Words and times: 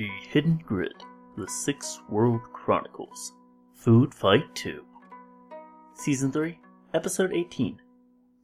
The 0.00 0.08
Hidden 0.30 0.62
Grid 0.64 0.94
The 1.36 1.46
Sixth 1.46 2.00
World 2.08 2.40
Chronicles 2.54 3.34
Food 3.74 4.14
Fight 4.14 4.54
2 4.54 4.82
Season 5.92 6.32
3, 6.32 6.58
Episode 6.94 7.34
18 7.34 7.78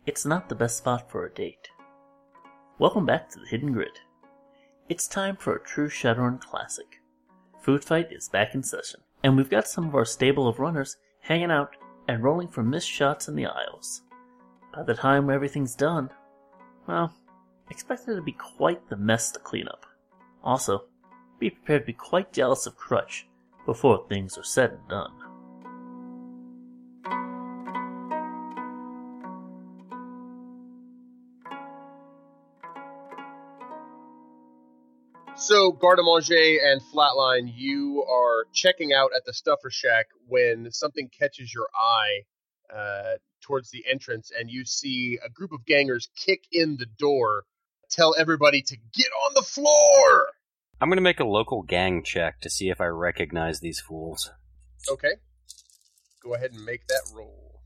It's 0.05 0.27
Not 0.27 0.51
the 0.51 0.55
Best 0.55 0.77
Spot 0.77 1.11
for 1.11 1.25
a 1.25 1.33
Date. 1.33 1.71
Welcome 2.79 3.07
back 3.07 3.31
to 3.31 3.41
the 3.41 3.47
Hidden 3.47 3.73
Grid. 3.73 4.01
It's 4.91 5.09
time 5.09 5.35
for 5.35 5.57
a 5.57 5.65
true 5.65 5.89
Shadowrun 5.89 6.43
classic. 6.43 7.01
Food 7.63 7.83
Fight 7.83 8.13
is 8.13 8.29
back 8.29 8.55
in 8.55 8.63
session, 8.63 9.01
and 9.25 9.35
we've 9.35 9.49
got 9.49 9.67
some 9.67 9.89
of 9.89 9.95
our 9.95 10.05
stable 10.05 10.49
of 10.49 10.59
runners 10.59 10.99
hanging 11.21 11.51
out 11.51 11.75
and 12.07 12.23
rolling 12.23 12.49
for 12.49 12.63
missed 12.63 12.91
shots 12.91 13.29
in 13.29 13.35
the 13.35 13.47
aisles. 13.47 14.03
By 14.75 14.83
the 14.83 14.93
time 14.93 15.31
everything's 15.31 15.75
done, 15.75 16.11
well, 16.87 17.15
expect 17.71 18.07
it 18.09 18.15
to 18.15 18.21
be 18.21 18.33
quite 18.33 18.91
the 18.91 18.97
mess 18.97 19.31
to 19.31 19.39
clean 19.39 19.69
up. 19.69 19.87
Also, 20.45 20.85
be 21.39 21.51
prepared 21.51 21.83
to 21.83 21.87
be 21.87 21.93
quite 21.93 22.33
jealous 22.33 22.67
of 22.67 22.77
Crutch 22.77 23.27
before 23.65 24.07
things 24.09 24.39
are 24.39 24.45
said 24.45 24.71
and 24.73 24.89
done. 24.89 25.13
So, 35.39 35.71
Garde 35.71 36.01
Manger 36.03 36.59
and 36.65 36.81
Flatline, 36.81 37.53
you 37.55 38.03
are 38.11 38.47
checking 38.55 38.95
out 38.95 39.11
at 39.15 39.27
the 39.27 39.35
Stuffer 39.35 39.71
Shack 39.71 40.07
when 40.27 40.73
something 40.73 41.11
catches 41.11 41.53
your 41.53 41.69
eye 41.79 42.23
uh, 42.75 43.17
towards 43.43 43.71
the 43.71 43.85
entrance, 43.87 44.33
and 44.37 44.51
you 44.51 44.65
see 44.65 45.19
a 45.25 45.29
group 45.29 45.53
of 45.53 45.67
gangers 45.67 46.09
kick 46.17 46.45
in 46.51 46.79
the 46.79 46.87
door, 46.99 47.45
tell 47.91 48.15
everybody 48.19 48.63
to 48.63 48.77
get 48.95 49.11
on 49.27 49.35
the 49.35 49.43
floor. 49.43 50.29
I'm 50.81 50.89
gonna 50.91 51.01
make 51.01 51.21
a 51.21 51.25
local 51.25 51.63
gang 51.63 52.03
check 52.03 52.41
to 52.41 52.51
see 52.51 52.69
if 52.69 52.81
I 52.81 52.87
recognize 52.87 53.61
these 53.61 53.81
fools. 53.81 54.31
Okay. 54.91 55.15
Go 56.23 56.35
ahead 56.35 56.53
and 56.53 56.65
make 56.65 56.87
that 56.89 57.11
roll. 57.15 57.63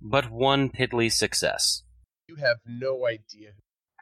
But 0.00 0.30
one 0.30 0.70
piddly 0.70 1.12
success. 1.12 1.82
You 2.26 2.36
have 2.36 2.56
no 2.66 3.06
idea. 3.06 3.52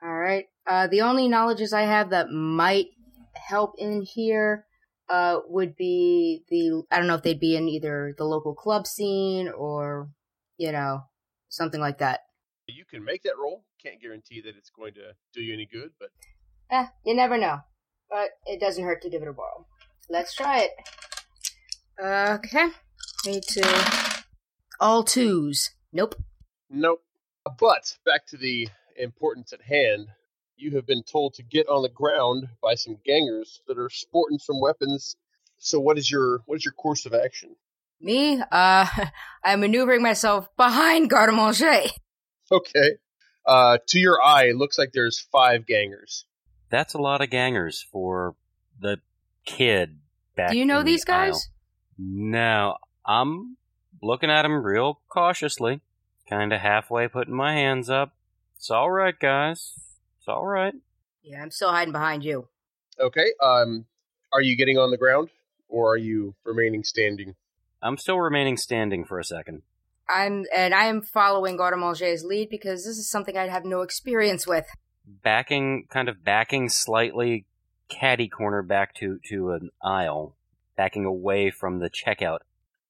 All 0.02 0.14
right. 0.14 0.46
Uh, 0.66 0.86
the 0.86 1.02
only 1.02 1.28
knowledges 1.28 1.72
I 1.72 1.82
have 1.82 2.10
that 2.10 2.30
might 2.30 2.86
help 3.34 3.74
in 3.76 4.02
here 4.02 4.64
uh, 5.10 5.40
would 5.48 5.76
be 5.76 6.44
the 6.48 6.84
I 6.90 6.98
don't 6.98 7.06
know 7.06 7.16
if 7.16 7.22
they'd 7.22 7.38
be 7.38 7.56
in 7.56 7.68
either 7.68 8.14
the 8.16 8.24
local 8.24 8.54
club 8.54 8.86
scene 8.86 9.48
or 9.48 10.08
you 10.56 10.72
know 10.72 11.04
something 11.50 11.80
like 11.80 11.98
that. 11.98 12.20
You 12.66 12.84
can 12.88 13.04
make 13.04 13.24
that 13.24 13.36
roll. 13.38 13.64
Can't 13.82 14.00
guarantee 14.00 14.40
that 14.42 14.56
it's 14.56 14.70
going 14.70 14.94
to 14.94 15.12
do 15.34 15.42
you 15.42 15.52
any 15.52 15.66
good, 15.70 15.90
but 15.98 16.10
Eh, 16.70 16.86
you 17.04 17.14
never 17.14 17.36
know. 17.36 17.58
But 18.10 18.30
it 18.46 18.60
doesn't 18.60 18.84
hurt 18.84 19.02
to 19.02 19.10
give 19.10 19.22
it 19.22 19.28
a 19.28 19.32
whirl. 19.32 19.66
Let's 20.08 20.34
try 20.34 20.60
it. 20.60 20.70
Okay. 22.02 22.68
Me 23.26 23.40
too. 23.40 23.62
All 24.80 25.04
twos. 25.04 25.70
Nope. 25.92 26.16
Nope. 26.68 27.02
But 27.58 27.96
back 28.04 28.26
to 28.28 28.36
the 28.36 28.68
importance 28.96 29.52
at 29.52 29.62
hand. 29.62 30.08
You 30.56 30.72
have 30.72 30.86
been 30.86 31.02
told 31.02 31.34
to 31.34 31.42
get 31.42 31.68
on 31.68 31.82
the 31.82 31.88
ground 31.88 32.48
by 32.62 32.74
some 32.74 32.98
gangers 33.04 33.62
that 33.66 33.78
are 33.78 33.88
sporting 33.88 34.38
some 34.38 34.60
weapons. 34.60 35.16
So 35.58 35.80
what 35.80 35.96
is 35.96 36.10
your 36.10 36.40
what 36.46 36.56
is 36.56 36.64
your 36.64 36.72
course 36.72 37.06
of 37.06 37.14
action? 37.14 37.56
Me? 38.00 38.40
Uh, 38.50 38.86
I'm 39.44 39.60
maneuvering 39.60 40.02
myself 40.02 40.48
behind 40.56 41.10
Garde 41.10 41.34
Manger. 41.34 41.82
Okay. 42.50 42.96
Uh, 43.46 43.78
to 43.86 43.98
your 43.98 44.20
eye, 44.22 44.48
it 44.48 44.56
looks 44.56 44.78
like 44.78 44.92
there's 44.92 45.18
five 45.18 45.66
gangers. 45.66 46.24
That's 46.70 46.94
a 46.94 46.98
lot 46.98 47.20
of 47.20 47.30
gangers 47.30 47.84
for 47.90 48.34
the 48.80 48.98
kid 49.44 49.98
back 50.36 50.52
Do 50.52 50.58
you 50.58 50.64
know 50.64 50.80
in 50.80 50.86
the 50.86 50.92
these 50.92 51.04
guys? 51.04 51.34
aisle. 51.34 51.42
No, 51.98 52.76
I'm 53.04 53.56
looking 54.02 54.30
at 54.30 54.42
them 54.42 54.64
real 54.64 55.00
cautiously, 55.08 55.80
kind 56.28 56.52
of 56.52 56.60
halfway 56.60 57.08
putting 57.08 57.34
my 57.34 57.54
hands 57.54 57.90
up. 57.90 58.14
It's 58.56 58.70
all 58.70 58.90
right, 58.90 59.18
guys. 59.18 59.72
It's 60.18 60.28
all 60.28 60.46
right. 60.46 60.74
Yeah, 61.22 61.42
I'm 61.42 61.50
still 61.50 61.70
hiding 61.70 61.92
behind 61.92 62.24
you. 62.24 62.48
Okay. 62.98 63.32
Um, 63.42 63.86
are 64.32 64.40
you 64.42 64.56
getting 64.56 64.78
on 64.78 64.90
the 64.90 64.96
ground 64.96 65.30
or 65.68 65.92
are 65.92 65.96
you 65.98 66.34
remaining 66.44 66.84
standing? 66.84 67.34
I'm 67.82 67.96
still 67.96 68.18
remaining 68.20 68.56
standing 68.56 69.04
for 69.04 69.18
a 69.18 69.24
second. 69.24 69.62
I'm 70.08 70.44
and 70.54 70.74
I 70.74 70.86
am 70.86 71.02
following 71.02 71.56
Garde 71.56 71.78
Manger's 71.78 72.24
lead 72.24 72.50
because 72.50 72.84
this 72.84 72.98
is 72.98 73.08
something 73.08 73.36
I 73.38 73.48
have 73.48 73.64
no 73.64 73.82
experience 73.82 74.46
with. 74.46 74.66
Backing 75.04 75.86
kind 75.90 76.08
of 76.08 76.24
backing 76.24 76.68
slightly 76.68 77.46
caddy 77.88 78.28
corner 78.28 78.62
back 78.62 78.94
to 78.94 79.18
to 79.24 79.50
an 79.50 79.70
aisle 79.82 80.36
backing 80.76 81.04
away 81.04 81.50
from 81.50 81.78
the 81.78 81.90
checkout 81.90 82.38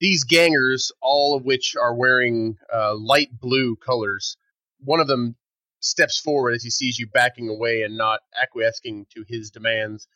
These 0.00 0.24
gangers, 0.24 0.92
all 1.00 1.36
of 1.36 1.44
which 1.44 1.76
are 1.76 1.94
wearing 1.94 2.58
uh, 2.72 2.94
light 2.94 3.30
blue 3.32 3.76
colors, 3.76 4.36
one 4.78 5.00
of 5.00 5.08
them 5.08 5.36
steps 5.80 6.18
forward 6.18 6.52
as 6.52 6.62
he 6.62 6.70
sees 6.70 6.98
you 6.98 7.06
backing 7.06 7.48
away 7.48 7.82
and 7.82 7.96
not 7.96 8.20
acquiescing 8.40 9.06
to 9.14 9.24
his 9.26 9.50
demands. 9.50 10.06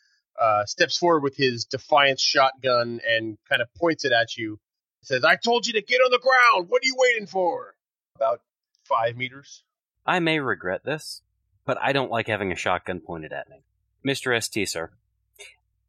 Uh, 0.41 0.65
steps 0.66 0.99
forward 0.99 1.22
with 1.22 1.37
his 1.37 1.65
defiance 1.65 2.21
shotgun 2.21 3.00
and 3.06 3.38
kind 3.49 3.62
of 3.62 3.72
points 3.75 4.05
it 4.05 4.12
at 4.12 4.37
you. 4.37 4.59
Says, 5.03 5.25
"I 5.25 5.37
told 5.37 5.66
you 5.66 5.75
to 5.75 5.82
get 5.82 6.00
on 6.00 6.11
the 6.11 6.19
ground. 6.19 6.69
What 6.69 6.82
are 6.82 6.87
you 6.87 6.97
waiting 6.97 7.26
for?" 7.26 7.76
About 8.16 8.41
five 8.84 9.16
meters. 9.16 9.65
i 10.06 10.19
may 10.19 10.38
regret 10.38 10.84
this 10.84 11.22
but 11.65 11.79
i 11.81 11.93
don't 11.93 12.11
like 12.11 12.27
having 12.27 12.53
a 12.53 12.57
shotgun 12.57 13.01
pointed 13.01 13.33
at 13.33 13.49
me 13.49 13.63
mr 14.07 14.41
st 14.43 14.69
sir 14.69 14.91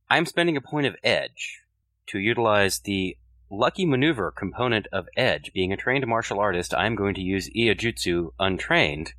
i'm 0.10 0.26
spending 0.26 0.58
a 0.58 0.62
point 0.62 0.88
of 0.88 0.96
edge 1.04 1.62
to 2.08 2.20
utilize 2.20 2.80
the 2.80 3.18
lucky 3.52 3.86
maneuver 3.86 4.32
component 4.32 4.88
of 4.92 5.08
edge 5.16 5.52
being 5.54 5.72
a 5.72 5.78
trained 5.78 6.06
martial 6.08 6.40
artist 6.40 6.74
i'm 6.74 6.96
going 6.96 7.14
to 7.16 7.22
use 7.22 7.50
iaijutsu 7.56 8.30
untrained 8.40 9.14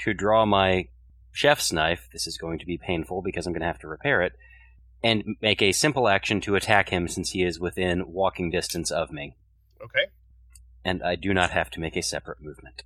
to 0.00 0.12
draw 0.12 0.44
my 0.44 0.88
chef's 1.32 1.72
knife 1.72 2.08
this 2.12 2.26
is 2.26 2.38
going 2.38 2.58
to 2.58 2.66
be 2.66 2.78
painful 2.78 3.22
because 3.22 3.46
i'm 3.46 3.52
going 3.52 3.60
to 3.60 3.66
have 3.66 3.78
to 3.78 3.88
repair 3.88 4.22
it 4.22 4.32
and 5.02 5.36
make 5.42 5.60
a 5.62 5.72
simple 5.72 6.08
action 6.08 6.40
to 6.40 6.56
attack 6.56 6.88
him 6.88 7.06
since 7.06 7.30
he 7.30 7.42
is 7.42 7.60
within 7.60 8.10
walking 8.12 8.50
distance 8.50 8.90
of 8.90 9.10
me 9.12 9.36
Okay. 9.84 10.06
and 10.84 11.02
I 11.02 11.14
do 11.16 11.32
not 11.34 11.50
have 11.50 11.70
to 11.70 11.80
make 11.80 11.96
a 11.96 12.02
separate 12.02 12.40
movement. 12.40 12.82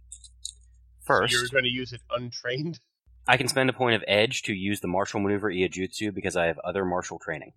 So 1.10 1.26
you're 1.26 1.48
going 1.48 1.64
to 1.64 1.70
use 1.70 1.92
it 1.92 2.00
untrained. 2.10 2.80
I 3.28 3.36
can 3.36 3.48
spend 3.48 3.70
a 3.70 3.72
point 3.72 3.96
of 3.96 4.04
edge 4.08 4.42
to 4.42 4.54
use 4.54 4.80
the 4.80 4.88
martial 4.88 5.20
maneuver 5.20 5.50
Iaijutsu 5.50 6.12
because 6.14 6.36
I 6.36 6.46
have 6.46 6.58
other 6.60 6.84
martial 6.84 7.18
training. 7.18 7.52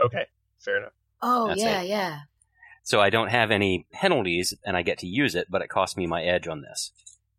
Okay. 0.00 0.26
Fair 0.58 0.78
enough. 0.78 0.92
Oh 1.22 1.48
That's 1.48 1.60
yeah, 1.60 1.82
it. 1.82 1.88
yeah. 1.88 2.18
So 2.82 3.00
I 3.00 3.10
don't 3.10 3.28
have 3.28 3.50
any 3.50 3.86
penalties 3.92 4.54
and 4.64 4.76
I 4.76 4.82
get 4.82 4.98
to 4.98 5.06
use 5.06 5.34
it, 5.34 5.46
but 5.50 5.62
it 5.62 5.68
costs 5.68 5.96
me 5.96 6.06
my 6.06 6.22
edge 6.22 6.48
on 6.48 6.62
this. 6.62 6.92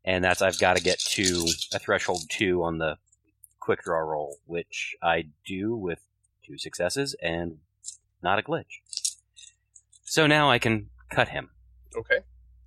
And 0.03 0.23
that's 0.23 0.41
I've 0.41 0.59
got 0.59 0.77
to 0.77 0.83
get 0.83 0.99
to 0.99 1.45
a 1.73 1.79
threshold 1.79 2.21
2 2.29 2.63
on 2.63 2.77
the 2.77 2.97
quick 3.59 3.83
draw 3.83 3.99
roll, 3.99 4.37
which 4.45 4.95
I 5.01 5.25
do 5.45 5.75
with 5.75 5.99
two 6.45 6.57
successes 6.57 7.15
and 7.21 7.57
not 8.21 8.39
a 8.39 8.43
glitch. 8.43 8.81
So 10.03 10.27
now 10.27 10.49
I 10.49 10.59
can 10.59 10.89
cut 11.09 11.29
him. 11.29 11.49
Okay. 11.95 12.19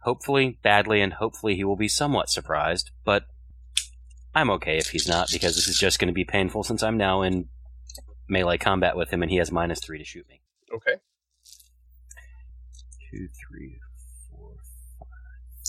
Hopefully 0.03 0.59
badly 0.62 1.00
and 1.00 1.14
hopefully 1.14 1.54
he 1.56 1.64
will 1.64 1.76
be 1.76 1.88
somewhat 1.88 2.28
surprised 2.31 2.91
but 3.04 3.25
i'm 4.34 4.50
okay 4.50 4.78
if 4.78 4.89
he's 4.91 5.09
not 5.09 5.28
because 5.33 5.54
this 5.56 5.68
is 5.68 5.78
just 5.78 5.98
going 5.98 6.09
to 6.09 6.15
be 6.15 6.24
painful 6.24 6.62
since 6.62 6.83
i'm 6.83 6.97
now 6.97 7.22
in 7.22 7.48
melee 8.28 8.59
combat 8.59 8.97
with 8.97 9.10
him 9.10 9.22
and 9.22 9.30
he 9.30 9.39
has 9.39 9.50
minus 9.53 9.80
three 9.80 9.98
to 9.98 10.04
shoot 10.04 10.27
me 10.28 10.41
Okay. 10.74 10.97
two 13.10 13.27
three 13.48 13.78
four 14.30 14.53
five 14.98 15.09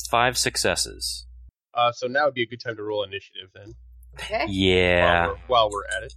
five 0.10 0.38
successes 0.38 1.26
Uh, 1.74 1.92
so 1.92 2.08
now 2.08 2.26
would 2.26 2.34
be 2.34 2.44
a 2.44 2.48
good 2.48 2.62
time 2.62 2.76
to 2.76 2.84
roll 2.84 3.04
initiative 3.04 3.50
then. 3.54 3.76
Okay. 4.16 4.46
yeah 4.50 5.28
While 5.28 5.30
we're, 5.30 5.40
while 5.48 5.70
we're 5.72 5.98
at 5.98 6.04
it. 6.04 6.14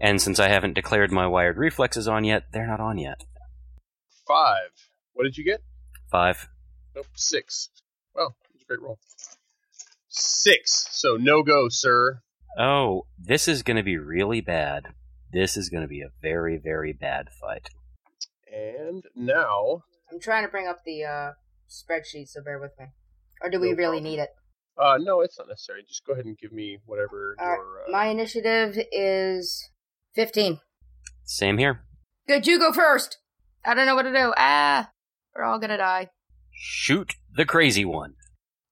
and 0.00 0.20
since 0.22 0.40
i 0.40 0.48
haven't 0.48 0.72
declared 0.74 1.12
my 1.12 1.26
wired 1.26 1.56
reflexes 1.58 2.08
on 2.08 2.24
yet 2.24 2.44
they're 2.52 2.66
not 2.66 2.80
on 2.80 2.98
yet 2.98 3.20
Five. 4.26 4.70
What 5.14 5.24
did 5.24 5.36
you 5.36 5.44
get? 5.44 5.60
five 6.10 6.48
Nope. 6.94 7.06
Six. 7.14 7.70
Well, 8.14 8.36
it's 8.54 8.62
a 8.62 8.66
great 8.66 8.80
roll. 8.82 8.98
Six. 10.08 10.88
So 10.90 11.16
no 11.16 11.42
go, 11.42 11.68
sir. 11.68 12.20
oh 12.58 13.06
this 13.18 13.48
is 13.48 13.62
going 13.62 13.76
to 13.78 13.82
be 13.82 13.96
really 13.96 14.40
bad 14.42 14.88
this 15.32 15.56
is 15.56 15.70
going 15.70 15.80
to 15.82 15.88
be 15.88 16.02
a 16.02 16.10
very 16.20 16.58
very 16.58 16.92
bad 16.92 17.28
fight 17.40 17.68
And 18.52 19.04
now, 19.16 19.84
I'm 20.10 20.20
trying 20.20 20.44
to 20.44 20.50
bring 20.50 20.66
up 20.68 20.80
the 20.84 21.04
uh, 21.04 21.30
spreadsheet, 21.70 22.28
so 22.28 22.42
bear 22.42 22.58
with 22.58 22.72
me. 22.78 22.86
Or 23.40 23.48
do 23.48 23.58
we 23.58 23.70
No 23.70 23.76
really 23.76 23.96
problem. 24.00 24.04
need 24.04 24.18
it? 24.18 24.30
uh, 24.76 24.98
no, 25.00 25.20
it's 25.22 25.38
not 25.38 25.48
necessary. 25.48 25.82
Just 25.88 26.04
go 26.04 26.12
ahead 26.12 26.24
and 26.26 26.36
give 26.36 26.52
me 26.52 26.78
whatever 26.84 27.36
All 27.40 27.46
right. 27.48 27.56
your. 27.56 27.88
Uh, 27.88 27.90
My 27.90 28.06
initiative 28.08 28.76
is 28.92 29.70
15. 30.14 30.60
same 31.24 31.56
here 31.58 31.80
Good, 32.28 32.46
you 32.46 32.58
go 32.58 32.72
first. 32.72 33.16
I 33.64 33.72
don't 33.74 33.86
know 33.86 33.94
what 33.94 34.02
to 34.04 34.12
do. 34.12 34.34
Ah, 34.36 34.90
we're 35.34 35.44
all 35.44 35.58
gonna 35.58 35.78
die. 35.78 36.08
Shoot 36.64 37.16
the 37.34 37.44
crazy 37.44 37.84
one 37.84 38.14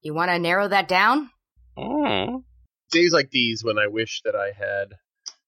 You 0.00 0.14
want 0.14 0.30
to 0.30 0.38
narrow 0.38 0.68
that 0.68 0.86
down? 0.86 1.30
Mm. 1.76 2.44
days 2.92 3.12
like 3.12 3.30
these 3.30 3.64
when 3.64 3.78
I 3.78 3.86
wish 3.88 4.22
that 4.24 4.34
I 4.36 4.52
had 4.56 4.92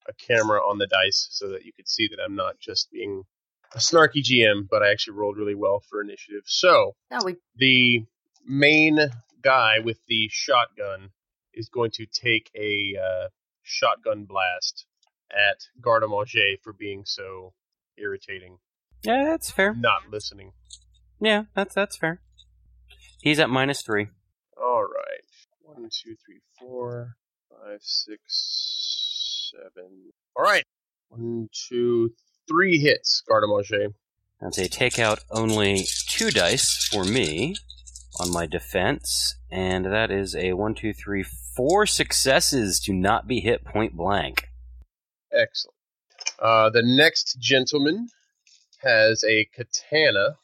a 0.07 0.13
camera 0.27 0.59
on 0.59 0.77
the 0.77 0.87
dice 0.87 1.27
so 1.31 1.49
that 1.49 1.63
you 1.63 1.71
could 1.73 1.87
see 1.87 2.07
that 2.09 2.19
I'm 2.21 2.35
not 2.35 2.59
just 2.59 2.91
being 2.91 3.23
a 3.73 3.77
snarky 3.77 4.21
GM, 4.21 4.67
but 4.69 4.83
I 4.83 4.91
actually 4.91 5.15
rolled 5.15 5.37
really 5.37 5.55
well 5.55 5.81
for 5.89 6.01
initiative. 6.01 6.43
So 6.45 6.95
No, 7.09 7.19
we 7.23 7.35
the 7.55 8.03
main 8.45 8.99
guy 9.41 9.79
with 9.79 9.99
the 10.07 10.27
shotgun 10.29 11.09
is 11.53 11.69
going 11.69 11.91
to 11.91 12.05
take 12.05 12.51
a 12.55 12.95
uh, 13.01 13.27
shotgun 13.61 14.25
blast 14.25 14.85
at 15.31 15.57
Garde 15.81 16.03
Manger 16.09 16.57
for 16.61 16.73
being 16.73 17.03
so 17.05 17.53
irritating, 17.97 18.57
Yeah, 19.03 19.23
that's 19.23 19.49
fair. 19.51 19.73
not 19.75 20.09
listening. 20.11 20.51
Yeah, 21.21 21.43
that's 21.55 21.73
that's 21.73 21.95
fair. 21.95 22.19
He's 23.23 23.39
at 23.39 23.49
minus 23.49 23.81
three. 23.81 24.07
All 24.61 24.83
right. 24.83 25.23
One, 25.61 25.83
two, 25.83 26.17
three, 26.25 26.41
four, 26.59 27.15
five, 27.49 27.79
six, 27.79 29.53
seven. 29.55 30.11
All 30.35 30.43
right. 30.43 30.65
One, 31.07 31.47
two, 31.69 32.15
three 32.49 32.79
hits, 32.79 33.23
Garde 33.25 33.45
Manger. 33.47 33.93
I'd 34.45 34.53
say 34.53 34.67
take 34.67 34.99
out 34.99 35.21
only 35.31 35.85
two 36.09 36.31
dice 36.31 36.89
for 36.91 37.05
me 37.05 37.55
on 38.19 38.29
my 38.33 38.45
defense, 38.45 39.37
and 39.49 39.85
that 39.85 40.11
is 40.11 40.35
a 40.35 40.51
one, 40.51 40.75
two, 40.75 40.91
three, 40.91 41.23
four 41.23 41.85
successes 41.85 42.77
to 42.81 42.91
not 42.91 43.25
be 43.25 43.39
hit 43.39 43.63
point 43.63 43.93
blank. 43.95 44.49
Excellent. 45.31 45.75
Uh, 46.39 46.69
the 46.71 46.83
next 46.83 47.37
gentleman 47.39 48.09
has 48.81 49.23
a 49.23 49.47
katana. 49.55 50.35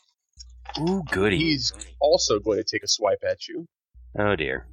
Ooh, 0.78 1.04
goody. 1.10 1.38
He's 1.38 1.74
also 2.00 2.40
going 2.40 2.58
to 2.58 2.64
take 2.64 2.84
a 2.84 2.88
swipe 2.88 3.24
at 3.28 3.48
you. 3.48 3.68
Oh 4.18 4.36
dear. 4.36 4.68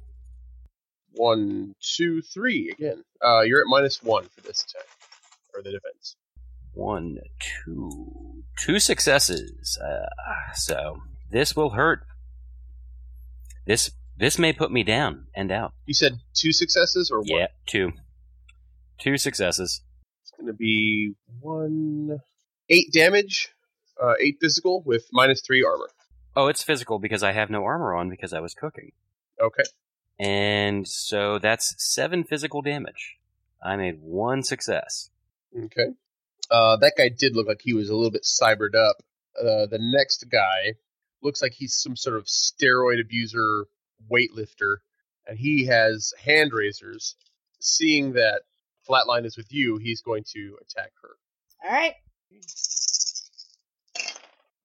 One, 1.13 1.73
two, 1.81 2.21
three 2.21 2.69
again. 2.71 3.03
Uh, 3.23 3.41
you're 3.41 3.61
at 3.61 3.67
minus 3.67 4.03
one 4.03 4.25
for 4.35 4.41
this 4.41 4.63
attack 4.63 4.87
or 5.53 5.63
the 5.63 5.71
defense. 5.71 6.15
One, 6.73 7.17
two, 7.39 8.43
two 8.59 8.79
successes. 8.79 9.79
Uh, 9.83 10.53
so 10.53 10.97
this 11.31 11.55
will 11.55 11.71
hurt. 11.71 12.01
This 13.65 13.91
this 14.17 14.39
may 14.39 14.53
put 14.53 14.71
me 14.71 14.83
down 14.83 15.27
and 15.35 15.51
out. 15.51 15.73
You 15.85 15.93
said 15.93 16.19
two 16.33 16.51
successes 16.51 17.11
or 17.11 17.19
one? 17.19 17.27
Yeah, 17.27 17.47
two, 17.65 17.93
two 18.99 19.17
successes. 19.17 19.81
It's 20.21 20.31
going 20.31 20.47
to 20.47 20.53
be 20.53 21.13
one, 21.39 22.21
eight 22.69 22.91
damage, 22.91 23.49
uh, 24.01 24.13
eight 24.19 24.37
physical 24.41 24.81
with 24.83 25.05
minus 25.11 25.41
three 25.41 25.63
armor. 25.63 25.89
Oh, 26.35 26.47
it's 26.47 26.63
physical 26.63 26.99
because 26.99 27.23
I 27.23 27.31
have 27.31 27.49
no 27.49 27.63
armor 27.63 27.95
on 27.95 28.09
because 28.09 28.31
I 28.33 28.39
was 28.39 28.53
cooking, 28.53 28.91
Okay. 29.41 29.63
and 30.19 30.87
so 30.87 31.39
that's 31.39 31.73
seven 31.77 32.23
physical 32.23 32.61
damage. 32.61 33.17
I 33.63 33.75
made 33.75 33.99
one 34.01 34.43
success. 34.43 35.09
Okay. 35.57 35.87
Uh, 36.51 36.77
that 36.77 36.93
guy 36.97 37.09
did 37.09 37.35
look 37.35 37.47
like 37.47 37.61
he 37.63 37.73
was 37.73 37.89
a 37.89 37.95
little 37.95 38.11
bit 38.11 38.23
cybered 38.23 38.75
up. 38.75 38.97
Uh, 39.37 39.65
the 39.65 39.79
next 39.81 40.25
guy 40.31 40.73
looks 41.23 41.41
like 41.41 41.53
he's 41.53 41.73
some 41.75 41.95
sort 41.95 42.17
of 42.17 42.25
steroid 42.25 43.01
abuser 43.01 43.65
weightlifter, 44.11 44.77
and 45.27 45.37
he 45.39 45.65
has 45.65 46.13
hand 46.23 46.51
razors. 46.53 47.15
Seeing 47.59 48.13
that 48.13 48.41
Flatline 48.87 49.25
is 49.25 49.35
with 49.35 49.51
you, 49.51 49.77
he's 49.77 50.01
going 50.01 50.23
to 50.33 50.57
attack 50.61 50.91
her. 51.01 51.09
all 51.65 51.71
right. 51.75 51.93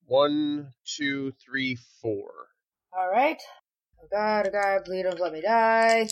One, 0.06 0.72
two, 0.84 1.32
three, 1.44 1.78
four. 2.00 2.30
All 2.96 3.10
right. 3.10 3.40
Oh 4.02 4.06
God, 4.10 4.48
oh 4.48 4.50
God, 4.50 4.84
please 4.84 5.04
don't 5.04 5.20
let 5.20 5.32
me 5.32 5.40
die. 5.40 6.08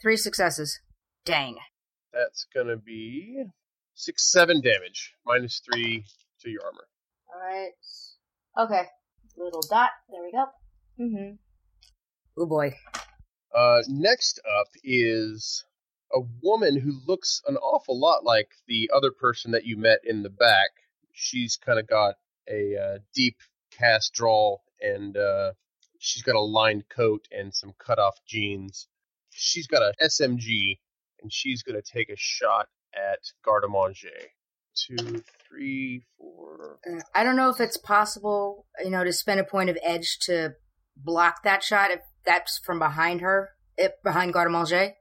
Three 0.00 0.16
successes. 0.16 0.80
Dang. 1.24 1.56
That's 2.12 2.46
gonna 2.54 2.76
be 2.76 3.44
six, 3.94 4.30
seven 4.30 4.60
damage, 4.60 5.14
minus 5.24 5.60
three 5.60 6.04
to 6.40 6.50
your 6.50 6.62
armor. 6.64 6.86
All 7.32 7.40
right. 7.40 7.70
Okay. 8.58 8.88
Little 9.36 9.62
dot. 9.70 9.90
There 10.10 10.22
we 10.22 10.32
go. 10.32 10.44
Mm-hmm. 11.00 11.34
Oh 12.36 12.46
boy. 12.46 12.74
Uh, 13.54 13.82
next 13.88 14.40
up 14.58 14.68
is 14.82 15.64
a 16.12 16.20
woman 16.42 16.78
who 16.78 17.00
looks 17.06 17.42
an 17.46 17.56
awful 17.56 17.98
lot 17.98 18.24
like 18.24 18.48
the 18.66 18.90
other 18.94 19.10
person 19.10 19.52
that 19.52 19.64
you 19.64 19.76
met 19.76 20.00
in 20.04 20.22
the 20.22 20.30
back. 20.30 20.70
She's 21.12 21.56
kind 21.56 21.78
of 21.78 21.86
got 21.86 22.14
a 22.48 22.76
uh, 22.76 22.98
deep 23.14 23.36
cast 23.78 24.12
drawl, 24.12 24.62
and 24.80 25.16
uh, 25.16 25.52
she's 25.98 26.22
got 26.22 26.36
a 26.36 26.40
lined 26.40 26.84
coat 26.88 27.26
and 27.30 27.54
some 27.54 27.72
cut 27.78 27.98
off 27.98 28.18
jeans. 28.26 28.88
She's 29.30 29.66
got 29.66 29.82
a 29.82 29.94
SMG, 30.02 30.78
and 31.22 31.32
she's 31.32 31.62
going 31.62 31.80
to 31.80 31.92
take 31.92 32.10
a 32.10 32.16
shot 32.16 32.68
at 32.94 33.20
Garde 33.44 33.64
Manger. 33.70 34.08
Two, 34.74 35.22
three, 35.48 36.02
four. 36.18 36.78
Uh, 36.90 37.00
I 37.14 37.24
don't 37.24 37.36
know 37.36 37.50
if 37.50 37.60
it's 37.60 37.76
possible, 37.76 38.66
you 38.82 38.90
know, 38.90 39.04
to 39.04 39.12
spend 39.12 39.38
a 39.38 39.44
point 39.44 39.70
of 39.70 39.78
edge 39.82 40.18
to 40.22 40.54
block 40.96 41.42
that 41.44 41.62
shot 41.62 41.90
if 41.90 42.00
that's 42.24 42.58
from 42.58 42.78
behind 42.78 43.20
her, 43.20 43.50
it 43.76 43.94
behind 44.02 44.32
Garde 44.32 44.50
Manger. 44.50 44.94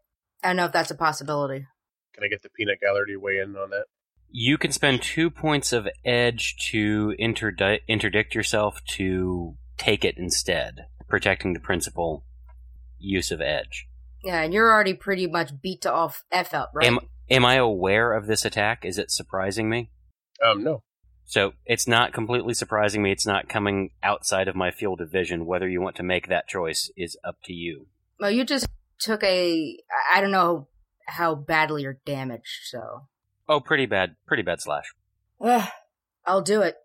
I 0.44 0.48
don't 0.48 0.56
know 0.56 0.66
if 0.66 0.72
that's 0.72 0.92
a 0.92 0.96
possibility. 0.96 1.68
Can 2.14 2.24
I 2.24 2.28
get 2.28 2.42
the 2.42 2.50
peanut 2.50 2.80
gallery 2.82 3.14
to 3.14 3.18
weigh 3.18 3.40
in 3.40 3.56
on 3.56 3.70
that? 3.70 3.86
You 4.32 4.58
can 4.58 4.72
spend 4.72 5.02
two 5.02 5.30
points 5.30 5.74
of 5.74 5.88
edge 6.06 6.56
to 6.72 7.14
interdi- 7.20 7.82
interdict 7.88 8.34
yourself 8.34 8.82
to 8.92 9.56
take 9.78 10.06
it 10.06 10.18
instead, 10.18 10.86
protecting 11.10 11.54
the 11.54 11.60
principal 11.60 12.24
use 12.98 13.32
of 13.32 13.42
edge. 13.42 13.88
Yeah, 14.24 14.42
and 14.42 14.54
you're 14.54 14.72
already 14.72 14.94
pretty 14.94 15.28
much 15.28 15.62
beat 15.62 15.82
to 15.82 15.92
off 15.92 16.24
F 16.32 16.54
out, 16.54 16.70
right? 16.74 16.86
Am 16.86 17.00
am 17.30 17.44
I 17.44 17.56
aware 17.56 18.14
of 18.14 18.28
this 18.28 18.46
attack? 18.46 18.86
Is 18.86 18.98
it 18.98 19.12
surprising 19.12 19.70
me? 19.70 19.90
Um, 20.46 20.64
no. 20.64 20.84
So 21.26 21.54
it's 21.66 21.88
not 21.88 22.14
completely 22.14 22.54
surprising 22.54 23.02
me. 23.02 23.12
It's 23.12 23.26
not 23.26 23.50
coming 23.50 23.92
outside 24.04 24.48
of 24.48 24.56
my 24.56 24.70
field 24.70 25.02
of 25.02 25.12
vision. 25.12 25.46
Whether 25.46 25.68
you 25.68 25.82
want 25.82 25.96
to 25.98 26.04
make 26.04 26.28
that 26.28 26.48
choice 26.48 26.92
is 26.96 27.18
up 27.24 27.38
to 27.46 27.54
you. 27.54 27.88
well, 28.20 28.32
you 28.32 28.44
just 28.44 28.68
took 29.00 29.24
a. 29.24 29.78
I 30.14 30.22
don't 30.22 30.32
know 30.32 30.68
how 31.08 31.36
badly 31.36 31.82
you're 31.84 32.00
damaged, 32.06 32.62
so. 32.66 33.08
Oh, 33.52 33.60
pretty 33.60 33.86
bad, 33.86 34.16
pretty 34.26 34.44
bad 34.44 34.62
slash. 34.62 34.86
Ugh, 35.42 35.68
I'll 36.26 36.42
do 36.42 36.62
it. 36.62 36.78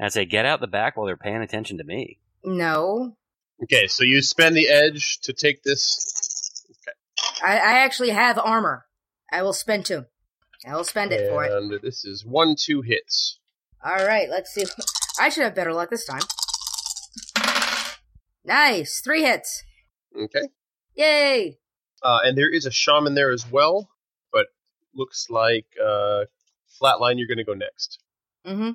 I 0.00 0.08
say, 0.08 0.24
get 0.24 0.46
out 0.46 0.60
the 0.62 0.66
back 0.66 0.96
while 0.96 1.04
they're 1.04 1.18
paying 1.18 1.42
attention 1.42 1.76
to 1.76 1.84
me. 1.84 2.18
No. 2.42 3.18
Okay, 3.62 3.88
so 3.88 4.04
you 4.04 4.22
spend 4.22 4.56
the 4.56 4.68
edge 4.68 5.18
to 5.24 5.34
take 5.34 5.62
this. 5.64 6.64
I, 7.44 7.58
I 7.58 7.72
actually 7.80 8.08
have 8.08 8.38
armor. 8.38 8.86
I 9.30 9.42
will 9.42 9.52
spend 9.52 9.84
two. 9.84 10.06
I 10.66 10.74
will 10.74 10.84
spend 10.84 11.12
it 11.12 11.28
for 11.28 11.44
it. 11.44 11.52
And 11.52 11.78
this 11.82 12.06
is 12.06 12.24
one, 12.24 12.56
two 12.58 12.80
hits. 12.80 13.38
All 13.84 14.06
right, 14.06 14.30
let's 14.30 14.50
see. 14.50 14.64
I 15.20 15.28
should 15.28 15.44
have 15.44 15.54
better 15.54 15.74
luck 15.74 15.90
this 15.90 16.06
time. 16.06 16.22
Nice, 18.46 19.00
three 19.00 19.24
hits. 19.24 19.62
Okay. 20.18 20.48
Yay! 20.96 21.58
Uh, 22.02 22.20
and 22.24 22.38
there 22.38 22.50
is 22.50 22.64
a 22.64 22.70
shaman 22.70 23.14
there 23.14 23.30
as 23.30 23.44
well, 23.50 23.90
but 23.90 23.93
looks 24.94 25.26
like 25.30 25.66
uh, 25.82 26.24
flatline. 26.80 27.18
You're 27.18 27.28
going 27.28 27.38
to 27.38 27.44
go 27.44 27.54
next. 27.54 27.98
Mm-hmm. 28.46 28.70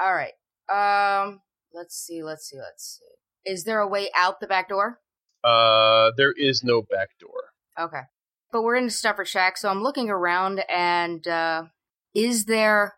All 0.00 0.14
right. 0.14 0.32
Um, 0.68 1.40
let's 1.74 1.96
see. 1.96 2.22
Let's 2.22 2.48
see. 2.48 2.58
Let's 2.58 2.98
see. 3.00 3.50
Is 3.50 3.64
there 3.64 3.80
a 3.80 3.88
way 3.88 4.10
out 4.16 4.40
the 4.40 4.46
back 4.46 4.68
door? 4.68 5.00
Uh, 5.42 6.10
there 6.16 6.32
is 6.32 6.62
no 6.62 6.82
back 6.82 7.10
door. 7.18 7.52
Okay. 7.78 8.02
But 8.52 8.62
we're 8.62 8.76
in 8.76 8.84
the 8.86 8.90
Stuffer 8.90 9.24
Shack, 9.24 9.56
so 9.56 9.68
I'm 9.68 9.82
looking 9.82 10.10
around, 10.10 10.62
and 10.68 11.26
uh, 11.28 11.64
is 12.14 12.46
there? 12.46 12.96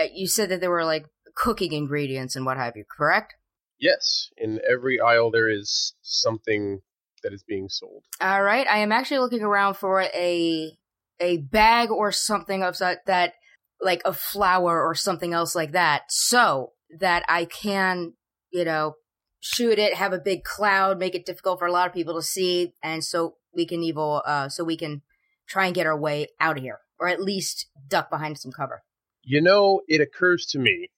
uh, 0.00 0.04
You 0.12 0.26
said 0.26 0.48
that 0.48 0.60
there 0.60 0.70
were 0.70 0.84
like 0.86 1.04
cooking 1.34 1.72
ingredients 1.72 2.34
and 2.34 2.46
what 2.46 2.56
have 2.56 2.76
you, 2.76 2.84
correct? 2.90 3.34
Yes, 3.78 4.30
in 4.38 4.58
every 4.68 4.98
aisle 4.98 5.30
there 5.30 5.50
is 5.50 5.94
something 6.00 6.80
that 7.22 7.34
is 7.34 7.42
being 7.42 7.68
sold. 7.68 8.04
All 8.20 8.42
right. 8.42 8.66
I 8.66 8.78
am 8.78 8.90
actually 8.90 9.18
looking 9.18 9.42
around 9.42 9.74
for 9.74 10.00
a 10.00 10.72
a 11.20 11.38
bag 11.38 11.90
or 11.90 12.12
something 12.12 12.62
of 12.62 12.78
that, 12.78 13.06
that 13.06 13.34
like 13.80 14.02
a 14.04 14.12
flour 14.12 14.82
or 14.82 14.94
something 14.94 15.32
else 15.32 15.54
like 15.54 15.72
that, 15.72 16.04
so 16.08 16.72
that 16.98 17.24
I 17.28 17.44
can, 17.44 18.14
you 18.50 18.64
know, 18.64 18.94
shoot 19.40 19.78
it, 19.78 19.94
have 19.94 20.12
a 20.12 20.18
big 20.18 20.44
cloud, 20.44 20.98
make 20.98 21.14
it 21.14 21.26
difficult 21.26 21.58
for 21.58 21.66
a 21.66 21.72
lot 21.72 21.86
of 21.86 21.94
people 21.94 22.14
to 22.14 22.22
see, 22.22 22.72
and 22.82 23.04
so 23.04 23.36
we 23.54 23.66
can 23.66 23.82
evil, 23.82 24.22
uh, 24.26 24.48
so 24.48 24.64
we 24.64 24.76
can 24.76 25.02
try 25.48 25.66
and 25.66 25.74
get 25.74 25.86
our 25.86 25.98
way 25.98 26.28
out 26.40 26.56
of 26.56 26.62
here, 26.62 26.80
or 26.98 27.08
at 27.08 27.22
least 27.22 27.66
duck 27.88 28.10
behind 28.10 28.38
some 28.38 28.52
cover. 28.52 28.82
You 29.22 29.40
know, 29.40 29.82
it 29.88 30.00
occurs 30.00 30.46
to 30.46 30.58
me. 30.58 30.88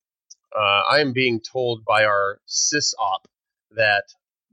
Uh, 0.54 0.82
I 0.90 1.00
am 1.00 1.12
being 1.12 1.40
told 1.40 1.84
by 1.84 2.04
our 2.04 2.40
sys 2.48 2.94
op 2.98 3.28
that 3.70 4.04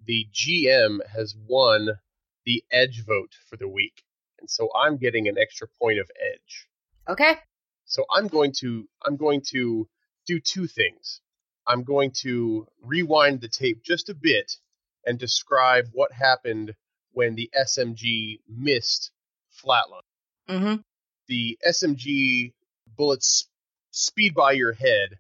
the 0.04 0.28
GM 0.34 1.00
has 1.14 1.36
won 1.48 2.00
the 2.46 2.64
edge 2.72 3.04
vote 3.06 3.34
for 3.50 3.58
the 3.58 3.68
week, 3.68 4.04
and 4.46 4.50
so 4.52 4.70
I'm 4.76 4.98
getting 4.98 5.28
an 5.28 5.40
extra 5.40 5.68
point 5.82 5.98
of 5.98 6.08
edge. 6.24 6.68
Okay. 7.10 7.38
So 7.86 8.06
I'm 8.16 8.28
going 8.28 8.52
to 8.60 8.88
I'm 9.04 9.18
going 9.18 9.42
to 9.50 9.88
do 10.28 10.40
two 10.40 10.68
things. 10.68 11.20
I'm 11.66 11.84
going 11.84 12.12
to 12.22 12.68
rewind 12.84 13.42
the 13.42 13.48
tape 13.48 13.82
just 13.84 14.10
a 14.10 14.14
bit 14.14 14.58
and 15.04 15.18
describe 15.18 15.86
what 15.94 16.12
happened 16.12 16.76
when 17.12 17.34
the 17.34 17.50
SMG 17.60 18.40
missed 18.48 19.12
flatline. 19.52 20.02
Mm-hmm. 20.48 20.76
the 21.28 21.58
SMG 21.68 22.54
bullets 22.96 23.50
speed 23.90 24.36
by 24.36 24.52
your 24.52 24.74
head 24.74 25.18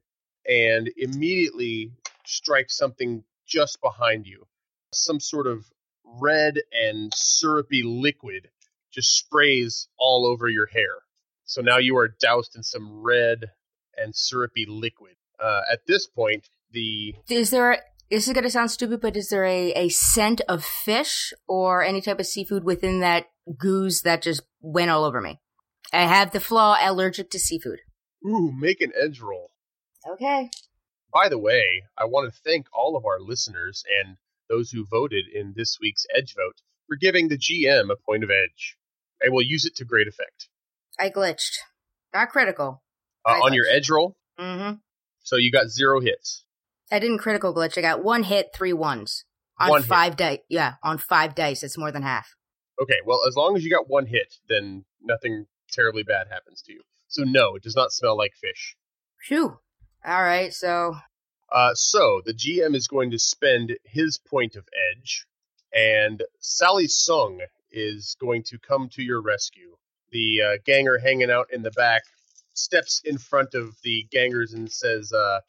and 0.48 0.88
immediately 0.98 1.94
strike 2.27 2.70
something 2.70 3.24
just 3.48 3.82
behind 3.82 4.27
you. 4.27 4.46
Some 4.94 5.20
sort 5.20 5.48
of 5.48 5.65
red 6.03 6.62
and 6.72 7.12
syrupy 7.12 7.82
liquid 7.82 8.50
just 8.96 9.18
sprays 9.18 9.88
all 10.00 10.25
over 10.25 10.48
your 10.48 10.66
hair. 10.68 11.04
So 11.44 11.62
now 11.62 11.78
you 11.78 11.98
are 11.98 12.08
doused 12.08 12.56
in 12.56 12.64
some 12.64 13.04
red 13.04 13.52
and 13.96 14.16
syrupy 14.16 14.66
liquid. 14.68 15.16
Uh, 15.40 15.62
at 15.72 15.86
this 15.86 16.08
point, 16.08 16.50
the 16.72 17.16
Is 17.30 17.52
there? 17.52 17.84
This 18.10 18.28
is 18.28 18.34
gonna 18.34 18.50
sound 18.50 18.72
stupid, 18.72 19.02
but 19.02 19.18
is 19.18 19.30
there 19.30 19.46
a, 19.46 19.72
a 19.74 19.90
scent 19.90 20.42
of 20.48 20.64
fish 20.64 21.34
or 21.48 21.84
any 21.84 22.02
type 22.02 22.20
of 22.20 22.25
seafood 22.25 22.64
within 22.64 23.00
that 23.02 23.28
goose 23.58 24.02
that 24.02 24.22
just 24.22 24.42
went 24.62 24.90
all 24.90 25.04
over 25.04 25.22
me? 25.22 25.40
I 25.92 26.04
have 26.04 26.32
the 26.32 26.40
flaw 26.40 26.78
allergic 26.82 27.30
to 27.32 27.40
seafood. 27.40 27.80
ooh, 28.25 28.52
make 28.52 28.82
an 28.82 28.92
edge 29.00 29.20
roll. 29.20 29.52
Okay. 30.08 30.50
By 31.14 31.30
the 31.30 31.40
way, 31.40 31.84
I 31.98 32.06
want 32.06 32.32
to 32.32 32.42
thank 32.42 32.68
all 32.74 32.96
of 32.96 33.06
our 33.06 33.20
listeners 33.20 33.84
and 34.02 34.18
those 34.50 34.72
who 34.72 34.86
voted 34.86 35.25
in 35.34 35.54
this 35.56 35.78
week's 35.80 36.06
Edge 36.16 36.36
vote 36.36 36.62
for 36.88 36.96
giving 36.96 37.28
the 37.28 37.38
GM 37.38 37.92
a 37.92 37.96
point 37.96 38.24
of 38.24 38.30
edge. 38.30 38.78
I 39.24 39.30
will 39.30 39.42
use 39.44 39.66
it 39.66 39.76
to 39.78 39.86
great 39.86 40.08
effect. 40.08 40.48
I 41.00 41.10
glitched. 41.10 41.58
Not 42.14 42.30
critical. 42.30 42.82
Uh, 43.26 43.40
on 43.44 43.54
your 43.54 43.66
edge 43.68 43.90
roll, 43.90 44.16
Mm-hmm. 44.40 44.76
so 45.24 45.36
you 45.38 45.52
got 45.52 45.68
zero 45.70 46.00
hits. 46.00 46.44
I 46.92 47.00
didn't 47.00 47.18
critical 47.20 47.54
glitch. 47.56 47.78
I 47.78 47.82
got 47.82 48.04
one 48.04 48.24
hit, 48.24 48.50
three 48.54 48.74
ones 48.74 49.26
on 49.60 49.70
One 49.70 49.82
five 49.84 50.16
dice. 50.16 50.40
Yeah, 50.50 50.74
on 50.84 50.98
five 51.00 51.34
dice. 51.34 51.64
It's 51.64 51.78
more 51.78 51.92
than 51.92 52.04
half. 52.04 52.36
Okay, 52.80 52.98
well, 53.06 53.22
as 53.28 53.36
long 53.36 53.56
as 53.56 53.64
you 53.64 53.72
got 53.72 53.90
one 53.90 54.06
hit, 54.06 54.36
then 54.48 54.86
nothing 55.02 55.48
terribly 55.72 56.04
bad 56.04 56.28
happens 56.30 56.62
to 56.64 56.74
you. 56.74 56.82
So, 57.08 57.24
no, 57.24 57.56
it 57.56 57.64
does 57.64 57.76
not 57.76 57.92
smell 57.94 58.16
like 58.18 58.34
fish. 58.40 58.76
Phew. 59.28 59.58
All 60.06 60.22
right. 60.24 60.54
So 60.54 60.96
Uh, 61.52 61.74
so, 61.74 62.22
the 62.26 62.34
GM 62.34 62.76
is 62.76 62.88
going 62.88 63.10
to 63.12 63.20
spend 63.20 63.78
his 63.86 64.20
point 64.20 64.56
of 64.56 64.68
edge, 64.92 65.26
and 65.74 66.22
Sally 66.40 66.88
Sung 66.88 67.40
is 67.75 68.15
going 68.20 68.44
to 68.44 68.58
come 68.58 68.89
to 68.89 69.03
your 69.03 69.22
rescue. 69.22 69.75
The 70.12 70.41
uh, 70.41 70.58
ganger 70.65 70.98
hanging 70.98 71.29
out 71.29 71.48
in 71.51 71.62
the 71.62 71.72
back 71.72 72.03
steps 72.53 73.01
in 73.03 73.17
front 73.17 73.53
of 73.53 73.75
the 73.84 74.08
gangers 74.12 74.53
and 74.53 74.72
says, 74.72 75.12
uh, 75.13 75.41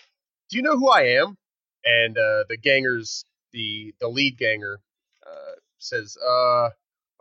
"Do 0.51 0.57
you 0.57 0.63
know 0.63 0.77
who 0.77 0.91
I 0.91 1.03
am?" 1.21 1.39
And 1.85 2.19
uh, 2.19 2.45
the 2.49 2.59
gangers, 2.61 3.25
the 3.53 3.95
the 4.01 4.09
lead 4.09 4.37
ganger, 4.39 4.81
uh, 5.27 5.53
says, 5.79 6.17
uh, 6.21 6.71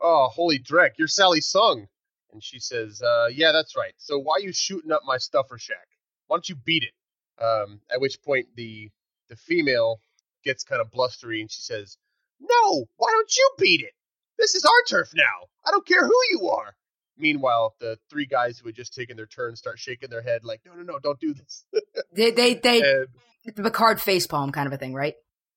"Oh, 0.02 0.30
holy 0.34 0.60
dreck, 0.60 0.92
you're 0.98 1.08
Sally 1.08 1.42
Sung." 1.42 1.88
And 2.34 2.44
she 2.44 2.60
says, 2.60 3.02
uh, 3.02 3.28
"Yeah, 3.32 3.52
that's 3.52 3.78
right. 3.78 3.94
So 3.98 4.18
why 4.18 4.38
you 4.42 4.52
shooting 4.52 4.92
up 4.92 5.04
my 5.06 5.18
stuffer 5.18 5.58
shack? 5.60 5.88
Why 6.28 6.38
don't 6.38 6.50
you 6.50 6.56
beat 6.56 6.84
it?" 6.84 7.44
Um, 7.44 7.82
at 7.92 8.02
which 8.02 8.22
point 8.24 8.48
the 8.56 8.90
the 9.30 9.36
female 9.36 10.00
gets 10.44 10.64
kind 10.64 10.82
of 10.82 10.90
blustery 10.92 11.42
and 11.42 11.52
she 11.52 11.62
says, 11.62 11.98
"No, 12.40 12.86
why 12.98 13.12
don't 13.12 13.36
you 13.38 13.52
beat 13.60 13.82
it? 13.82 13.94
This 14.38 14.56
is 14.56 14.66
our 14.66 14.84
turf 14.90 15.12
now. 15.16 15.48
I 15.66 15.72
don't 15.72 15.88
care 15.88 16.06
who 16.06 16.20
you 16.32 16.50
are." 16.50 16.76
Meanwhile, 17.18 17.76
the 17.80 17.98
three 18.10 18.26
guys 18.26 18.60
who 18.60 18.68
had 18.68 18.76
just 18.76 18.94
taken 18.94 19.16
their 19.16 19.26
turn 19.26 19.56
start 19.56 19.80
shaking 19.80 20.10
their 20.10 20.22
head 20.22 20.44
like, 20.44 20.62
"No, 20.66 20.74
no, 20.74 20.84
no, 20.84 21.00
don't 21.00 21.20
do 21.20 21.34
this." 21.34 21.66
they 22.14 22.32
they 22.32 22.54
they 22.64 22.82
and 22.82 23.08
the 23.56 23.72
card 23.72 24.02
face 24.02 24.28
palm 24.28 24.52
kind 24.52 24.68
of 24.68 24.74
a 24.74 24.78
thing, 24.78 24.94
right? 24.94 25.16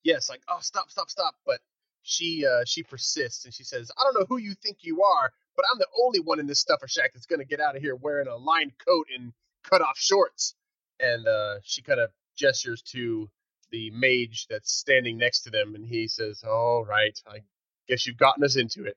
yes, 0.08 0.28
like, 0.28 0.42
"Oh, 0.49 0.58
stop, 0.61 0.90
stop, 0.90 1.11
stop!" 1.11 1.35
But 1.44 1.61
she 2.02 2.47
uh, 2.47 2.64
she 2.64 2.82
persists 2.82 3.44
and 3.44 3.54
she 3.54 3.64
says, 3.64 3.90
"I 3.97 4.04
don't 4.04 4.18
know 4.18 4.26
who 4.28 4.38
you 4.38 4.54
think 4.54 4.78
you 4.82 5.02
are, 5.02 5.32
but 5.56 5.64
I'm 5.70 5.78
the 5.78 5.87
only 6.02 6.20
one 6.20 6.40
in 6.40 6.47
this 6.47 6.61
stuffer 6.61 6.88
shack 6.88 7.12
that's 7.12 7.26
going 7.26 7.40
to 7.40 7.44
get 7.44 7.61
out 7.61 7.76
of 7.76 7.82
here 7.82 7.94
wearing 7.94 8.28
a 8.28 8.37
lined 8.37 8.73
coat 8.85 9.06
and 9.14 9.32
cut 9.62 9.82
off 9.82 9.99
shorts." 9.99 10.54
And 11.00 11.26
uh, 11.26 11.56
she 11.62 11.82
kind 11.82 12.00
of 12.00 12.11
gestures 12.37 12.82
to 12.92 13.30
the 13.70 13.90
mage 13.90 14.47
that's 14.49 14.73
standing 14.73 15.18
next 15.18 15.42
to 15.42 15.50
them, 15.50 15.75
and 15.75 15.87
he 15.87 16.08
says, 16.08 16.42
"All 16.42 16.85
right, 16.85 17.18
I 17.26 17.40
guess 17.88 18.07
you've 18.07 18.16
gotten 18.18 18.45
us 18.45 18.57
into 18.57 18.85
it." 18.85 18.97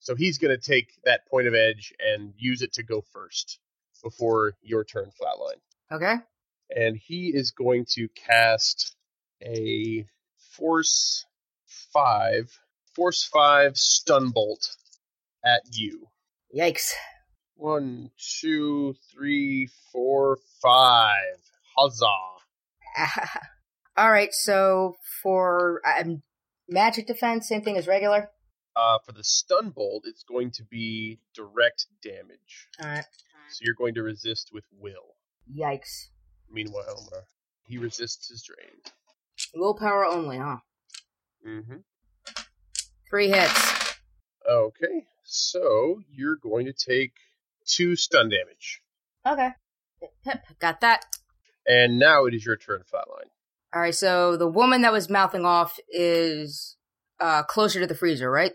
So 0.00 0.14
he's 0.14 0.38
going 0.38 0.56
to 0.58 0.62
take 0.62 0.92
that 1.04 1.26
point 1.28 1.46
of 1.46 1.54
edge 1.54 1.92
and 2.00 2.32
use 2.38 2.62
it 2.62 2.72
to 2.74 2.82
go 2.82 3.02
first 3.12 3.58
before 4.02 4.54
your 4.62 4.82
turn, 4.84 5.10
Flatline 5.20 5.60
Okay. 5.92 6.14
and 6.74 6.96
he 6.96 7.28
is 7.34 7.50
going 7.50 7.84
to 7.90 8.08
cast 8.08 8.96
a 9.42 10.06
force 10.56 11.26
five 11.92 12.50
force 12.94 13.24
five 13.24 13.76
stun 13.76 14.30
bolt 14.30 14.76
at 15.44 15.60
you 15.72 16.08
Yikes. 16.56 16.92
one 17.56 18.10
two 18.40 18.94
three 19.12 19.68
four 19.92 20.38
five 20.62 21.36
huzzah 21.76 22.06
All 23.96 24.10
right. 24.10 24.32
So 24.32 24.96
for 25.22 25.80
um, 25.86 26.22
magic 26.70 27.06
defense, 27.06 27.48
same 27.48 27.62
thing 27.62 27.76
as 27.76 27.86
regular. 27.86 28.30
uh, 28.76 28.98
for 29.04 29.12
the 29.12 29.24
stun 29.24 29.70
bolt 29.70 30.04
it's 30.06 30.22
going 30.22 30.50
to 30.52 30.62
be 30.64 31.18
direct 31.34 31.86
damage 32.02 32.68
All 32.80 32.88
right. 32.88 33.04
so 33.48 33.58
you're 33.62 33.74
going 33.74 33.94
to 33.94 34.02
resist 34.02 34.50
with 34.52 34.64
will 34.78 35.16
Yikes. 35.52 36.08
meanwhile 36.50 37.08
uh, 37.14 37.20
he 37.66 37.78
resists 37.78 38.28
his 38.28 38.42
drain 38.42 38.80
Willpower 39.54 40.04
only, 40.06 40.38
huh? 40.38 40.58
mm-hmm. 41.46 41.76
Three 43.08 43.28
hits. 43.28 43.94
okay 44.48 45.04
so 45.24 46.00
you're 46.10 46.36
going 46.36 46.66
to 46.66 46.72
take 46.72 47.12
two 47.66 47.96
stun 47.96 48.28
damage 48.30 48.80
Okay. 49.26 49.50
Got 50.60 50.80
that. 50.80 51.04
and 51.66 51.98
now 51.98 52.24
it 52.26 52.34
is 52.34 52.44
your 52.46 52.56
turn 52.56 52.82
flatline 52.90 53.28
All 53.74 53.80
right. 53.80 53.94
So 53.94 54.36
the 54.36 54.48
woman 54.48 54.82
that 54.82 54.92
was 54.92 55.08
mouthing 55.08 55.44
off 55.44 55.78
is 55.88 56.76
uh 57.20 57.42
closer 57.44 57.80
to 57.80 57.86
the 57.86 57.94
freezer, 57.94 58.30
right? 58.30 58.52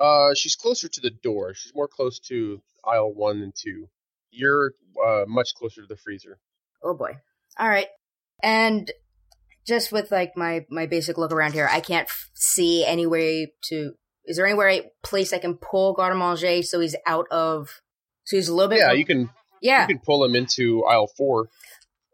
Uh, 0.00 0.32
she's 0.34 0.54
closer 0.54 0.88
to 0.88 1.00
the 1.00 1.10
door. 1.10 1.54
She's 1.54 1.72
more 1.74 1.88
close 1.88 2.20
to 2.28 2.62
aisle 2.84 3.12
one 3.12 3.40
and 3.42 3.52
two. 3.54 3.88
You're 4.30 4.72
uh, 5.04 5.24
much 5.26 5.54
closer 5.56 5.80
to 5.80 5.86
the 5.88 5.96
freezer. 5.96 6.38
Oh 6.84 6.94
boy. 6.94 7.16
All 7.58 7.68
right. 7.68 7.88
And 8.42 8.90
just 9.66 9.90
with 9.90 10.12
like 10.12 10.36
my 10.36 10.64
my 10.70 10.86
basic 10.86 11.18
look 11.18 11.32
around 11.32 11.52
here, 11.54 11.68
I 11.70 11.80
can't 11.80 12.08
f- 12.08 12.30
see 12.34 12.84
any 12.84 13.06
way 13.06 13.52
to. 13.70 13.92
Is 14.24 14.36
there 14.36 14.46
anywhere 14.46 14.68
a 14.68 14.82
place 15.02 15.32
I 15.32 15.38
can 15.38 15.54
pull 15.56 15.94
Garde 15.94 16.16
Manger 16.16 16.62
so 16.62 16.80
he's 16.80 16.94
out 17.06 17.26
of? 17.30 17.80
So 18.24 18.36
he's 18.36 18.48
a 18.48 18.54
little 18.54 18.68
bit. 18.68 18.78
Yeah, 18.78 18.88
more- 18.88 18.96
you 18.96 19.04
can 19.06 19.30
Yeah, 19.62 19.82
you 19.82 19.88
can 19.88 19.98
pull 20.04 20.24
him 20.24 20.36
into 20.36 20.84
aisle 20.84 21.10
four. 21.16 21.48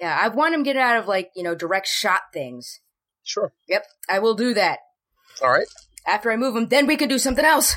Yeah. 0.05 0.19
I 0.21 0.29
want 0.29 0.55
him 0.55 0.65
to 0.65 0.65
get 0.65 0.77
out 0.77 0.99
of 0.99 1.09
like 1.09 1.31
you 1.35 1.43
know 1.43 1.55
direct 1.55 1.89
shot 1.89 2.21
things. 2.33 2.81
Sure. 3.23 3.53
Yep, 3.69 3.87
I 4.09 4.19
will 4.19 4.35
do 4.35 4.53
that 4.55 4.81
All 5.43 5.51
right. 5.51 5.67
after 6.07 6.31
I 6.31 6.37
move 6.37 6.55
him. 6.55 6.69
Then 6.69 6.87
we 6.87 6.97
can 6.97 7.09
do 7.09 7.19
something 7.19 7.45
else. 7.45 7.75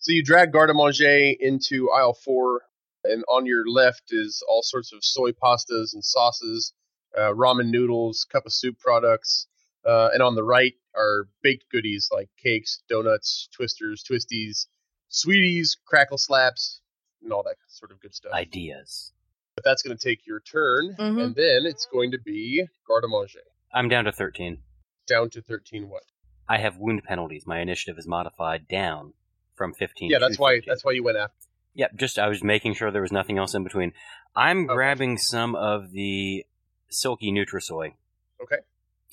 So 0.00 0.12
you 0.12 0.22
drag 0.22 0.52
garde 0.52 0.74
manger 0.74 1.32
into 1.40 1.90
aisle 1.90 2.12
four, 2.12 2.62
and 3.04 3.24
on 3.28 3.46
your 3.46 3.66
left 3.66 4.10
is 4.10 4.42
all 4.48 4.62
sorts 4.62 4.92
of 4.92 5.02
soy 5.02 5.30
pastas 5.30 5.94
and 5.94 6.04
sauces, 6.04 6.72
uh, 7.16 7.32
ramen 7.32 7.70
noodles, 7.70 8.26
cup 8.30 8.44
of 8.44 8.52
soup 8.52 8.78
products, 8.78 9.46
uh, 9.86 10.08
and 10.12 10.22
on 10.22 10.34
the 10.34 10.44
right 10.44 10.74
are 10.94 11.28
baked 11.42 11.64
goodies 11.70 12.10
like 12.12 12.28
cakes, 12.42 12.82
donuts, 12.88 13.48
twisters, 13.54 14.04
twisties, 14.04 14.66
sweeties, 15.08 15.76
crackle 15.86 16.18
slaps, 16.18 16.80
and 17.22 17.32
all 17.32 17.44
that 17.44 17.56
sort 17.68 17.92
of 17.92 18.00
good 18.00 18.14
stuff. 18.14 18.32
Ideas. 18.32 19.12
But 19.54 19.64
that's 19.64 19.82
going 19.82 19.96
to 19.96 20.02
take 20.02 20.26
your 20.26 20.40
turn, 20.40 20.94
Mhm. 20.98 21.22
and 21.22 21.34
then 21.34 21.66
it's 21.66 21.86
going 21.86 22.10
to 22.12 22.18
be 22.18 22.66
garde 22.86 23.04
manger 23.08 23.40
I'm 23.74 23.88
down 23.88 24.04
to 24.04 24.12
13. 24.12 24.62
down 25.06 25.30
to 25.30 25.42
thirteen. 25.42 25.88
What? 25.88 26.04
I 26.48 26.58
have 26.58 26.76
wound 26.78 27.04
penalties. 27.04 27.46
My 27.46 27.60
initiative 27.60 27.98
is 27.98 28.06
modified 28.06 28.68
down 28.68 29.14
from 29.54 29.74
15 29.74 30.10
Yeah, 30.10 30.18
to 30.18 30.24
that's 30.26 30.38
why. 30.38 30.60
That's 30.66 30.84
why 30.84 30.92
you 30.92 31.02
went 31.02 31.16
after. 31.18 31.34
Yep, 31.74 31.94
just 31.96 32.18
I 32.18 32.28
was 32.28 32.42
making 32.44 32.74
sure 32.74 32.90
there 32.90 33.02
was 33.02 33.12
nothing 33.12 33.38
else 33.38 33.54
in 33.54 33.64
between. 33.64 33.92
I'm 34.36 34.64
Okay. 34.64 34.74
grabbing 34.74 35.18
some 35.18 35.54
of 35.54 35.90
the 35.92 36.46
silky 36.88 37.32
Nutrisoy. 37.32 37.94
Okay. 38.42 38.58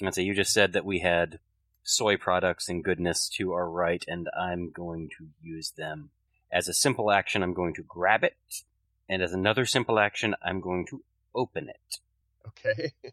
And 0.01 0.13
so 0.13 0.21
you 0.21 0.33
just 0.33 0.53
said 0.53 0.73
that 0.73 0.85
we 0.85 0.99
had 0.99 1.39
soy 1.83 2.17
products 2.17 2.67
and 2.69 2.83
goodness 2.83 3.29
to 3.29 3.51
our 3.53 3.69
right, 3.69 4.03
and 4.07 4.29
I'm 4.37 4.71
going 4.71 5.09
to 5.17 5.29
use 5.41 5.71
them. 5.71 6.11
As 6.51 6.67
a 6.67 6.73
simple 6.73 7.11
action, 7.11 7.41
I'm 7.43 7.53
going 7.53 7.73
to 7.75 7.83
grab 7.83 8.23
it, 8.23 8.35
and 9.09 9.21
as 9.23 9.33
another 9.33 9.65
simple 9.65 9.99
action, 9.99 10.35
I'm 10.43 10.61
going 10.61 10.85
to 10.87 11.03
open 11.35 11.67
it. 11.69 11.97
Okay, 12.47 12.93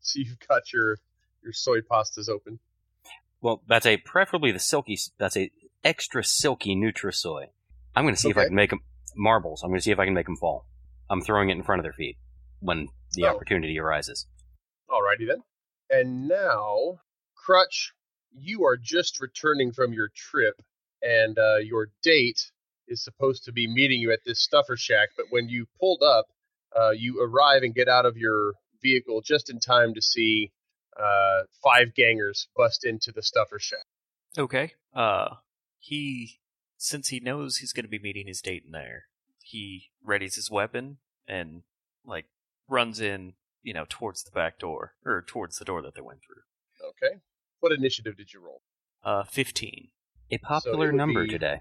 so 0.00 0.18
you've 0.20 0.38
got 0.48 0.72
your 0.72 0.98
your 1.42 1.52
soy 1.52 1.80
pastas 1.80 2.28
open. 2.28 2.58
Well, 3.40 3.62
that's 3.68 3.86
a 3.86 3.96
preferably 3.98 4.52
the 4.52 4.58
silky. 4.58 4.98
That's 5.18 5.36
a 5.36 5.50
extra 5.84 6.22
silky 6.24 6.74
Nutrisoy. 6.76 7.46
I'm 7.94 8.04
going 8.04 8.14
to 8.14 8.20
see 8.20 8.30
if 8.30 8.36
I 8.36 8.44
can 8.46 8.54
make 8.54 8.70
them 8.70 8.80
marbles. 9.16 9.62
I'm 9.62 9.70
going 9.70 9.78
to 9.78 9.84
see 9.84 9.90
if 9.92 9.98
I 9.98 10.04
can 10.04 10.14
make 10.14 10.26
them 10.26 10.36
fall. 10.36 10.66
I'm 11.08 11.22
throwing 11.22 11.48
it 11.50 11.56
in 11.56 11.62
front 11.62 11.78
of 11.80 11.84
their 11.84 11.92
feet 11.92 12.16
when 12.60 12.88
the 13.12 13.24
Oh. 13.24 13.28
opportunity 13.34 13.78
arises. 13.78 14.26
Alrighty 14.90 15.26
then. 15.26 15.42
And 15.90 16.28
now, 16.28 17.00
Crutch, 17.34 17.92
you 18.32 18.64
are 18.64 18.76
just 18.76 19.20
returning 19.20 19.72
from 19.72 19.92
your 19.92 20.10
trip, 20.14 20.60
and 21.02 21.38
uh, 21.38 21.56
your 21.56 21.88
date 22.02 22.50
is 22.88 23.02
supposed 23.02 23.44
to 23.44 23.52
be 23.52 23.66
meeting 23.66 24.00
you 24.00 24.12
at 24.12 24.20
this 24.26 24.42
stuffer 24.42 24.76
shack, 24.76 25.10
but 25.16 25.26
when 25.30 25.48
you 25.48 25.66
pulled 25.80 26.02
up, 26.02 26.26
uh, 26.78 26.90
you 26.90 27.20
arrive 27.22 27.62
and 27.62 27.74
get 27.74 27.88
out 27.88 28.06
of 28.06 28.16
your 28.16 28.52
vehicle 28.82 29.20
just 29.22 29.50
in 29.50 29.58
time 29.60 29.94
to 29.94 30.02
see 30.02 30.52
uh, 30.98 31.42
five 31.62 31.94
gangers 31.94 32.48
bust 32.56 32.84
into 32.84 33.12
the 33.12 33.22
stuffer 33.22 33.58
shack. 33.58 33.86
Okay. 34.36 34.72
Uh, 34.94 35.36
he, 35.78 36.40
since 36.76 37.08
he 37.08 37.20
knows 37.20 37.58
he's 37.58 37.72
going 37.72 37.84
to 37.84 37.90
be 37.90 37.98
meeting 37.98 38.26
his 38.26 38.42
date 38.42 38.64
in 38.66 38.72
there, 38.72 39.04
he 39.42 39.90
readies 40.06 40.34
his 40.34 40.50
weapon 40.50 40.98
and, 41.26 41.62
like, 42.04 42.26
runs 42.68 43.00
in, 43.00 43.34
you 43.62 43.72
know, 43.72 43.86
towards 43.88 44.22
the 44.24 44.30
back 44.30 44.58
door, 44.58 44.94
or 45.04 45.24
towards 45.26 45.58
the 45.58 45.64
door 45.64 45.82
that 45.82 45.94
they 45.94 46.00
went 46.00 46.20
through. 46.26 46.42
Okay. 46.90 47.20
What 47.60 47.72
initiative 47.72 48.16
did 48.16 48.32
you 48.32 48.40
roll? 48.40 48.62
Uh, 49.02 49.24
15. 49.24 49.88
A 50.30 50.38
popular 50.38 50.88
would 50.88 50.94
number 50.96 51.24
be- 51.24 51.30
today. 51.30 51.60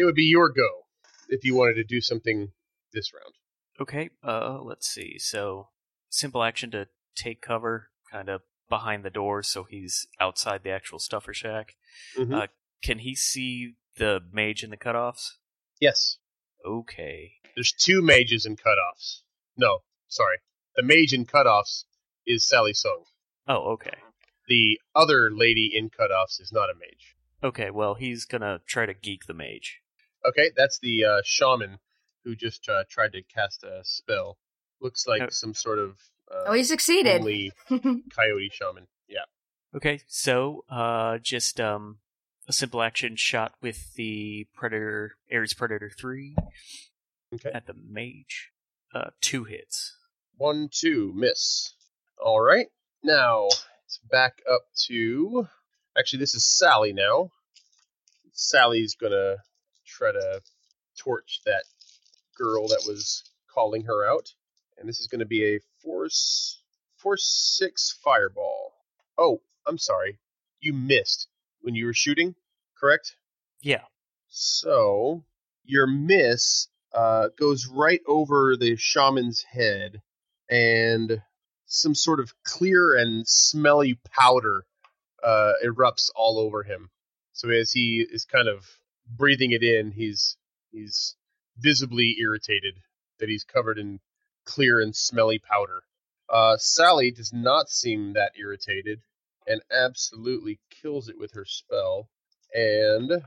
It 0.00 0.04
would 0.04 0.14
be 0.14 0.24
your 0.24 0.48
go 0.48 0.86
if 1.28 1.44
you 1.44 1.54
wanted 1.54 1.74
to 1.74 1.84
do 1.84 2.00
something 2.00 2.52
this 2.94 3.12
round. 3.12 3.34
Okay, 3.78 4.08
uh, 4.26 4.58
let's 4.62 4.88
see. 4.88 5.18
So, 5.18 5.68
simple 6.08 6.42
action 6.42 6.70
to 6.70 6.88
take 7.14 7.42
cover, 7.42 7.90
kind 8.10 8.30
of 8.30 8.40
behind 8.70 9.04
the 9.04 9.10
door, 9.10 9.42
so 9.42 9.64
he's 9.64 10.06
outside 10.18 10.62
the 10.64 10.70
actual 10.70 11.00
stuffer 11.00 11.34
shack. 11.34 11.76
Mhm. 12.16 12.34
Uh, 12.34 12.46
can 12.82 13.00
he 13.00 13.14
see 13.14 13.74
the 13.96 14.22
mage 14.32 14.64
in 14.64 14.70
the 14.70 14.78
cutoffs? 14.78 15.36
yes. 15.80 16.16
Okay. 16.64 17.32
There's 17.54 17.72
two 17.72 18.00
mages 18.00 18.46
in 18.46 18.56
cutoffs. 18.56 19.20
No, 19.58 19.80
sorry. 20.08 20.38
The 20.76 20.82
mage 20.82 21.12
in 21.12 21.26
cutoffs 21.26 21.84
is 22.26 22.48
Sally 22.48 22.72
Sung. 22.72 23.04
Oh, 23.46 23.72
okay. 23.72 23.98
The 24.48 24.80
other 24.94 25.30
lady 25.30 25.70
in 25.74 25.90
cutoffs 25.90 26.40
is 26.40 26.52
not 26.52 26.70
a 26.70 26.74
mage. 26.74 27.16
Okay, 27.42 27.70
well, 27.70 27.94
he's 27.96 28.24
gonna 28.24 28.60
try 28.66 28.86
to 28.86 28.94
geek 28.94 29.26
the 29.26 29.34
mage. 29.34 29.82
Okay, 30.26 30.50
that's 30.56 30.78
the 30.80 31.04
uh, 31.04 31.20
shaman 31.24 31.78
who 32.24 32.34
just 32.36 32.68
uh, 32.68 32.84
tried 32.90 33.12
to 33.12 33.22
cast 33.22 33.64
a 33.64 33.80
spell. 33.84 34.36
Looks 34.80 35.06
like 35.06 35.22
Oh. 35.22 35.28
some 35.30 35.54
sort 35.54 35.78
of 35.78 35.96
uh, 36.30 36.44
oh, 36.48 36.52
he 36.52 36.62
succeeded. 36.64 37.22
coyote 37.68 38.50
shaman. 38.52 38.86
Yeah. 39.08 39.24
Okay, 39.74 40.00
so, 40.06 40.64
uh, 40.70 41.18
just, 41.18 41.60
um, 41.60 41.98
a 42.48 42.52
simple 42.52 42.82
action 42.82 43.16
shot 43.16 43.54
with 43.62 43.94
the 43.94 44.46
Predator, 44.54 45.16
Ares 45.32 45.54
Predator 45.54 45.90
3 45.90 46.34
Okay. 47.34 47.50
at 47.52 47.66
the 47.66 47.74
mage. 47.74 48.50
Uh, 48.94 49.10
two 49.20 49.44
hits. 49.44 49.96
One, 50.36 50.68
two, 50.72 51.12
miss. 51.14 51.74
All 52.18 52.40
right. 52.40 52.66
Now 53.02 53.46
it's 53.84 53.98
back 54.10 54.40
up 54.50 54.62
to. 54.88 55.46
Actually, 55.96 56.18
this 56.20 56.34
is 56.34 56.44
Sally 56.58 56.92
now. 56.92 57.30
Sally's 58.32 58.94
gonna 58.94 59.36
try 60.00 60.12
to 60.12 60.40
torch 60.98 61.40
that 61.44 61.64
girl 62.36 62.68
that 62.68 62.84
was 62.86 63.22
calling 63.52 63.84
her 63.84 64.10
out, 64.10 64.32
and 64.78 64.88
this 64.88 64.98
is 64.98 65.08
gonna 65.08 65.26
be 65.26 65.56
a 65.56 65.60
force 65.82 66.62
force 66.96 67.24
six 67.24 67.98
fireball. 68.02 68.72
Oh, 69.18 69.42
I'm 69.66 69.78
sorry. 69.78 70.18
You 70.60 70.72
missed 70.72 71.28
when 71.60 71.74
you 71.74 71.86
were 71.86 71.94
shooting, 71.94 72.34
correct? 72.78 73.14
Yeah. 73.60 73.84
So 74.28 75.24
your 75.64 75.86
miss 75.86 76.68
uh, 76.94 77.28
goes 77.38 77.66
right 77.66 78.00
over 78.06 78.56
the 78.56 78.76
shaman's 78.76 79.42
head, 79.42 80.00
and 80.48 81.22
some 81.66 81.94
sort 81.94 82.20
of 82.20 82.32
clear 82.42 82.96
and 82.96 83.28
smelly 83.28 83.98
powder 84.16 84.64
uh, 85.22 85.52
erupts 85.64 86.10
all 86.14 86.38
over 86.38 86.62
him. 86.62 86.90
So 87.32 87.50
as 87.50 87.70
he 87.70 88.06
is 88.10 88.24
kind 88.24 88.48
of 88.48 88.66
breathing 89.16 89.52
it 89.52 89.62
in, 89.62 89.92
he's 89.92 90.36
he's 90.70 91.16
visibly 91.58 92.16
irritated 92.20 92.74
that 93.18 93.28
he's 93.28 93.44
covered 93.44 93.78
in 93.78 94.00
clear 94.44 94.80
and 94.80 94.94
smelly 94.96 95.38
powder. 95.38 95.82
Uh, 96.28 96.56
Sally 96.56 97.10
does 97.10 97.32
not 97.32 97.68
seem 97.68 98.14
that 98.14 98.32
irritated 98.38 99.00
and 99.46 99.60
absolutely 99.70 100.60
kills 100.82 101.08
it 101.08 101.18
with 101.18 101.32
her 101.34 101.44
spell. 101.44 102.08
And 102.54 103.22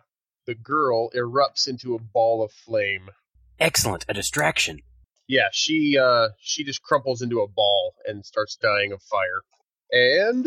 the 0.45 0.55
girl 0.55 1.09
erupts 1.11 1.67
into 1.67 1.95
a 1.95 1.99
ball 1.99 2.43
of 2.43 2.51
flame. 2.51 3.09
Excellent, 3.59 4.05
a 4.09 4.13
distraction. 4.13 4.81
Yeah, 5.27 5.49
she 5.51 5.97
uh 5.97 6.29
she 6.39 6.63
just 6.63 6.81
crumples 6.81 7.21
into 7.21 7.41
a 7.41 7.47
ball 7.47 7.95
and 8.05 8.25
starts 8.25 8.57
dying 8.57 8.91
of 8.91 9.01
fire. 9.01 9.41
And 9.91 10.45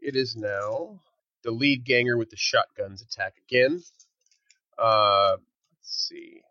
it 0.00 0.16
is 0.16 0.36
now 0.36 1.00
the 1.42 1.50
lead 1.50 1.84
ganger 1.84 2.16
with 2.18 2.30
the 2.30 2.36
shotguns 2.36 3.02
attack 3.02 3.34
again. 3.48 3.82
Uh 4.78 5.36
let's 5.78 6.08
see. 6.08 6.42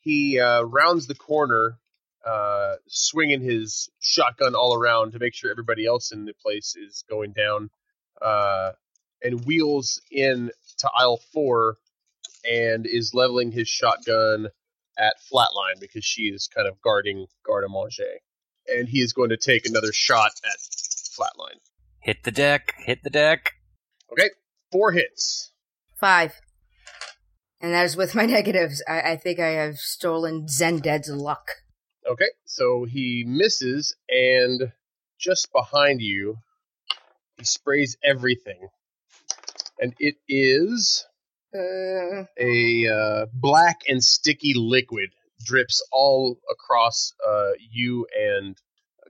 He 0.00 0.40
uh 0.40 0.62
rounds 0.62 1.06
the 1.06 1.14
corner 1.14 1.78
uh 2.24 2.76
swinging 2.88 3.40
his 3.40 3.88
shotgun 4.00 4.54
all 4.54 4.74
around 4.74 5.12
to 5.12 5.18
make 5.18 5.34
sure 5.34 5.50
everybody 5.50 5.86
else 5.86 6.12
in 6.12 6.24
the 6.24 6.34
place 6.34 6.76
is 6.76 7.04
going 7.08 7.32
down. 7.32 7.70
Uh 8.20 8.72
and 9.22 9.44
wheels 9.44 10.00
in 10.10 10.50
to 10.78 10.90
aisle 10.94 11.20
4 11.32 11.76
and 12.48 12.86
is 12.86 13.12
leveling 13.14 13.50
his 13.50 13.68
shotgun 13.68 14.48
at 14.98 15.14
Flatline 15.30 15.80
because 15.80 16.04
she 16.04 16.22
is 16.22 16.48
kind 16.48 16.68
of 16.68 16.80
guarding 16.80 17.26
Garde 17.44 17.64
à 17.64 17.70
Manger. 17.70 18.20
And 18.68 18.88
he 18.88 19.00
is 19.00 19.12
going 19.12 19.30
to 19.30 19.36
take 19.36 19.66
another 19.66 19.92
shot 19.92 20.32
at 20.44 20.58
Flatline. 20.58 21.60
Hit 22.00 22.22
the 22.24 22.30
deck, 22.30 22.74
hit 22.78 23.02
the 23.02 23.10
deck. 23.10 23.52
Okay, 24.12 24.30
four 24.72 24.92
hits. 24.92 25.52
Five. 25.98 26.40
And 27.66 27.74
that 27.74 27.84
is 27.84 27.96
with 27.96 28.14
my 28.14 28.26
negatives. 28.38 28.80
I, 28.86 29.00
I 29.00 29.16
think 29.16 29.40
I 29.40 29.48
have 29.48 29.78
stolen 29.78 30.46
Zended's 30.46 31.08
luck. 31.10 31.48
Okay, 32.08 32.28
so 32.44 32.84
he 32.84 33.24
misses, 33.26 33.92
and 34.08 34.70
just 35.18 35.50
behind 35.52 36.00
you, 36.00 36.38
he 37.36 37.44
sprays 37.44 37.96
everything. 38.04 38.68
And 39.80 39.94
it 39.98 40.14
is 40.28 41.04
Uh, 41.52 42.26
a 42.38 42.86
uh, 42.86 43.26
black 43.32 43.80
and 43.88 44.00
sticky 44.00 44.54
liquid 44.54 45.10
drips 45.44 45.82
all 45.90 46.38
across 46.48 47.14
uh, 47.26 47.50
you 47.72 48.06
and 48.16 48.56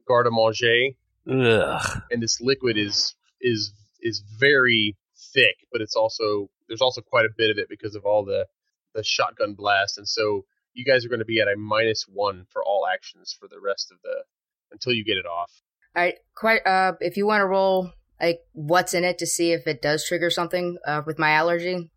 Garde 0.08 0.28
Manger. 0.32 0.92
Ugh. 1.30 2.02
and 2.10 2.22
this 2.22 2.40
liquid 2.40 2.78
is 2.78 3.14
is 3.42 3.74
is 4.00 4.22
very 4.40 4.96
thick, 5.34 5.56
but 5.70 5.82
it's 5.82 5.96
also 5.96 6.48
there's 6.68 6.80
also 6.82 7.00
quite 7.00 7.24
a 7.26 7.34
bit 7.36 7.50
of 7.50 7.58
it 7.58 7.68
because 7.68 7.94
of 7.94 8.04
all 8.04 8.24
the 8.24 8.46
the 8.94 9.04
shotgun 9.04 9.54
blast, 9.54 9.98
and 9.98 10.08
so 10.08 10.44
you 10.72 10.84
guys 10.84 11.04
are 11.04 11.08
going 11.08 11.20
to 11.20 11.24
be 11.24 11.40
at 11.40 11.48
a 11.48 11.56
minus 11.56 12.06
one 12.08 12.46
for 12.50 12.62
all 12.64 12.86
actions 12.86 13.36
for 13.38 13.48
the 13.48 13.60
rest 13.60 13.90
of 13.92 13.98
the 14.02 14.24
until 14.72 14.92
you 14.92 15.04
get 15.04 15.16
it 15.16 15.26
off. 15.26 15.50
all 15.94 16.02
right, 16.02 16.14
quite. 16.34 16.66
Uh, 16.66 16.92
if 17.00 17.16
you 17.16 17.26
want 17.26 17.40
to 17.40 17.46
roll 17.46 17.92
like 18.20 18.40
what's 18.52 18.94
in 18.94 19.04
it 19.04 19.18
to 19.18 19.26
see 19.26 19.52
if 19.52 19.66
it 19.66 19.82
does 19.82 20.06
trigger 20.06 20.30
something 20.30 20.78
uh, 20.86 21.02
with 21.06 21.18
my 21.18 21.30
allergy, 21.32 21.90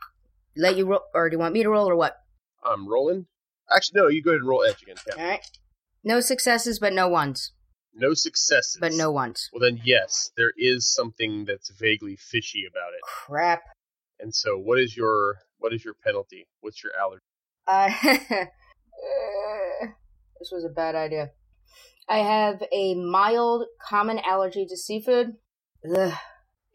let 0.56 0.76
you 0.78 0.86
roll, 0.86 1.02
or 1.14 1.30
do 1.30 1.36
you 1.36 1.40
want 1.40 1.54
me 1.54 1.64
to 1.64 1.70
roll 1.70 1.90
or 1.90 1.96
what? 1.96 2.16
I'm 2.64 2.88
rolling. 2.88 3.28
Actually, 3.74 4.02
no, 4.02 4.08
you 4.08 4.22
go 4.22 4.32
ahead 4.32 4.42
and 4.42 4.50
roll 4.50 4.64
edge 4.64 4.82
again. 4.82 4.96
Yeah. 5.08 5.24
All 5.24 5.30
right. 5.30 5.46
No 6.04 6.20
successes, 6.20 6.80
but 6.80 6.94
no 6.94 7.08
ones. 7.08 7.52
No 7.94 8.14
successes, 8.14 8.78
But 8.80 8.94
no 8.94 9.12
ones. 9.12 9.50
Well, 9.52 9.60
then 9.60 9.82
yes, 9.84 10.32
there 10.38 10.54
is 10.58 10.94
something 10.94 11.46
that's 11.46 11.70
vaguely 11.72 12.16
fishy 12.16 12.64
about 12.70 12.94
it. 12.94 13.02
Crap. 13.04 13.62
And 14.20 14.34
so, 14.34 14.58
what 14.58 14.80
is 14.80 14.96
your 14.96 15.38
what 15.58 15.74
is 15.74 15.84
your 15.84 15.94
penalty? 15.94 16.48
What's 16.62 16.84
your 16.84 16.94
allergy? 17.00 17.24
Uh, 19.00 19.88
this 20.40 20.50
was 20.52 20.66
a 20.66 20.70
bad 20.70 20.94
idea. 20.94 21.30
I 22.10 22.18
have 22.18 22.62
a 22.74 22.96
mild 22.96 23.66
common 23.82 24.20
allergy 24.20 24.66
to 24.66 24.76
seafood. 24.76 25.36
Ugh. 25.86 26.14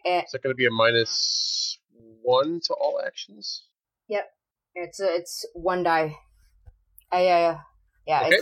Eh, 0.07 0.23
Is 0.23 0.33
that 0.33 0.43
going 0.43 0.53
to 0.53 0.57
be 0.57 0.67
a 0.67 0.71
minus 0.71 1.79
one 2.23 2.61
to 2.65 2.75
all 2.75 3.01
actions? 3.05 3.65
Yep, 4.09 4.25
it's 4.75 5.01
uh, 5.01 5.09
it's 5.11 5.47
one 5.55 5.83
die. 5.83 6.17
I 7.11 7.27
uh 7.27 7.59
yeah. 8.07 8.27
Okay. 8.27 8.39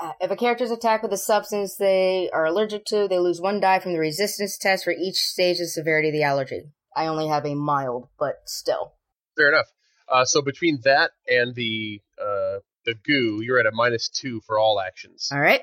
Uh, 0.00 0.12
if 0.20 0.30
a 0.30 0.36
character's 0.36 0.70
attacked 0.70 1.02
with 1.02 1.12
a 1.12 1.16
substance 1.16 1.76
they 1.76 2.30
are 2.32 2.46
allergic 2.46 2.84
to, 2.86 3.08
they 3.08 3.18
lose 3.18 3.40
one 3.40 3.58
die 3.60 3.80
from 3.80 3.92
the 3.92 3.98
resistance 3.98 4.56
test 4.56 4.84
for 4.84 4.92
each 4.92 5.16
stage 5.16 5.58
of 5.58 5.68
severity 5.68 6.08
of 6.08 6.12
the 6.12 6.22
allergy. 6.22 6.62
I 6.98 7.06
only 7.06 7.28
have 7.28 7.46
a 7.46 7.54
mild, 7.54 8.08
but 8.18 8.42
still. 8.46 8.92
Fair 9.36 9.50
enough. 9.50 9.68
Uh, 10.08 10.24
so 10.24 10.42
between 10.42 10.80
that 10.82 11.12
and 11.28 11.54
the 11.54 12.00
uh, 12.20 12.58
the 12.84 12.94
goo, 13.04 13.40
you're 13.40 13.60
at 13.60 13.66
a 13.66 13.70
minus 13.72 14.08
two 14.08 14.40
for 14.40 14.58
all 14.58 14.80
actions. 14.80 15.28
All 15.30 15.38
right. 15.38 15.62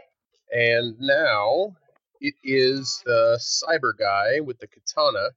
And 0.49 0.95
now 0.99 1.75
it 2.21 2.35
is 2.41 3.01
the 3.05 3.37
cyber 3.41 3.91
guy 3.99 4.39
with 4.39 4.59
the 4.59 4.67
katana. 4.67 5.31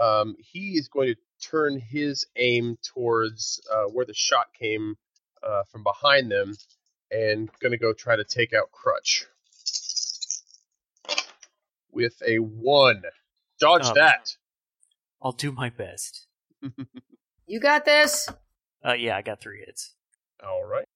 Um, 0.00 0.36
he 0.38 0.78
is 0.78 0.88
going 0.88 1.08
to 1.14 1.48
turn 1.50 1.78
his 1.78 2.24
aim 2.36 2.78
towards 2.94 3.60
uh, 3.70 3.84
where 3.92 4.06
the 4.06 4.14
shot 4.14 4.46
came 4.58 4.94
uh, 5.42 5.64
from 5.70 5.82
behind 5.82 6.30
them, 6.32 6.54
and 7.10 7.50
going 7.60 7.72
to 7.72 7.78
go 7.78 7.92
try 7.92 8.16
to 8.16 8.24
take 8.24 8.54
out 8.54 8.70
Crutch 8.72 9.26
with 11.90 12.22
a 12.26 12.38
one. 12.38 13.02
Dodge 13.60 13.82
Oh. 13.84 13.94
that. 13.94 14.34
I'll 15.22 15.32
do 15.32 15.52
my 15.52 15.70
best. 15.70 16.26
You 17.52 17.60
got 17.60 17.84
this. 17.84 18.28
Uh, 18.82 18.94
yeah, 18.94 19.14
I 19.14 19.20
got 19.20 19.40
three 19.40 19.62
hits. 19.66 19.94
All 20.42 20.64
right. 20.64 20.86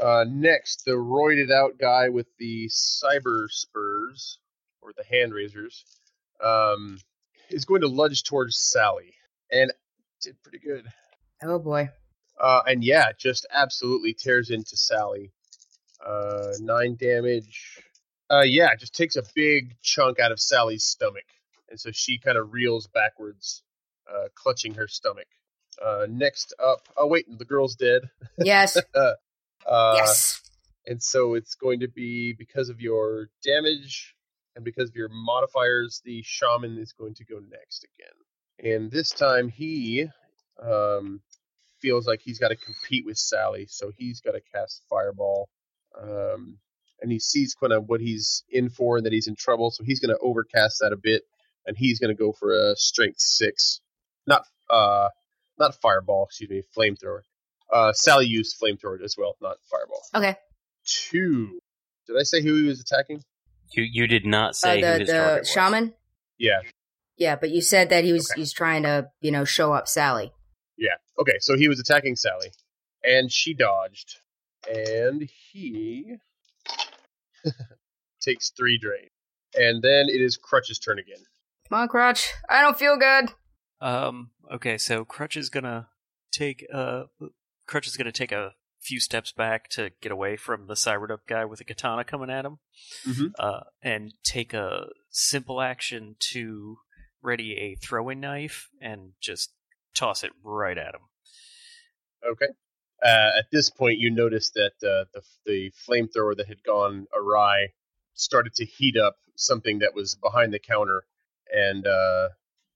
Uh, 0.00 0.24
next, 0.28 0.84
the 0.84 0.92
roided 0.92 1.52
out 1.52 1.78
guy 1.78 2.08
with 2.08 2.26
the 2.38 2.68
cyber 2.68 3.46
spurs 3.48 4.38
or 4.82 4.92
the 4.96 5.04
hand 5.04 5.32
razors 5.32 5.84
um, 6.42 6.98
is 7.48 7.64
going 7.64 7.82
to 7.82 7.86
lunge 7.86 8.24
towards 8.24 8.58
Sally, 8.58 9.14
and 9.52 9.72
did 10.20 10.42
pretty 10.42 10.58
good. 10.58 10.86
Oh 11.42 11.58
boy. 11.58 11.90
Uh, 12.40 12.62
and 12.66 12.82
yeah, 12.82 13.12
just 13.16 13.46
absolutely 13.52 14.14
tears 14.14 14.50
into 14.50 14.76
Sally. 14.76 15.32
Uh, 16.04 16.52
nine 16.60 16.96
damage. 16.98 17.78
Uh, 18.30 18.42
yeah, 18.42 18.74
just 18.74 18.94
takes 18.94 19.16
a 19.16 19.22
big 19.34 19.76
chunk 19.82 20.18
out 20.18 20.32
of 20.32 20.40
Sally's 20.40 20.82
stomach, 20.84 21.26
and 21.68 21.78
so 21.78 21.90
she 21.92 22.18
kind 22.18 22.38
of 22.38 22.52
reels 22.52 22.86
backwards, 22.86 23.62
uh, 24.12 24.28
clutching 24.34 24.74
her 24.74 24.88
stomach. 24.88 25.26
Uh, 25.82 26.06
next 26.08 26.52
up, 26.62 26.88
oh 26.96 27.06
wait, 27.06 27.26
the 27.38 27.44
girl's 27.44 27.76
dead. 27.76 28.02
Yes. 28.38 28.76
Uh, 29.66 29.92
yes. 29.98 30.40
and 30.86 31.02
so 31.02 31.34
it's 31.34 31.54
going 31.54 31.80
to 31.80 31.86
be 31.86 32.32
because 32.32 32.70
of 32.70 32.80
your 32.80 33.28
damage 33.44 34.16
and 34.56 34.64
because 34.64 34.88
of 34.88 34.96
your 34.96 35.10
modifiers, 35.10 36.00
the 36.04 36.22
shaman 36.24 36.78
is 36.78 36.94
going 36.94 37.14
to 37.14 37.24
go 37.26 37.38
next 37.38 37.84
again. 37.84 38.72
And 38.72 38.90
this 38.90 39.10
time 39.10 39.48
he 39.48 40.08
um, 40.62 41.20
feels 41.80 42.06
like 42.06 42.20
he's 42.22 42.38
got 42.38 42.48
to 42.48 42.56
compete 42.56 43.04
with 43.06 43.16
Sally, 43.18 43.66
so 43.68 43.90
he's 43.96 44.20
got 44.20 44.32
to 44.32 44.40
cast 44.54 44.82
Fireball. 44.88 45.48
Um, 46.00 46.58
and 47.00 47.10
he 47.10 47.18
sees 47.18 47.54
kind 47.54 47.72
of 47.72 47.88
what 47.88 48.00
he's 48.00 48.44
in 48.50 48.68
for 48.68 48.98
and 48.98 49.06
that 49.06 49.12
he's 49.12 49.26
in 49.26 49.36
trouble, 49.36 49.70
so 49.70 49.84
he's 49.84 50.00
going 50.00 50.14
to 50.14 50.20
overcast 50.22 50.78
that 50.80 50.92
a 50.92 50.96
bit, 50.96 51.22
and 51.66 51.76
he's 51.76 51.98
going 51.98 52.14
to 52.14 52.18
go 52.18 52.32
for 52.32 52.52
a 52.52 52.76
Strength 52.76 53.20
six, 53.20 53.80
not 54.30 54.44
uh, 54.70 55.08
not 55.58 55.74
Fireball, 55.82 56.24
excuse 56.24 56.48
me, 56.50 56.62
Flamethrower. 56.76 57.20
Uh, 57.72 57.92
Sally 57.92 58.26
used 58.26 58.56
Flamethrower 58.60 59.02
as 59.04 59.14
well, 59.18 59.36
not 59.42 59.56
Fireball. 59.70 60.02
Okay. 60.14 60.36
Two. 60.86 61.60
Did 62.06 62.16
I 62.18 62.22
say 62.22 62.42
who 62.42 62.54
he 62.56 62.62
was 62.66 62.80
attacking? 62.80 63.22
You 63.72 63.82
you 63.84 64.06
did 64.06 64.24
not 64.24 64.50
Uh, 64.50 64.52
say 64.54 64.74
who 64.80 64.86
the 64.86 64.98
his 65.00 65.08
the 65.08 65.14
target 65.18 65.40
was. 65.40 65.48
shaman. 65.50 65.94
Yeah, 66.38 66.60
Yeah, 67.18 67.36
but 67.36 67.50
you 67.50 67.60
said 67.60 67.90
that 67.90 68.02
he 68.04 68.12
was 68.14 68.30
Okay. 68.30 68.40
he's 68.40 68.52
trying 68.52 68.82
to 68.84 69.10
you 69.20 69.30
know 69.30 69.44
show 69.44 69.72
up 69.74 69.86
Sally. 69.86 70.32
Yeah. 70.78 70.96
Okay, 71.20 71.36
so 71.40 71.56
he 71.56 71.68
was 71.68 71.78
attacking 71.78 72.16
Sally, 72.16 72.50
and 73.04 73.30
she 73.30 73.52
dodged, 73.54 74.16
and 74.66 75.28
he 75.52 76.16
takes 78.20 78.50
three 78.50 78.78
drain, 78.78 79.08
and 79.54 79.82
then 79.82 80.06
it 80.08 80.20
is 80.20 80.36
Crutch's 80.36 80.78
turn 80.78 80.98
again. 80.98 81.18
Come 81.68 81.80
on, 81.80 81.88
Crutch. 81.88 82.28
I 82.48 82.62
don't 82.62 82.78
feel 82.78 82.96
good. 82.98 83.30
Um. 83.80 84.30
Okay. 84.52 84.78
So 84.78 85.04
Crutch 85.04 85.36
is 85.36 85.48
gonna 85.50 85.88
take 86.32 86.66
uh 86.72 87.04
Crutch 87.66 87.86
is 87.86 87.96
gonna 87.96 88.12
take 88.12 88.32
a 88.32 88.52
few 88.80 89.00
steps 89.00 89.32
back 89.32 89.68
to 89.68 89.90
get 90.00 90.10
away 90.10 90.36
from 90.36 90.66
the 90.66 90.74
cybered 90.74 91.10
up 91.10 91.26
guy 91.26 91.44
with 91.44 91.60
a 91.60 91.64
katana 91.64 92.04
coming 92.04 92.30
at 92.30 92.44
him. 92.44 92.58
Mhm. 93.06 93.32
Uh, 93.38 93.60
and 93.82 94.14
take 94.22 94.54
a 94.54 94.88
simple 95.10 95.60
action 95.60 96.16
to 96.18 96.78
ready 97.22 97.56
a 97.58 97.74
throwing 97.74 98.20
knife 98.20 98.68
and 98.80 99.12
just 99.20 99.52
toss 99.94 100.24
it 100.24 100.32
right 100.42 100.78
at 100.78 100.94
him. 100.94 101.02
Okay. 102.26 102.48
Uh, 103.02 103.38
at 103.38 103.50
this 103.50 103.70
point, 103.70 103.98
you 103.98 104.10
notice 104.10 104.50
that 104.50 104.72
uh, 104.82 105.04
the 105.12 105.22
the 105.46 105.72
flamethrower 105.86 106.36
that 106.36 106.48
had 106.48 106.62
gone 106.62 107.06
awry 107.14 107.68
started 108.14 108.54
to 108.54 108.64
heat 108.64 108.96
up 108.96 109.16
something 109.36 109.78
that 109.78 109.94
was 109.94 110.16
behind 110.16 110.52
the 110.52 110.58
counter, 110.58 111.04
and 111.50 111.86
uh, 111.86 112.28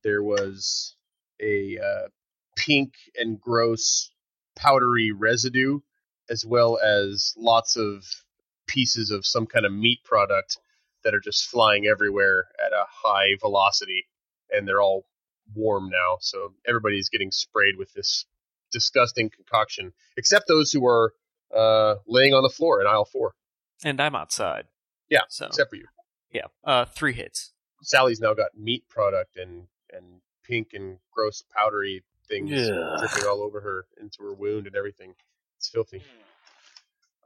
there 0.02 0.22
was 0.22 0.93
a 1.40 1.78
uh, 1.78 2.08
pink 2.56 2.94
and 3.16 3.40
gross 3.40 4.10
powdery 4.56 5.12
residue, 5.12 5.80
as 6.30 6.44
well 6.46 6.78
as 6.78 7.34
lots 7.36 7.76
of 7.76 8.04
pieces 8.66 9.10
of 9.10 9.26
some 9.26 9.46
kind 9.46 9.66
of 9.66 9.72
meat 9.72 10.00
product 10.04 10.58
that 11.02 11.14
are 11.14 11.20
just 11.20 11.48
flying 11.48 11.86
everywhere 11.86 12.46
at 12.64 12.72
a 12.72 12.84
high 12.88 13.36
velocity, 13.40 14.06
and 14.50 14.66
they're 14.66 14.80
all 14.80 15.06
warm 15.54 15.90
now. 15.90 16.16
So 16.20 16.54
everybody's 16.66 17.08
getting 17.10 17.30
sprayed 17.30 17.76
with 17.76 17.92
this 17.92 18.24
disgusting 18.72 19.30
concoction, 19.30 19.92
except 20.16 20.48
those 20.48 20.72
who 20.72 20.86
are 20.86 21.12
uh, 21.54 21.96
laying 22.06 22.32
on 22.34 22.42
the 22.42 22.48
floor 22.48 22.80
in 22.80 22.86
aisle 22.86 23.04
four. 23.04 23.34
And 23.84 24.00
I'm 24.00 24.14
outside. 24.14 24.64
Yeah, 25.10 25.20
So 25.28 25.46
except 25.46 25.70
for 25.70 25.76
you. 25.76 25.86
yeah. 26.32 26.46
Uh, 26.64 26.86
three 26.86 27.12
hits. 27.12 27.52
Sally's 27.82 28.20
now 28.20 28.32
got 28.32 28.56
meat 28.56 28.88
product 28.88 29.36
and 29.36 29.66
and 29.92 30.20
pink 30.44 30.68
and 30.74 30.98
gross 31.12 31.42
powdery 31.56 32.04
things 32.28 32.50
Yeah. 32.50 32.96
dripping 32.98 33.26
all 33.28 33.42
over 33.42 33.60
her 33.60 33.86
into 34.00 34.22
her 34.22 34.34
wound 34.34 34.66
and 34.66 34.76
everything. 34.76 35.14
It's 35.58 35.68
filthy. 35.68 36.02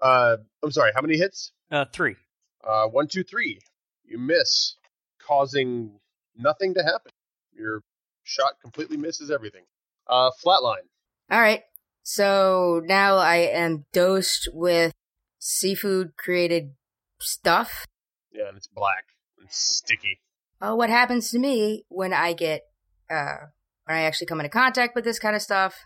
Uh, 0.01 0.37
I'm 0.63 0.71
sorry. 0.71 0.93
How 0.95 1.01
many 1.03 1.17
hits? 1.19 1.53
Uh, 1.71 1.85
three. 1.93 2.17
Uh, 2.65 2.87
one, 2.87 3.09
two, 3.09 3.23
three. 3.25 3.61
You 4.05 4.19
miss, 4.19 4.77
causing 5.19 6.01
nothing 6.37 6.75
to 6.75 6.83
happen. 6.83 7.11
Your 7.53 7.83
shot 8.25 8.55
completely 8.63 8.97
misses 8.97 9.31
everything. 9.31 9.65
Uh, 10.07 10.31
flatline. 10.45 10.87
All 11.31 11.41
right. 11.41 11.63
So 12.03 12.81
now 12.85 13.17
I 13.17 13.37
am 13.37 13.85
dosed 13.93 14.49
with 14.53 14.93
seafood 15.39 16.17
created 16.17 16.75
stuff. 17.21 17.87
Yeah, 18.33 18.49
and 18.49 18.57
it's 18.57 18.69
black 18.69 19.05
and 19.39 19.51
sticky. 19.51 20.21
Oh, 20.61 20.75
what 20.75 20.91
happens 20.91 21.31
to 21.33 21.39
me 21.39 21.85
when 21.89 22.13
I 22.13 22.33
get 22.33 22.63
uh 23.11 23.37
when 23.85 23.97
I 23.97 24.03
actually 24.03 24.27
come 24.27 24.41
into 24.41 24.51
contact 24.51 24.95
with 24.95 25.05
this 25.05 25.19
kind 25.19 25.35
of 25.35 25.43
stuff? 25.43 25.77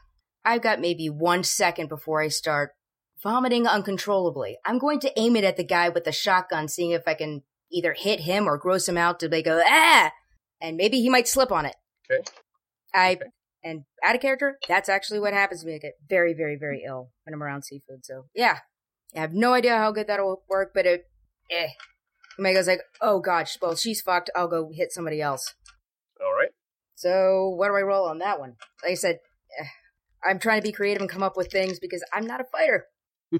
I've 0.44 0.62
got 0.62 0.80
maybe 0.80 1.08
one 1.08 1.44
second 1.44 1.88
before 1.88 2.20
I 2.20 2.28
start 2.28 2.72
vomiting 3.22 3.66
uncontrollably. 3.66 4.58
I'm 4.64 4.78
going 4.78 4.98
to 5.00 5.18
aim 5.18 5.36
it 5.36 5.44
at 5.44 5.56
the 5.56 5.64
guy 5.64 5.88
with 5.88 6.04
the 6.04 6.10
shotgun, 6.12 6.66
seeing 6.66 6.90
if 6.90 7.06
I 7.06 7.14
can 7.14 7.42
either 7.70 7.94
hit 7.96 8.20
him 8.20 8.48
or 8.48 8.58
gross 8.58 8.88
him 8.88 8.98
out 8.98 9.20
till 9.20 9.28
they 9.28 9.42
go 9.42 9.62
ah, 9.64 10.10
and 10.60 10.76
maybe 10.76 11.00
he 11.00 11.08
might 11.08 11.28
slip 11.28 11.52
on 11.52 11.64
it. 11.66 11.76
Okay. 12.10 12.22
I 12.92 13.12
Okay. 13.12 13.30
and 13.62 13.84
out 14.04 14.16
of 14.16 14.20
character, 14.20 14.58
that's 14.68 14.88
actually 14.88 15.20
what 15.20 15.32
happens 15.32 15.60
to 15.60 15.66
me. 15.68 15.76
I 15.76 15.78
get 15.78 15.94
very, 16.08 16.34
very, 16.34 16.56
very 16.56 16.82
ill 16.84 17.12
when 17.24 17.34
I'm 17.34 17.42
around 17.42 17.62
seafood. 17.62 18.04
So 18.04 18.24
yeah, 18.34 18.58
I 19.16 19.20
have 19.20 19.32
no 19.32 19.54
idea 19.54 19.76
how 19.78 19.92
good 19.92 20.08
that'll 20.08 20.42
work, 20.48 20.72
but 20.74 20.86
it, 20.86 21.04
eh. 21.50 21.68
Omega's 22.38 22.66
like, 22.66 22.80
oh 23.00 23.20
god, 23.20 23.48
well 23.60 23.76
she's 23.76 24.00
fucked. 24.00 24.30
I'll 24.34 24.48
go 24.48 24.70
hit 24.74 24.90
somebody 24.90 25.20
else. 25.20 25.54
All 26.20 26.32
right. 26.34 26.50
So 27.02 27.48
what 27.56 27.66
do 27.66 27.74
I 27.74 27.82
roll 27.82 28.06
on 28.06 28.18
that 28.18 28.38
one? 28.38 28.54
Like 28.82 28.92
I 28.92 28.94
said, 28.94 29.18
eh, 29.58 29.64
I'm 30.24 30.38
trying 30.38 30.60
to 30.60 30.66
be 30.66 30.70
creative 30.70 31.00
and 31.00 31.10
come 31.10 31.24
up 31.24 31.36
with 31.36 31.50
things 31.50 31.80
because 31.80 32.04
I'm 32.12 32.26
not 32.26 32.40
a 32.40 32.44
fighter. 32.44 32.86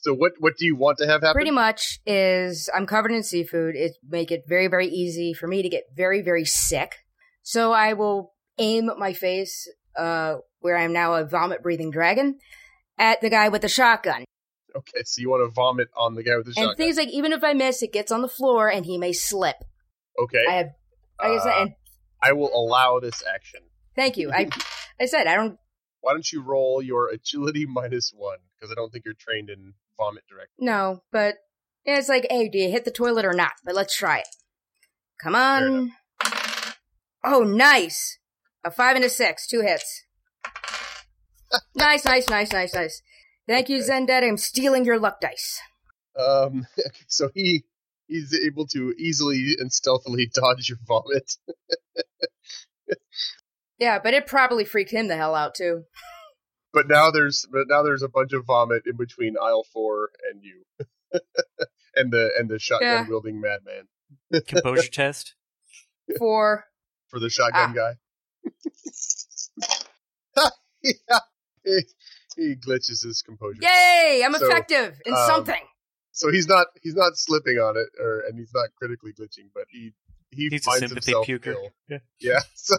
So 0.00 0.14
what 0.14 0.34
what 0.38 0.56
do 0.56 0.64
you 0.64 0.76
want 0.76 0.98
to 0.98 1.06
have 1.06 1.22
happen? 1.22 1.34
Pretty 1.34 1.50
much 1.50 1.98
is 2.06 2.70
I'm 2.72 2.86
covered 2.86 3.10
in 3.10 3.24
seafood. 3.24 3.74
It 3.74 3.96
make 4.08 4.30
it 4.30 4.44
very 4.46 4.68
very 4.68 4.86
easy 4.86 5.34
for 5.34 5.48
me 5.48 5.60
to 5.60 5.68
get 5.68 5.86
very 5.92 6.22
very 6.22 6.44
sick. 6.44 6.98
So 7.42 7.72
I 7.72 7.94
will 7.94 8.32
aim 8.58 8.92
my 8.96 9.12
face, 9.12 9.68
uh, 9.96 10.36
where 10.60 10.76
I'm 10.76 10.92
now 10.92 11.14
a 11.14 11.24
vomit 11.24 11.64
breathing 11.64 11.90
dragon, 11.90 12.38
at 12.96 13.20
the 13.20 13.28
guy 13.28 13.48
with 13.48 13.62
the 13.62 13.68
shotgun. 13.68 14.24
Okay, 14.76 15.02
so 15.04 15.20
you 15.20 15.30
want 15.30 15.44
to 15.44 15.52
vomit 15.52 15.88
on 15.96 16.14
the 16.14 16.22
guy 16.22 16.36
with 16.36 16.46
the 16.46 16.52
shotgun. 16.52 16.62
And 16.62 16.70
shotgun. 16.74 16.86
things 16.86 16.96
like 16.96 17.08
even 17.08 17.32
if 17.32 17.42
I 17.42 17.54
miss, 17.54 17.82
it 17.82 17.92
gets 17.92 18.12
on 18.12 18.22
the 18.22 18.28
floor 18.28 18.70
and 18.70 18.86
he 18.86 18.98
may 18.98 19.12
slip. 19.12 19.56
okay. 20.16 20.44
I 20.48 20.52
have, 20.52 20.66
like 21.20 21.40
I 21.40 21.42
said, 21.42 21.50
Uh, 21.50 21.60
and 21.62 21.74
I 22.22 22.32
will 22.32 22.50
allow 22.54 22.98
this 23.00 23.22
action. 23.32 23.60
thank 23.96 24.16
you. 24.16 24.30
I, 24.32 24.48
I 25.00 25.06
said 25.06 25.26
I 25.26 25.34
don't. 25.36 25.58
Why 26.00 26.12
don't 26.12 26.30
you 26.32 26.42
roll 26.42 26.80
your 26.82 27.08
agility 27.10 27.66
minus 27.68 28.12
one? 28.16 28.38
Because 28.54 28.70
I 28.72 28.74
don't 28.74 28.92
think 28.92 29.04
you're 29.04 29.14
trained 29.14 29.50
in 29.50 29.74
vomit 29.96 30.24
direct. 30.28 30.50
No, 30.58 31.02
but 31.12 31.36
yeah, 31.84 31.98
it's 31.98 32.08
like, 32.08 32.26
hey, 32.30 32.48
do 32.48 32.58
you 32.58 32.70
hit 32.70 32.84
the 32.84 32.90
toilet 32.90 33.24
or 33.24 33.32
not? 33.32 33.52
But 33.64 33.74
let's 33.74 33.96
try 33.96 34.18
it. 34.18 34.28
Come 35.22 35.34
on. 35.34 35.92
Oh, 37.24 37.42
nice. 37.42 38.18
A 38.64 38.70
five 38.70 38.94
and 38.96 39.04
a 39.04 39.08
six, 39.08 39.46
two 39.46 39.60
hits. 39.62 40.04
nice, 41.74 42.04
nice, 42.04 42.28
nice, 42.28 42.52
nice, 42.52 42.74
nice. 42.74 43.02
Thank 43.48 43.68
you, 43.68 43.78
Okay. 43.78 43.88
Zendet. 43.90 44.22
I'm 44.26 44.36
stealing 44.36 44.84
your 44.84 44.98
luck 44.98 45.20
dice. 45.20 45.60
Um, 46.18 46.66
so 47.08 47.30
he 47.34 47.64
he's 48.08 48.34
able 48.34 48.66
to 48.68 48.92
easily 48.98 49.54
and 49.58 49.72
stealthily 49.72 50.26
dodge 50.34 50.68
your 50.68 50.78
vomit. 50.86 51.36
Yeah, 53.78 54.00
but 54.02 54.12
it 54.14 54.26
probably 54.26 54.64
freaked 54.64 54.90
him 54.90 55.06
the 55.08 55.16
hell 55.16 55.34
out 55.36 55.54
too. 55.54 55.84
But 56.72 56.88
now 56.88 57.10
there's 57.10 57.46
but 57.50 57.64
now 57.68 57.82
there's 57.82 58.02
a 58.02 58.08
bunch 58.08 58.32
of 58.32 58.44
vomit 58.44 58.82
in 58.86 58.96
between 58.96 59.36
aisle 59.40 59.64
four 59.72 60.10
and 60.30 60.42
you, 60.42 60.64
and 61.94 62.10
the 62.12 62.30
and 62.38 62.48
the 62.50 62.58
shotgun 62.58 62.88
Yeah. 63.04 63.08
wielding 63.08 63.40
madman 63.40 63.88
Composure 64.46 64.88
test. 64.92 65.34
For 66.18 66.64
for 67.08 67.20
the 67.20 67.30
shotgun 67.30 67.74
Ah. 67.78 67.94
guy. 70.36 70.52
yeah, 70.82 71.18
he, 71.64 71.80
he 72.36 72.54
glitches 72.56 73.04
his 73.04 73.22
composure. 73.24 73.60
yay, 73.62 74.22
I'm 74.24 74.34
So, 74.34 74.46
effective 74.46 75.00
in 75.06 75.14
um, 75.14 75.20
something. 75.26 75.62
So 76.18 76.32
he's 76.32 76.48
not 76.48 76.66
he's 76.82 76.96
not 76.96 77.16
slipping 77.16 77.58
on 77.58 77.76
it, 77.76 77.88
or 78.02 78.24
and 78.28 78.36
he's 78.36 78.50
not 78.52 78.70
critically 78.76 79.12
glitching, 79.12 79.50
but 79.54 79.64
he 79.70 79.92
he 80.32 80.48
He's 80.50 80.62
a 80.62 80.64
finds 80.64 80.80
sympathy 80.88 81.12
himself 81.12 81.26
puker. 81.28 81.52
ill. 81.54 81.70
Yeah. 81.88 81.98
Yeah. 82.20 82.40
So 82.56 82.76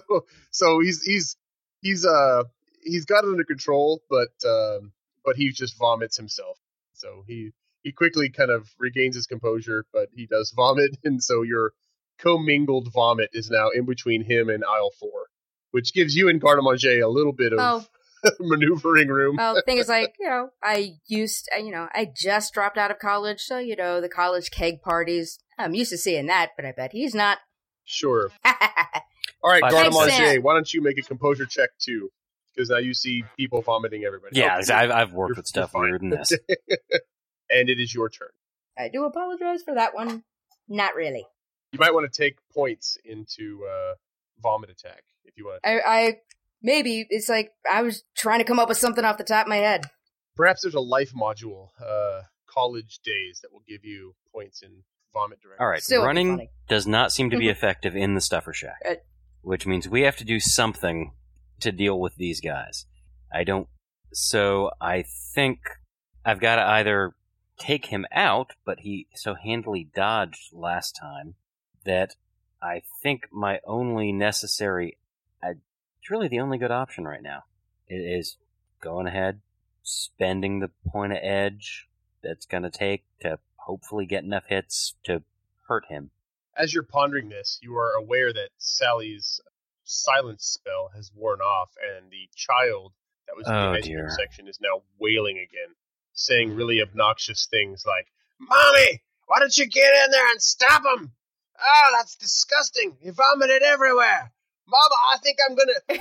so 0.51 0.79
he's 0.81 1.01
he's 1.03 1.37
he's 1.81 2.05
uh 2.05 2.43
he's 2.83 3.05
got 3.05 3.23
it 3.23 3.29
under 3.29 3.45
control, 3.45 4.01
but 4.09 4.27
um 4.45 4.91
but 5.23 5.37
he 5.37 5.51
just 5.53 5.77
vomits 5.79 6.17
himself. 6.17 6.57
So 6.93 7.23
he 7.27 7.51
he 7.81 7.93
quickly 7.93 8.29
kind 8.29 8.51
of 8.51 8.67
regains 8.77 9.15
his 9.15 9.25
composure, 9.25 9.85
but 9.93 10.09
he 10.13 10.25
does 10.25 10.51
vomit, 10.53 10.97
and 11.05 11.23
so 11.23 11.41
your 11.43 11.71
commingled 12.19 12.91
vomit 12.91 13.29
is 13.31 13.49
now 13.49 13.69
in 13.69 13.85
between 13.85 14.21
him 14.25 14.49
and 14.49 14.65
aisle 14.65 14.91
four, 14.99 15.27
which 15.71 15.93
gives 15.93 16.13
you 16.13 16.27
and 16.27 16.41
Garde-Manger 16.41 17.01
a 17.01 17.07
little 17.07 17.31
bit 17.31 17.53
of 17.53 17.59
Oh, 17.61 17.85
maneuvering 18.39 19.07
room. 19.07 19.35
well, 19.37 19.55
the 19.55 19.61
thing 19.63 19.77
is, 19.77 19.87
like, 19.87 20.15
you 20.19 20.27
know, 20.29 20.49
I 20.63 20.93
used, 21.07 21.49
you 21.57 21.71
know, 21.71 21.87
I 21.93 22.07
just 22.13 22.53
dropped 22.53 22.77
out 22.77 22.91
of 22.91 22.99
college, 22.99 23.41
so, 23.41 23.57
you 23.57 23.75
know, 23.75 24.01
the 24.01 24.09
college 24.09 24.51
keg 24.51 24.81
parties, 24.81 25.39
I'm 25.57 25.73
used 25.73 25.91
to 25.91 25.97
seeing 25.97 26.25
that, 26.27 26.51
but 26.55 26.65
I 26.65 26.71
bet 26.71 26.91
he's 26.91 27.13
not. 27.15 27.39
Sure. 27.85 28.29
All 28.45 29.49
right, 29.51 29.61
Five 29.61 29.71
Garde-Manger, 29.71 30.41
why 30.41 30.53
don't 30.53 30.71
you 30.73 30.81
make 30.81 30.97
a 30.97 31.01
composure 31.01 31.45
check 31.45 31.69
too? 31.79 32.09
Because 32.53 32.69
now 32.69 32.77
you 32.77 32.93
see 32.93 33.23
people 33.37 33.61
vomiting 33.61 34.03
everybody. 34.03 34.37
Yeah, 34.37 34.57
Okay, 34.57 34.73
I've, 34.73 34.91
I've 34.91 35.13
worked 35.13 35.29
you're- 35.29 35.39
with 35.39 35.47
stuff 35.47 35.71
you're 35.73 35.83
weirder 35.83 35.99
than 35.99 36.09
this. 36.09 36.31
and 37.49 37.69
it 37.69 37.79
is 37.79 37.93
your 37.93 38.09
turn. 38.09 38.29
I 38.77 38.89
do 38.89 39.05
apologize 39.05 39.61
for 39.63 39.75
that 39.75 39.93
one. 39.95 40.23
Not 40.67 40.95
really. 40.95 41.25
You 41.71 41.79
might 41.79 41.93
want 41.93 42.11
to 42.11 42.21
take 42.21 42.37
points 42.53 42.97
into 43.05 43.65
uh, 43.65 43.93
vomit 44.41 44.69
attack 44.69 45.03
if 45.25 45.37
you 45.37 45.45
want. 45.45 45.61
to. 45.63 45.69
I, 45.69 45.79
I, 46.07 46.17
maybe, 46.61 47.05
it's 47.09 47.29
like, 47.29 47.51
I 47.71 47.81
was 47.81 48.03
trying 48.15 48.39
to 48.39 48.45
come 48.45 48.59
up 48.59 48.69
with 48.69 48.77
something 48.77 49.03
off 49.05 49.17
the 49.17 49.23
top 49.23 49.45
of 49.45 49.49
my 49.49 49.57
head. 49.57 49.85
Perhaps 50.35 50.61
there's 50.61 50.75
a 50.75 50.79
life 50.79 51.11
module, 51.13 51.69
uh, 51.85 52.21
college 52.47 52.99
days, 53.03 53.39
that 53.41 53.51
will 53.51 53.63
give 53.67 53.83
you 53.83 54.15
points 54.31 54.61
in 54.61 54.83
vomit 55.13 55.41
direction. 55.41 55.63
All 55.63 55.69
right, 55.69 55.81
Still 55.81 56.05
running 56.05 56.47
does 56.67 56.87
not 56.87 57.11
seem 57.11 57.29
to 57.31 57.37
be 57.37 57.49
effective 57.49 57.95
in 57.95 58.15
the 58.15 58.21
stuffer 58.21 58.53
shack, 58.53 58.79
Uh, 58.87 58.95
which 59.41 59.65
means 59.65 59.87
we 59.89 60.01
have 60.01 60.17
to 60.17 60.23
do 60.23 60.39
something 60.39 61.13
to 61.59 61.71
deal 61.71 61.99
with 61.99 62.15
these 62.15 62.41
guys. 62.41 62.85
I 63.33 63.43
don't. 63.43 63.67
So 64.13 64.71
I 64.81 65.03
think 65.03 65.59
I've 66.25 66.39
got 66.39 66.55
to 66.55 66.63
either 66.63 67.15
take 67.57 67.87
him 67.87 68.05
out, 68.11 68.53
but 68.65 68.79
he 68.79 69.07
so 69.13 69.35
handily 69.35 69.89
dodged 69.93 70.53
last 70.53 70.95
time 70.95 71.35
that 71.85 72.15
I 72.61 72.81
think 73.01 73.27
my 73.31 73.59
only 73.65 74.11
necessary. 74.11 74.97
I, 75.43 75.55
it's 76.09 76.11
really 76.11 76.27
the 76.27 76.39
only 76.39 76.57
good 76.57 76.71
option 76.71 77.05
right 77.05 77.21
now. 77.21 77.43
It 77.87 77.97
is 77.97 78.37
going 78.81 79.05
ahead, 79.05 79.41
spending 79.83 80.59
the 80.59 80.71
point 80.87 81.11
of 81.11 81.19
edge 81.21 81.87
that's 82.23 82.47
going 82.47 82.63
to 82.63 82.71
take 82.71 83.03
to 83.19 83.37
hopefully 83.57 84.07
get 84.07 84.23
enough 84.23 84.45
hits 84.47 84.95
to 85.03 85.21
hurt 85.67 85.85
him. 85.87 86.09
As 86.57 86.73
you're 86.73 86.81
pondering 86.81 87.29
this, 87.29 87.59
you 87.61 87.77
are 87.77 87.93
aware 87.93 88.33
that 88.33 88.49
Sally's 88.57 89.39
silence 89.83 90.45
spell 90.45 90.89
has 90.95 91.11
worn 91.15 91.41
off, 91.41 91.69
and 91.79 92.09
the 92.09 92.27
child 92.35 92.93
that 93.27 93.37
was 93.37 93.45
in 93.45 93.53
Oh, 93.53 93.71
the 93.73 93.77
ice 93.77 93.85
cream 93.85 94.09
section 94.09 94.47
is 94.47 94.59
now 94.59 94.81
wailing 94.97 95.37
again, 95.37 95.75
saying 96.13 96.55
really 96.55 96.81
obnoxious 96.81 97.45
things 97.45 97.85
like, 97.85 98.07
"Mommy, 98.39 99.03
why 99.27 99.37
don't 99.37 99.55
you 99.55 99.67
get 99.67 100.05
in 100.05 100.09
there 100.09 100.31
and 100.31 100.41
stop 100.41 100.81
him? 100.83 101.11
Oh, 101.59 101.95
that's 101.95 102.15
disgusting! 102.15 102.97
He 102.99 103.11
vomited 103.11 103.61
everywhere. 103.61 104.31
Mama, 104.69 104.95
I 105.13 105.17
think 105.23 105.37
I'm 105.43 105.55
gonna." 105.55 105.79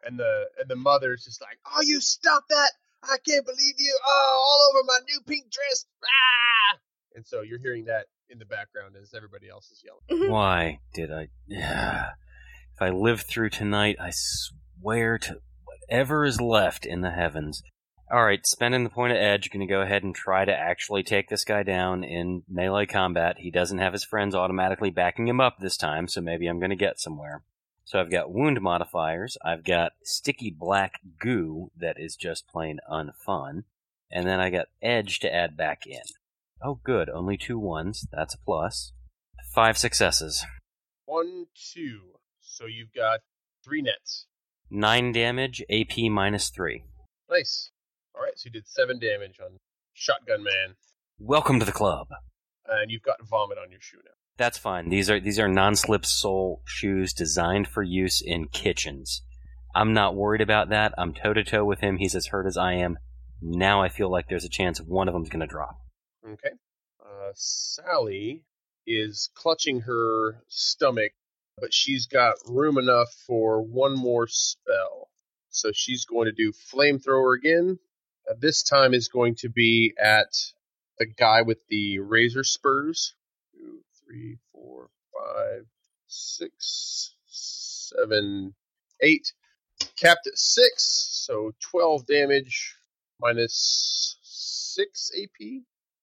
and 0.04 0.18
the 0.18 0.48
and 0.58 0.68
the 0.68 0.76
mother's 0.76 1.24
just 1.24 1.40
like, 1.40 1.58
"Oh, 1.66 1.80
you 1.82 2.00
stop 2.00 2.44
that! 2.48 2.72
I 3.02 3.16
can't 3.26 3.44
believe 3.44 3.74
you! 3.78 3.98
Oh, 4.06 4.40
all 4.44 4.68
over 4.70 4.84
my 4.86 5.00
new 5.08 5.20
pink 5.26 5.50
dress!" 5.50 5.86
Ah! 6.04 6.78
And 7.14 7.26
so 7.26 7.40
you're 7.42 7.58
hearing 7.58 7.84
that 7.86 8.06
in 8.28 8.38
the 8.38 8.46
background 8.46 8.94
as 9.00 9.14
everybody 9.14 9.48
else 9.48 9.70
is 9.70 9.82
yelling. 9.84 10.30
Why 10.30 10.80
did 10.94 11.10
I? 11.12 11.28
If 11.48 12.80
I 12.80 12.90
live 12.90 13.22
through 13.22 13.50
tonight, 13.50 13.96
I 14.00 14.10
swear 14.12 15.18
to 15.18 15.40
whatever 15.64 16.24
is 16.24 16.40
left 16.40 16.86
in 16.86 17.00
the 17.02 17.10
heavens. 17.10 17.62
All 18.12 18.24
right, 18.24 18.44
spending 18.44 18.82
the 18.82 18.90
point 18.90 19.12
of 19.12 19.18
edge, 19.18 19.50
going 19.50 19.60
to 19.60 19.72
go 19.72 19.82
ahead 19.82 20.02
and 20.02 20.12
try 20.12 20.44
to 20.44 20.52
actually 20.52 21.04
take 21.04 21.28
this 21.28 21.44
guy 21.44 21.62
down 21.62 22.02
in 22.02 22.42
melee 22.48 22.86
combat. 22.86 23.36
He 23.38 23.52
doesn't 23.52 23.78
have 23.78 23.92
his 23.92 24.02
friends 24.02 24.34
automatically 24.34 24.90
backing 24.90 25.28
him 25.28 25.40
up 25.40 25.58
this 25.58 25.76
time, 25.76 26.08
so 26.08 26.20
maybe 26.20 26.48
I'm 26.48 26.58
going 26.58 26.70
to 26.70 26.76
get 26.76 26.98
somewhere. 26.98 27.44
So 27.84 28.00
I've 28.00 28.10
got 28.10 28.32
wound 28.32 28.60
modifiers. 28.60 29.38
I've 29.44 29.62
got 29.62 29.92
sticky 30.02 30.50
black 30.50 30.94
goo 31.20 31.70
that 31.76 32.00
is 32.00 32.16
just 32.16 32.48
plain 32.48 32.80
unfun, 32.90 33.62
and 34.10 34.26
then 34.26 34.40
I 34.40 34.50
got 34.50 34.66
edge 34.82 35.20
to 35.20 35.32
add 35.32 35.56
back 35.56 35.86
in. 35.86 36.02
Oh, 36.60 36.80
good, 36.82 37.08
only 37.08 37.36
two 37.36 37.60
ones. 37.60 38.08
That's 38.10 38.34
a 38.34 38.38
plus. 38.38 38.92
Five 39.54 39.78
successes. 39.78 40.44
One, 41.06 41.46
two. 41.54 42.00
So 42.40 42.66
you've 42.66 42.92
got 42.92 43.20
three 43.64 43.82
nets. 43.82 44.26
Nine 44.68 45.12
damage, 45.12 45.62
AP 45.70 46.10
minus 46.10 46.50
three. 46.50 46.82
Nice. 47.30 47.70
All 48.14 48.22
right, 48.22 48.36
so 48.38 48.46
you 48.46 48.50
did 48.52 48.66
seven 48.66 48.98
damage 48.98 49.38
on 49.40 49.58
Shotgun 49.94 50.42
Man, 50.42 50.74
Welcome 51.18 51.58
to 51.60 51.66
the 51.66 51.72
club. 51.72 52.08
and 52.66 52.90
you've 52.90 53.02
got 53.02 53.16
vomit 53.28 53.58
on 53.58 53.70
your 53.70 53.80
shoe 53.80 53.98
now. 54.04 54.12
That's 54.38 54.56
fine. 54.58 54.88
These 54.88 55.10
are 55.10 55.20
these 55.20 55.38
are 55.38 55.48
non-slip 55.48 56.06
sole 56.06 56.62
shoes 56.66 57.12
designed 57.12 57.68
for 57.68 57.82
use 57.82 58.22
in 58.24 58.48
kitchens. 58.48 59.22
I'm 59.74 59.92
not 59.92 60.14
worried 60.16 60.40
about 60.40 60.70
that. 60.70 60.94
I'm 60.96 61.12
toe 61.12 61.34
to 61.34 61.44
toe 61.44 61.64
with 61.64 61.80
him. 61.80 61.98
He's 61.98 62.14
as 62.14 62.26
hurt 62.28 62.46
as 62.46 62.56
I 62.56 62.72
am. 62.74 62.98
Now 63.42 63.82
I 63.82 63.88
feel 63.90 64.10
like 64.10 64.28
there's 64.28 64.44
a 64.44 64.48
chance 64.48 64.80
one 64.80 65.08
of 65.08 65.14
them's 65.14 65.28
going 65.28 65.40
to 65.40 65.46
drop. 65.46 65.76
Okay. 66.26 66.50
Uh, 67.04 67.30
Sally 67.34 68.44
is 68.86 69.28
clutching 69.34 69.80
her 69.80 70.42
stomach, 70.48 71.12
but 71.58 71.72
she's 71.72 72.06
got 72.06 72.36
room 72.46 72.78
enough 72.78 73.08
for 73.26 73.60
one 73.62 73.94
more 73.96 74.26
spell. 74.26 75.10
So 75.50 75.70
she's 75.74 76.04
going 76.06 76.26
to 76.26 76.32
do 76.32 76.52
flamethrower 76.72 77.36
again. 77.36 77.78
Uh, 78.30 78.34
this 78.38 78.62
time 78.62 78.94
is 78.94 79.08
going 79.08 79.34
to 79.36 79.48
be 79.48 79.94
at 80.00 80.28
the 80.98 81.06
guy 81.06 81.42
with 81.42 81.58
the 81.68 81.98
razor 81.98 82.44
spurs. 82.44 83.14
Two, 83.52 83.80
three, 84.04 84.36
four, 84.52 84.88
five, 85.12 85.66
six, 86.06 87.14
seven, 87.26 88.54
eight. 89.00 89.32
Capped 89.96 90.26
at 90.26 90.38
six, 90.38 91.08
so 91.26 91.52
twelve 91.60 92.06
damage 92.06 92.76
minus 93.20 94.16
six 94.22 95.10
AP. 95.18 95.62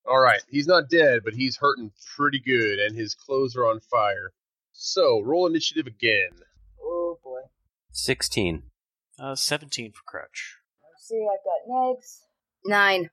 All 0.10 0.20
right, 0.20 0.42
he's 0.50 0.68
not 0.68 0.90
dead, 0.90 1.22
but 1.24 1.34
he's 1.34 1.58
hurting 1.58 1.92
pretty 2.16 2.40
good, 2.40 2.80
and 2.80 2.96
his 2.96 3.14
clothes 3.14 3.56
are 3.56 3.66
on 3.66 3.80
fire. 3.80 4.32
So 4.72 5.22
roll 5.22 5.48
initiative 5.48 5.86
again. 5.88 6.32
oh 6.82 7.20
boy. 7.24 7.42
Sixteen. 7.92 8.64
Uh, 9.20 9.36
17 9.36 9.94
for 9.94 10.04
Crutch. 10.06 10.58
Let's 11.10 11.22
see, 11.22 11.26
I've 11.32 11.44
got 11.46 11.74
negs. 11.74 12.20
Nine. 12.66 13.10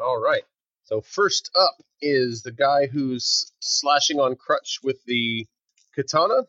All 0.00 0.20
right. 0.20 0.42
So 0.84 1.00
first 1.00 1.50
up 1.56 1.74
is 2.02 2.42
the 2.42 2.50
guy 2.50 2.86
who's 2.86 3.52
slashing 3.60 4.18
on 4.18 4.34
Crutch 4.34 4.80
with 4.82 4.96
the 5.04 5.46
katana. 5.94 6.42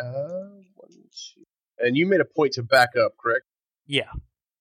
Uh, 0.00 0.50
one, 0.76 0.90
two, 0.90 1.42
and 1.80 1.96
you 1.96 2.06
made 2.06 2.20
a 2.20 2.24
point 2.24 2.52
to 2.52 2.62
back 2.62 2.90
up, 2.96 3.16
correct? 3.18 3.44
Yeah. 3.86 4.10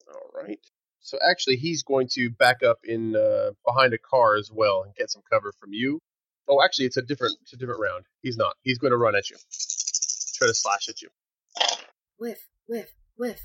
All 0.08 0.30
right. 0.34 0.60
So 1.02 1.19
actually, 1.30 1.58
he's 1.58 1.84
going 1.84 2.08
to 2.13 2.32
back 2.32 2.63
up 2.63 2.80
in 2.84 3.15
uh, 3.15 3.52
behind 3.63 3.93
a 3.93 4.00
car 4.00 4.38
as 4.38 4.50
well 4.52 4.84
and 4.84 4.95
get 4.95 5.12
some 5.12 5.21
cover 5.32 5.54
from 5.60 5.71
you. 5.71 6.00
Oh, 6.48 6.63
actually, 6.63 6.86
it's 6.86 6.98
a 6.98 7.04
different, 7.04 7.38
it's 7.43 7.54
a 7.54 7.58
different 7.58 7.82
round. 7.82 8.06
He's 8.24 8.38
not. 8.38 8.56
He's 8.63 8.80
going 8.80 8.91
to 8.91 8.98
run 8.98 9.15
at 9.15 9.30
you, 9.30 9.36
try 10.36 10.48
to 10.48 10.54
slash 10.56 10.89
at 10.89 11.04
you. 11.04 11.10
Whiff, 12.17 12.48
whiff, 12.67 12.91
whiff. 13.17 13.41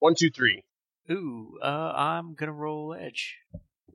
One, 0.00 0.14
two, 0.14 0.28
three. 0.30 0.64
Ooh, 1.10 1.58
uh, 1.62 1.92
I'm 1.94 2.34
gonna 2.34 2.52
roll 2.52 2.94
edge. 2.94 3.36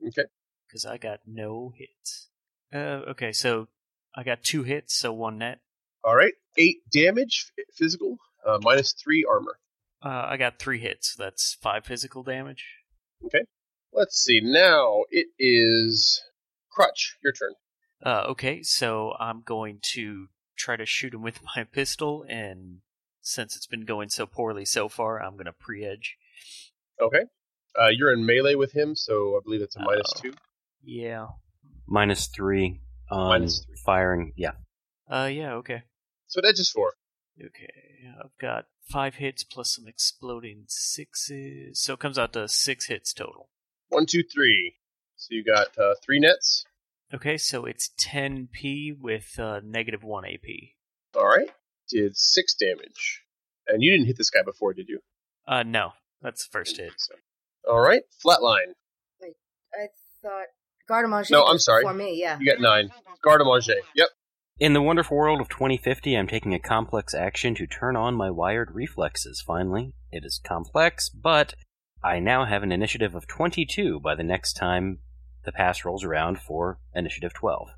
Okay. 0.06 0.24
Because 0.66 0.84
I 0.84 0.96
got 0.96 1.20
no 1.26 1.72
hits. 1.76 2.28
Uh, 2.72 3.02
okay, 3.10 3.32
so 3.32 3.68
I 4.14 4.24
got 4.24 4.42
two 4.42 4.64
hits, 4.64 4.96
so 4.96 5.12
one 5.12 5.38
net. 5.38 5.60
All 6.02 6.16
right. 6.16 6.34
Eight 6.56 6.78
damage 6.92 7.52
physical, 7.74 8.18
uh, 8.46 8.58
minus 8.60 8.92
three 8.92 9.24
armor. 9.28 9.58
Uh, 10.04 10.26
I 10.30 10.36
got 10.36 10.58
three 10.58 10.80
hits, 10.80 11.14
so 11.14 11.22
that's 11.22 11.56
five 11.62 11.84
physical 11.86 12.22
damage. 12.22 12.64
Okay. 13.24 13.44
Let's 13.92 14.16
see. 14.16 14.40
Now 14.42 15.04
it 15.10 15.28
is 15.38 16.22
Crutch. 16.70 17.16
Your 17.22 17.32
turn. 17.32 17.54
Uh, 18.04 18.24
okay, 18.28 18.62
so 18.62 19.14
I'm 19.18 19.42
going 19.42 19.78
to 19.94 20.26
try 20.56 20.76
to 20.76 20.84
shoot 20.84 21.14
him 21.14 21.22
with 21.22 21.40
my 21.56 21.64
pistol, 21.64 22.24
and 22.28 22.80
since 23.20 23.56
it's 23.56 23.66
been 23.66 23.84
going 23.84 24.10
so 24.10 24.26
poorly 24.26 24.64
so 24.64 24.88
far, 24.88 25.22
I'm 25.22 25.36
gonna 25.36 25.52
pre-edge. 25.52 26.16
Okay. 27.00 27.22
Uh, 27.80 27.88
you're 27.88 28.12
in 28.12 28.24
melee 28.24 28.54
with 28.54 28.72
him, 28.72 28.94
so 28.94 29.36
I 29.36 29.40
believe 29.44 29.62
it's 29.62 29.76
a 29.76 29.80
minus 29.80 30.06
Oh. 30.16 30.20
two. 30.22 30.32
Yeah. 30.82 31.26
Minus 31.86 32.28
three 32.28 32.80
on 33.10 33.28
Minus 33.28 33.64
three. 33.64 33.76
firing. 33.84 34.32
Yeah. 34.36 34.52
Uh, 35.10 35.28
yeah. 35.32 35.54
Okay. 35.54 35.82
So 36.28 36.40
that 36.40 36.58
is 36.58 36.70
four. 36.70 36.94
Okay. 37.38 37.68
I've 38.22 38.36
got 38.40 38.66
five 38.90 39.16
hits 39.16 39.42
plus 39.44 39.74
some 39.74 39.88
exploding 39.88 40.64
sixes, 40.68 41.80
so 41.80 41.94
it 41.94 41.98
comes 42.00 42.18
out 42.18 42.32
to 42.34 42.48
six 42.48 42.86
hits 42.86 43.12
total. 43.12 43.48
One, 43.88 44.06
two, 44.06 44.22
three. 44.22 44.76
So 45.16 45.28
you 45.34 45.42
got 45.44 45.76
uh, 45.78 45.94
three 46.04 46.20
nets. 46.20 46.64
Okay, 47.12 47.36
so 47.36 47.64
it's 47.64 47.90
10p 48.00 48.98
with 48.98 49.38
uh, 49.38 49.60
negative 49.64 50.02
1 50.02 50.24
AP. 50.24 50.48
All 51.16 51.26
right. 51.26 51.48
Did 51.88 52.16
six 52.16 52.54
damage. 52.54 53.22
And 53.68 53.82
you 53.82 53.90
didn't 53.92 54.06
hit 54.06 54.16
this 54.16 54.30
guy 54.30 54.42
before, 54.44 54.72
did 54.74 54.88
you? 54.88 55.00
Uh, 55.46 55.62
no. 55.62 55.92
That's 56.24 56.48
the 56.48 56.50
first 56.50 56.78
hit. 56.78 56.92
So, 56.96 57.14
all 57.70 57.80
right, 57.80 58.02
flatline. 58.24 58.72
I 59.22 59.86
thought 60.22 60.46
Garde 60.88 61.10
Manger. 61.10 61.28
No, 61.32 61.44
I'm 61.44 61.58
sorry. 61.58 61.82
For 61.82 61.92
me, 61.92 62.18
yeah. 62.18 62.38
You 62.40 62.46
got 62.50 62.60
nine. 62.60 62.90
Garde. 63.22 63.42
Yep. 63.94 64.08
In 64.58 64.72
the 64.72 64.80
wonderful 64.82 65.16
world 65.16 65.40
of 65.40 65.48
2050, 65.48 66.14
I'm 66.16 66.28
taking 66.28 66.54
a 66.54 66.58
complex 66.60 67.12
action 67.12 67.54
to 67.56 67.66
turn 67.66 67.96
on 67.96 68.14
my 68.14 68.30
wired 68.30 68.70
reflexes. 68.72 69.42
Finally, 69.46 69.94
it 70.12 70.24
is 70.24 70.40
complex, 70.46 71.08
but 71.08 71.54
I 72.02 72.20
now 72.20 72.44
have 72.44 72.62
an 72.62 72.70
initiative 72.72 73.14
of 73.14 73.26
22 73.26 74.00
by 74.00 74.14
the 74.14 74.22
next 74.22 74.54
time 74.54 75.00
the 75.44 75.52
pass 75.52 75.84
rolls 75.84 76.04
around 76.04 76.38
for 76.38 76.78
initiative 76.94 77.34
12. 77.34 77.68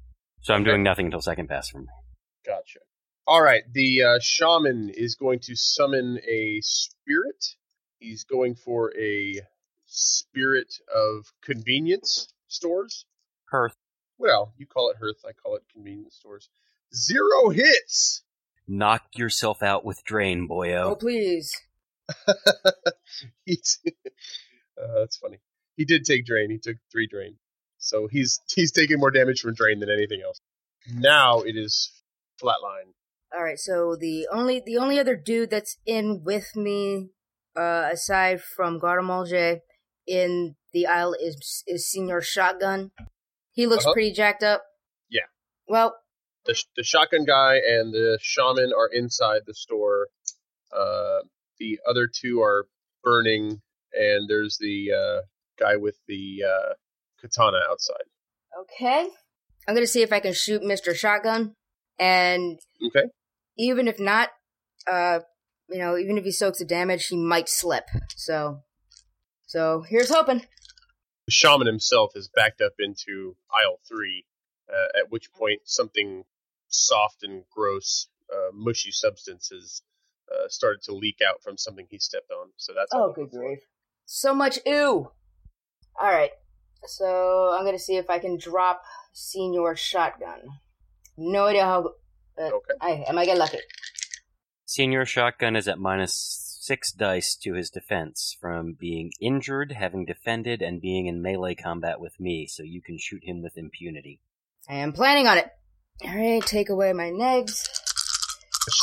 So 0.42 0.54
I'm 0.54 0.60
Okay. 0.60 0.70
doing 0.70 0.82
nothing 0.82 1.06
until 1.06 1.22
second 1.22 1.48
pass 1.48 1.70
from 1.70 1.82
me. 1.82 1.88
Gotcha. 2.44 2.80
All 3.26 3.42
right, 3.42 3.62
the 3.72 4.02
uh, 4.04 4.18
shaman 4.20 4.90
is 4.94 5.16
going 5.16 5.40
to 5.40 5.56
summon 5.56 6.20
a 6.28 6.60
spirit. 6.62 7.44
He's 7.98 8.24
going 8.24 8.54
for 8.54 8.92
a 8.98 9.40
spirit 9.86 10.74
of 10.94 11.32
convenience 11.42 12.28
stores. 12.48 13.06
Hearth. 13.50 13.76
Well, 14.18 14.52
you 14.58 14.66
call 14.66 14.90
it 14.90 14.96
hearth, 14.98 15.24
I 15.26 15.32
call 15.32 15.56
it 15.56 15.62
convenience 15.72 16.16
stores. 16.16 16.48
Zero 16.94 17.50
hits. 17.50 18.22
Knock 18.68 19.02
yourself 19.14 19.62
out 19.62 19.84
with 19.84 20.02
drain, 20.04 20.48
boyo. 20.48 20.92
Oh, 20.92 20.96
please. 20.96 21.52
he's, 23.44 23.78
uh, 23.86 24.98
that's 24.98 25.16
funny. 25.16 25.38
He 25.76 25.84
did 25.84 26.04
take 26.04 26.24
drain. 26.24 26.50
He 26.50 26.58
took 26.58 26.76
three 26.90 27.06
drain, 27.06 27.36
so 27.78 28.08
he's 28.10 28.40
he's 28.54 28.72
taking 28.72 28.98
more 28.98 29.10
damage 29.10 29.40
from 29.40 29.54
drain 29.54 29.80
than 29.80 29.90
anything 29.90 30.22
else. 30.24 30.40
Now 30.92 31.40
it 31.40 31.56
is 31.56 31.90
flatline. 32.42 32.92
All 33.34 33.42
right, 33.42 33.58
so 33.58 33.96
the 33.96 34.26
only 34.32 34.62
the 34.64 34.78
only 34.78 34.98
other 34.98 35.16
dude 35.16 35.50
that's 35.50 35.76
in 35.84 36.22
with 36.24 36.56
me, 36.56 37.10
uh, 37.56 37.88
aside 37.92 38.40
from 38.42 38.78
Garde 38.78 39.04
Manger, 39.04 39.60
in 40.06 40.54
the 40.72 40.86
aisle 40.86 41.14
is 41.20 41.62
is 41.66 41.92
Señor 41.94 42.22
Shotgun. 42.22 42.90
He 43.52 43.66
looks 43.66 43.84
Uh-huh. 43.84 43.94
pretty 43.94 44.12
jacked 44.12 44.42
up. 44.42 44.62
Yeah. 45.08 45.26
Well, 45.66 45.96
the, 46.44 46.54
sh- 46.54 46.66
the 46.76 46.84
shotgun 46.84 47.24
guy 47.24 47.56
and 47.56 47.92
the 47.92 48.18
shaman 48.20 48.72
are 48.76 48.88
inside 48.92 49.42
the 49.46 49.54
store. 49.54 50.08
Uh, 50.72 51.20
the 51.58 51.80
other 51.88 52.06
two 52.06 52.40
are 52.42 52.66
burning, 53.02 53.62
and 53.92 54.28
there's 54.28 54.58
the 54.58 54.92
uh, 54.92 55.20
guy 55.58 55.76
with 55.76 55.96
the 56.06 56.44
uh, 56.44 56.74
katana 57.20 57.58
outside. 57.70 58.04
okay. 58.60 59.08
I'm 59.66 59.74
gonna 59.74 59.86
see 59.88 60.02
if 60.02 60.12
I 60.12 60.20
can 60.20 60.32
shoot 60.34 60.62
Mister 60.62 60.94
Shotgun, 60.94 61.54
and 61.98 62.58
Okay. 62.88 63.06
even 63.58 63.88
if 63.88 63.98
not, 63.98 64.28
uh, 64.86 65.20
you 65.68 65.78
know, 65.78 65.96
even 65.96 66.18
if 66.18 66.24
he 66.24 66.32
soaks 66.32 66.58
the 66.58 66.64
damage, 66.64 67.06
he 67.08 67.16
might 67.16 67.48
slip. 67.48 67.84
So, 68.16 68.62
so 69.46 69.82
here's 69.88 70.10
hoping. 70.10 70.40
The 71.26 71.32
shaman 71.32 71.66
himself 71.66 72.12
is 72.14 72.28
backed 72.28 72.60
up 72.60 72.74
into 72.78 73.36
aisle 73.50 73.80
three, 73.88 74.26
uh, 74.72 74.98
at 74.98 75.10
which 75.10 75.32
point 75.32 75.62
something 75.64 76.24
soft 76.68 77.22
and 77.22 77.44
gross, 77.50 78.08
uh, 78.32 78.50
mushy 78.52 78.90
substance 78.92 79.48
has 79.52 79.82
uh, 80.32 80.48
started 80.48 80.82
to 80.82 80.92
leak 80.94 81.18
out 81.26 81.42
from 81.42 81.56
something 81.56 81.86
he 81.90 81.98
stepped 81.98 82.30
on. 82.30 82.50
So 82.56 82.72
that's 82.74 82.90
Oh, 82.92 83.12
good 83.12 83.30
grief. 83.30 83.58
So 84.04 84.34
much 84.34 84.58
ew. 84.66 85.10
All 86.00 86.10
right. 86.12 86.30
So 86.86 87.50
I'm 87.56 87.64
gonna 87.64 87.78
see 87.78 87.96
if 87.96 88.08
I 88.10 88.18
can 88.20 88.38
drop 88.38 88.82
Señor 89.14 89.76
Shotgun. 89.76 90.42
No 91.16 91.46
idea 91.46 91.64
how. 91.64 91.94
Uh, 92.38 92.42
Okay. 92.52 92.74
I 92.80 93.04
am 93.08 93.18
I 93.18 93.24
get 93.24 93.38
lucky? 93.38 93.58
Señor 94.76 95.06
Shotgun 95.06 95.56
is 95.56 95.68
at 95.68 95.78
minus 95.78 96.58
six 96.60 96.92
dice 96.92 97.34
to 97.36 97.54
his 97.54 97.70
defense 97.70 98.36
from 98.38 98.76
being 98.78 99.10
injured, 99.20 99.72
having 99.72 100.04
defended, 100.04 100.60
and 100.60 100.82
being 100.82 101.06
in 101.06 101.22
melee 101.22 101.54
combat 101.54 101.98
with 101.98 102.20
me, 102.20 102.46
so 102.46 102.62
you 102.62 102.82
can 102.82 102.98
shoot 102.98 103.24
him 103.24 103.42
with 103.42 103.56
impunity. 103.56 104.20
I 104.68 104.74
am 104.74 104.92
planning 104.92 105.26
on 105.28 105.38
it. 105.38 105.48
All 106.04 106.14
right. 106.14 106.44
Take 106.44 106.68
away 106.68 106.92
my 106.92 107.10
negs. 107.10 107.66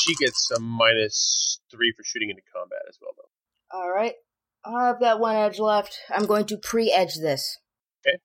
She 0.01 0.15
gets 0.15 0.49
a 0.49 0.59
minus 0.59 1.59
three 1.69 1.93
for 1.95 2.03
shooting 2.03 2.31
into 2.31 2.41
combat 2.51 2.79
as 2.89 2.97
well, 2.99 3.11
though. 3.15 3.77
All 3.77 3.91
right. 3.91 4.13
I've 4.65 4.99
got 4.99 5.19
one 5.19 5.35
edge 5.35 5.59
left. 5.59 5.99
I'm 6.09 6.25
going 6.25 6.45
to 6.45 6.57
pre-edge 6.57 7.15
this. 7.15 7.59
Okay. 8.07 8.17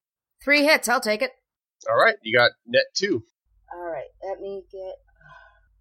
Three 0.42 0.64
hits. 0.64 0.88
I'll 0.88 1.00
take 1.00 1.20
it. 1.20 1.32
All 1.90 1.96
right, 1.96 2.14
you 2.22 2.38
got 2.38 2.52
net 2.66 2.84
two. 2.94 3.24
All 3.74 3.84
right. 3.84 4.08
Let 4.22 4.40
me 4.40 4.62
get. 4.72 4.94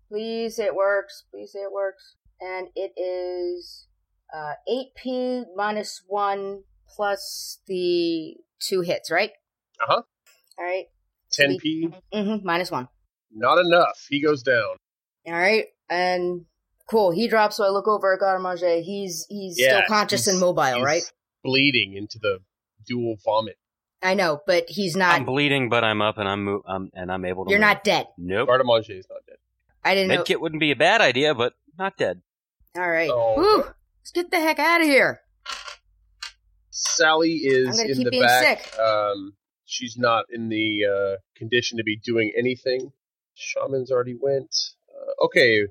Please 0.09 0.59
it 0.59 0.75
works. 0.75 1.23
Please 1.31 1.53
it 1.55 1.71
works. 1.71 2.15
And 2.39 2.67
it 2.75 2.91
is 2.99 3.87
uh, 4.35 4.53
8p 4.69 5.45
minus 5.55 6.03
1 6.07 6.63
plus 6.95 7.59
the 7.67 8.35
two 8.59 8.81
hits, 8.81 9.09
right? 9.11 9.31
Uh-huh. 9.81 10.01
All 10.59 10.65
right. 10.65 10.85
10p, 11.37 11.93
Mm-hmm. 12.13 12.45
Minus 12.45 12.71
1. 12.71 12.87
not 13.31 13.59
enough. 13.59 14.05
He 14.09 14.21
goes 14.21 14.43
down. 14.43 14.77
All 15.27 15.33
right. 15.33 15.65
And 15.89 16.45
cool. 16.89 17.11
He 17.11 17.27
drops, 17.27 17.57
so 17.57 17.65
I 17.65 17.69
look 17.69 17.87
over 17.87 18.13
at 18.13 18.19
Garde 18.19 18.41
Manger. 18.41 18.79
He's 18.81 19.25
he's 19.29 19.55
Yeah, 19.59 19.69
still 19.79 19.81
conscious 19.87 20.25
he's- 20.25 20.27
and 20.33 20.39
mobile, 20.39 20.63
he's 20.75 20.83
right? 20.83 21.03
Bleeding 21.43 21.93
into 21.95 22.17
the 22.19 22.39
dual 22.85 23.17
vomit. 23.25 23.57
I 24.01 24.13
know, 24.13 24.39
but 24.45 24.65
he's 24.69 24.95
not. 24.95 25.15
I'm 25.15 25.25
bleeding, 25.25 25.69
but 25.69 25.83
I'm 25.83 26.01
up 26.01 26.17
and 26.17 26.27
I'm 26.29 26.43
mo- 26.45 26.61
um, 26.67 26.89
and 26.93 27.11
I'm 27.11 27.25
able 27.25 27.45
to. 27.45 27.51
You're 27.51 27.59
move. 27.59 27.67
not 27.67 27.83
dead. 27.83 28.07
Nope. 28.17 28.47
Garde 28.47 28.61
Manger 28.65 28.93
is 28.93 29.07
not 29.09 29.19
dead. 29.27 29.37
I 29.83 29.95
didn't 29.95 30.09
know. 30.09 30.23
Medkit 30.23 30.39
wouldn't 30.41 30.59
be 30.59 30.71
a 30.71 30.75
bad 30.75 31.01
idea, 31.01 31.33
but 31.33 31.53
not 31.77 31.97
dead. 31.97 32.21
All 32.75 32.89
right. 32.89 33.09
Oh. 33.11 33.35
Whew. 33.35 33.63
Let's 33.63 34.11
get 34.13 34.31
the 34.31 34.39
heck 34.39 34.59
out 34.59 34.81
of 34.81 34.87
here. 34.87 35.21
Sally 36.69 37.41
I'm 37.45 37.51
is 37.53 37.79
in 37.79 37.87
keep 37.87 38.05
the 38.05 38.11
being 38.11 38.23
back. 38.23 38.63
sick. 38.63 38.79
Um, 38.79 39.33
she's 39.65 39.97
not 39.97 40.25
in 40.31 40.49
the 40.49 40.85
uh, 40.85 41.15
condition 41.35 41.77
to 41.77 41.83
be 41.83 41.97
doing 41.97 42.31
anything. 42.37 42.91
Shaman's 43.35 43.91
already 43.91 44.15
went. 44.19 44.55
Uh, 44.89 45.25
okay, 45.25 45.63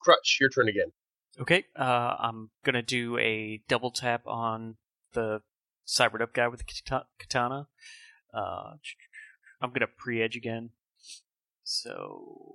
Crutch, 0.00 0.38
your 0.40 0.50
turn 0.50 0.68
again. 0.68 0.92
Okay, 1.40 1.64
uh, 1.76 2.16
I'm 2.18 2.50
gonna 2.64 2.82
do 2.82 3.18
a 3.18 3.62
double 3.68 3.90
tap 3.90 4.26
on 4.26 4.76
the 5.14 5.40
cybered 5.86 6.22
up 6.22 6.32
guy 6.32 6.48
with 6.48 6.60
the 6.60 7.04
katana. 7.18 7.66
Uh, 8.32 8.74
I'm 9.60 9.70
gonna 9.72 9.86
pre-edge 9.86 10.36
again. 10.36 10.70
So, 11.64 12.51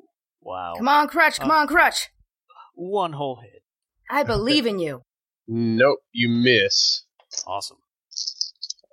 wow, 0.47 0.73
Come 0.77 0.87
on, 0.87 1.07
Crutch. 1.07 1.39
Come 1.39 1.51
Uh, 1.51 1.55
on, 1.61 1.67
Crutch. 1.67 2.09
one 2.73 3.13
whole 3.13 3.35
hit, 3.41 3.63
I 4.09 4.23
believe 4.33 4.65
in 4.65 4.79
you. 4.79 5.01
Nope, 5.47 5.99
you 6.11 6.29
miss. 6.29 7.03
awesome. 7.45 7.77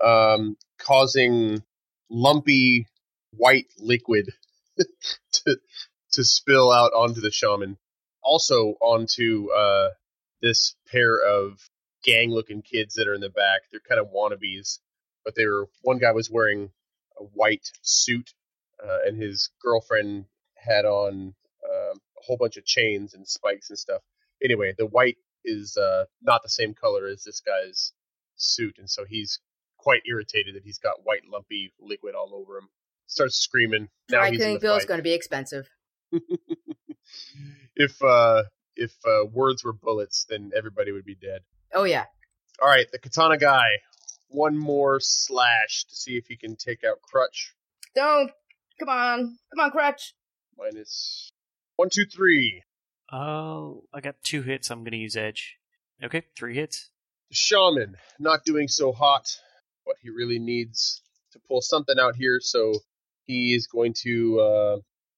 um, 0.03 0.57
causing 0.79 1.63
lumpy 2.11 2.87
white 3.33 3.67
liquid 3.79 4.31
to 5.33 5.57
to 6.13 6.25
spill 6.25 6.71
out 6.71 6.93
onto 6.93 7.21
the 7.21 7.31
shaman, 7.31 7.77
also 8.23 8.75
onto 8.81 9.49
uh, 9.51 9.91
this 10.43 10.77
pair 10.93 11.19
of 11.19 11.59
gang-looking 12.05 12.63
kids 12.63 12.95
that 12.95 13.09
are 13.09 13.15
in 13.15 13.21
the 13.21 13.31
back. 13.31 13.63
They're 13.71 13.81
kind 13.89 14.01
of 14.01 14.13
wannabes, 14.13 14.79
but 15.25 15.35
they 15.35 15.47
were 15.47 15.69
one 15.83 15.99
guy 15.99 16.13
was 16.13 16.31
wearing 16.31 16.71
a 17.19 17.25
white 17.25 17.69
suit, 17.83 18.33
uh, 18.85 18.99
and 19.07 19.21
his 19.21 19.51
girlfriend 19.63 20.27
had 20.57 20.85
on 20.85 21.35
a 21.35 21.44
whole 22.25 22.37
bunch 22.37 22.57
of 22.57 22.65
chains 22.65 23.15
and 23.15 23.27
spikes 23.27 23.71
and 23.71 23.79
stuff. 23.79 24.03
Anyway, 24.43 24.75
the 24.77 24.87
white 24.87 25.17
is 25.45 25.77
uh, 25.77 26.05
not 26.23 26.43
the 26.43 26.49
same 26.49 26.75
color 26.75 27.07
as 27.07 27.23
this 27.23 27.41
guy's 27.41 27.93
suit, 28.37 28.77
and 28.79 28.89
so 28.89 29.05
he's 29.05 29.41
quite 29.79 30.03
irritated 30.09 30.55
that 30.55 30.65
he's 30.65 30.79
got 30.79 31.05
white 31.05 31.23
lumpy 31.31 31.73
liquid 31.81 32.15
all 32.15 32.35
over 32.35 32.59
him. 32.59 32.69
Starts 33.07 33.37
screaming. 33.37 33.89
Now 34.11 34.19
Dry 34.19 34.31
he's 34.31 34.39
cleaning 34.39 34.59
bill 34.59 34.77
is 34.77 34.87
going 34.87 34.99
to 34.99 35.05
be 35.05 35.13
expensive. 35.13 35.69
if 37.77 38.03
uh, 38.03 38.45
if 38.77 38.95
uh, 39.07 39.27
words 39.27 39.63
were 39.63 39.75
bullets, 39.75 40.27
then 40.29 40.53
everybody 40.57 40.91
would 40.91 41.05
be 41.05 41.15
dead. 41.15 41.41
Oh 41.73 41.85
yeah. 41.85 42.05
All 42.63 42.69
right, 42.69 42.87
the 42.91 42.99
katana 42.99 43.37
guy. 43.37 43.67
One 44.29 44.57
more 44.57 44.99
slash 45.01 45.85
to 45.89 45.95
see 45.95 46.17
if 46.17 46.27
he 46.27 46.37
can 46.37 46.57
take 46.57 46.83
out 46.83 47.03
Crutch. 47.03 47.55
Don't. 47.95 48.31
Come 48.81 48.89
on. 48.89 49.39
Come 49.55 49.65
on, 49.65 49.71
Crutch. 49.71 50.15
Minus 50.59 51.31
one, 51.77 51.91
two, 51.91 52.05
three. 52.05 52.63
Oh, 53.13 53.85
I 53.93 54.01
got 54.01 54.17
two 54.23 54.43
hits. 54.43 54.71
I'm 54.71 54.85
gonna 54.85 54.97
use 54.97 55.17
edge. 55.17 55.57
Okay, 56.03 56.23
three 56.37 56.55
hits. 56.55 56.91
The 57.31 57.37
shaman 57.37 57.97
not 58.19 58.45
doing 58.45 58.69
so 58.69 58.93
hot. 58.93 59.29
What 59.85 59.97
he 60.03 60.11
really 60.11 60.39
needs 60.39 61.03
to 61.33 61.41
pull 61.49 61.61
something 61.61 61.99
out 61.99 62.17
here, 62.17 62.41
so 62.41 62.75
he 63.25 63.55
is 63.55 63.67
going 63.67 63.95
to 64.03 64.41
uh, 64.41 64.77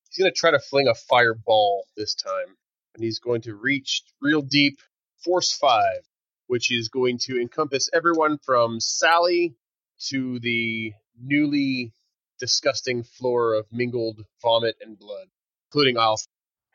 he's 0.09 0.19
going 0.19 0.31
to 0.33 0.37
try 0.37 0.51
to 0.51 0.59
fling 0.59 0.89
a 0.89 0.95
fireball 0.95 1.87
this 1.97 2.15
time, 2.15 2.57
and 2.95 3.05
he's 3.05 3.19
going 3.19 3.43
to 3.43 3.55
reach 3.55 4.03
real 4.21 4.43
deep, 4.43 4.79
force 5.25 5.53
five, 5.53 6.01
which 6.47 6.73
is 6.73 6.89
going 6.89 7.19
to 7.19 7.41
encompass 7.41 7.89
everyone 7.93 8.39
from 8.39 8.81
Sally 8.81 9.55
to 10.09 10.39
the 10.41 10.93
newly 11.21 11.93
disgusting 12.39 13.03
floor 13.03 13.55
of 13.55 13.67
mingled 13.73 14.21
vomit 14.43 14.77
and 14.81 14.99
blood, 14.99 15.27
including 15.69 15.99
I'll 15.99 16.21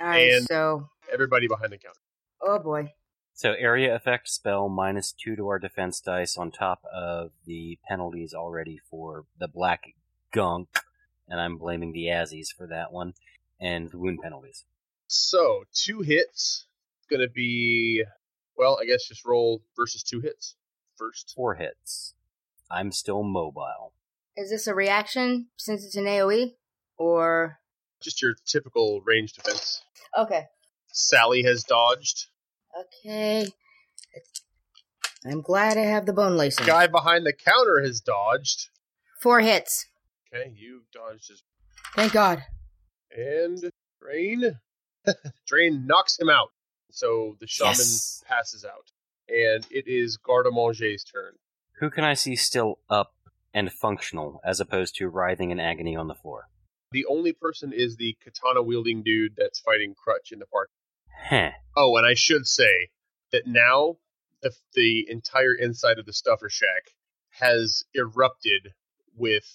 All 0.02 0.08
right. 0.08 0.32
And- 0.34 0.46
So. 0.46 0.90
everybody 1.12 1.48
behind 1.48 1.72
the 1.72 1.78
counter. 1.78 2.00
Oh 2.42 2.58
boy. 2.60 2.94
So 3.34 3.54
area 3.54 3.96
effect 3.96 4.30
spell 4.30 4.68
minus 4.70 5.12
two 5.14 5.36
to 5.36 5.48
our 5.48 5.60
defense 5.60 6.00
dice 6.02 6.38
on 6.38 6.52
top 6.52 6.84
of 6.92 7.32
the 7.46 7.78
penalties 7.88 8.34
already 8.34 8.80
for 8.90 9.26
the 9.40 9.48
black 9.48 9.84
gunk, 10.32 10.68
and 11.28 11.40
I'm 11.40 11.58
blaming 11.58 11.92
the 11.94 12.06
Azzies 12.06 12.48
for 12.56 12.68
that 12.68 12.92
one, 12.92 13.14
and 13.60 13.90
the 13.92 13.98
wound 13.98 14.20
penalties. 14.22 14.66
So 15.08 15.64
two 15.74 16.02
hits. 16.02 16.66
It's 17.00 17.08
Going 17.10 17.22
to 17.28 17.32
be 17.34 18.04
well. 18.56 18.78
I 18.82 18.86
guess 18.86 19.08
just 19.08 19.26
roll 19.26 19.62
versus 19.76 20.04
two 20.04 20.20
hits 20.22 20.56
first. 20.96 21.34
Four 21.36 21.56
hits. 21.56 22.14
I'm 22.70 22.92
still 22.92 23.24
mobile. 23.24 23.94
Is 24.38 24.50
this 24.50 24.66
a 24.68 24.74
reaction 24.76 25.48
since 25.58 25.84
it's 25.86 25.96
an 25.96 26.06
AoE? 26.06 26.54
Or. 26.98 27.60
Just 28.02 28.22
your 28.22 28.36
typical 28.46 29.02
range 29.02 29.34
defense. 29.34 29.82
Okay. 30.18 30.46
Sally 30.92 31.44
has 31.44 31.64
dodged. 31.64 32.28
Okay. 32.80 33.48
I'm 35.26 35.42
glad 35.42 35.78
I 35.78 35.82
have 35.82 36.06
the 36.06 36.14
bone 36.14 36.36
lacing. 36.36 36.66
Guy 36.66 36.88
behind 36.88 37.26
the 37.26 37.34
counter 37.34 37.82
has 37.82 38.02
dodged. 38.02 38.70
Four 39.20 39.40
hits. 39.42 39.86
Okay, 40.34 40.52
you 40.56 40.82
dodged 40.92 41.28
his 41.30 41.44
Thank 41.96 42.14
God. 42.14 42.44
and 43.16 43.72
Drain. 44.02 44.58
Drain 45.48 45.86
knocks 45.86 46.18
him 46.20 46.30
out. 46.30 46.50
So 46.92 47.38
the 47.40 47.48
shaman 47.48 47.72
Yes. 47.78 48.24
passes 48.28 48.66
out. 48.66 48.92
And 49.30 49.66
it 49.70 49.88
is 49.88 50.18
Garde 50.18 50.48
Manger's 50.52 51.04
turn. 51.04 51.34
Who 51.80 51.90
can 51.90 52.04
I 52.04 52.14
see 52.16 52.36
still 52.36 52.80
up 52.90 53.14
and 53.54 53.72
functional 53.72 54.42
as 54.46 54.60
opposed 54.60 54.96
to 54.96 55.08
writhing 55.08 55.52
in 55.52 55.60
agony 55.60 55.96
on 55.96 56.08
the 56.08 56.16
floor? 56.16 56.48
The 56.92 57.06
only 57.06 57.34
person 57.34 57.72
is 57.74 57.96
the 57.96 58.18
katana 58.24 58.62
wielding 58.62 59.04
dude 59.04 59.36
that's 59.38 59.60
fighting 59.60 59.96
Crutch 59.96 60.32
in 60.32 60.40
the 60.40 60.46
park. 60.46 60.70
Heh. 61.24 61.52
Oh, 61.76 61.96
and 61.98 62.06
I 62.06 62.14
should 62.16 62.46
say 62.46 62.90
that 63.32 63.48
now 63.48 63.98
the, 64.42 64.52
the 64.74 65.10
entire 65.10 65.54
inside 65.54 66.00
of 66.00 66.06
the 66.06 66.14
Stuffer 66.14 66.50
Shack 66.50 66.92
has 67.30 67.84
erupted 67.94 68.74
with 69.16 69.46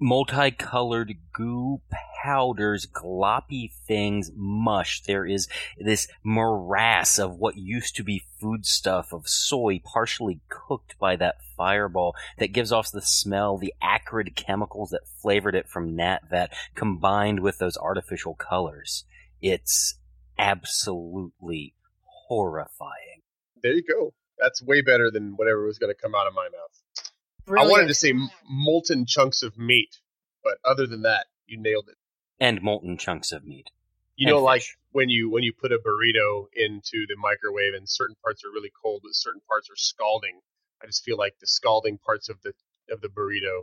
multicolored 0.00 1.14
goo 1.32 1.80
powders, 2.22 2.86
gloppy 2.86 3.70
things, 3.86 4.30
mush. 4.34 5.02
There 5.02 5.26
is 5.26 5.48
this 5.78 6.08
morass 6.22 7.18
of 7.18 7.36
what 7.36 7.56
used 7.56 7.96
to 7.96 8.04
be 8.04 8.24
foodstuff 8.40 9.12
of 9.12 9.28
soy, 9.28 9.80
partially 9.84 10.40
cooked 10.48 10.98
by 10.98 11.16
that 11.16 11.36
fireball, 11.56 12.14
that 12.38 12.52
gives 12.52 12.72
off 12.72 12.90
the 12.90 13.02
smell, 13.02 13.58
the 13.58 13.74
acrid 13.82 14.34
chemicals 14.34 14.90
that 14.90 15.06
flavored 15.20 15.54
it 15.54 15.68
from 15.68 15.96
Nat 15.96 16.20
Vat, 16.30 16.52
combined 16.74 17.40
with 17.40 17.58
those 17.58 17.76
artificial 17.76 18.34
colors. 18.34 19.04
It's 19.40 19.94
absolutely 20.38 21.74
horrifying. 22.28 23.22
there 23.62 23.72
you 23.72 23.82
go. 23.82 24.14
That's 24.38 24.62
way 24.62 24.80
better 24.80 25.10
than 25.10 25.34
whatever 25.36 25.66
was 25.66 25.78
going 25.78 25.94
to 25.94 26.00
come 26.00 26.14
out 26.14 26.26
of 26.26 26.34
my 26.34 26.44
mouth. 26.44 26.79
Brilliant. 27.50 27.68
I 27.68 27.72
wanted 27.72 27.88
to 27.88 27.94
say 27.94 28.12
molten 28.48 29.06
chunks 29.06 29.42
of 29.42 29.58
meat, 29.58 29.98
but 30.44 30.58
other 30.64 30.86
than 30.86 31.02
that, 31.02 31.26
you 31.46 31.60
nailed 31.60 31.88
it. 31.88 31.96
And 32.38 32.62
molten 32.62 32.96
chunks 32.96 33.32
of 33.32 33.44
meat. 33.44 33.70
You 34.14 34.28
And 34.28 34.36
know, 34.36 34.42
like 34.42 34.62
when 34.92 35.08
you 35.08 35.30
when 35.30 35.42
you 35.42 35.52
put 35.52 35.72
a 35.72 35.78
burrito 35.78 36.46
into 36.54 37.06
the 37.08 37.16
microwave 37.16 37.74
and 37.74 37.88
certain 37.88 38.14
parts 38.22 38.44
are 38.44 38.50
really 38.50 38.70
cold, 38.80 39.00
but 39.02 39.14
certain 39.14 39.40
parts 39.48 39.68
are 39.68 39.76
scalding. 39.76 40.40
I 40.80 40.86
just 40.86 41.02
feel 41.02 41.16
like 41.16 41.34
the 41.40 41.48
scalding 41.48 41.98
parts 41.98 42.28
of 42.28 42.40
the 42.42 42.52
of 42.88 43.00
the 43.00 43.08
burrito 43.08 43.62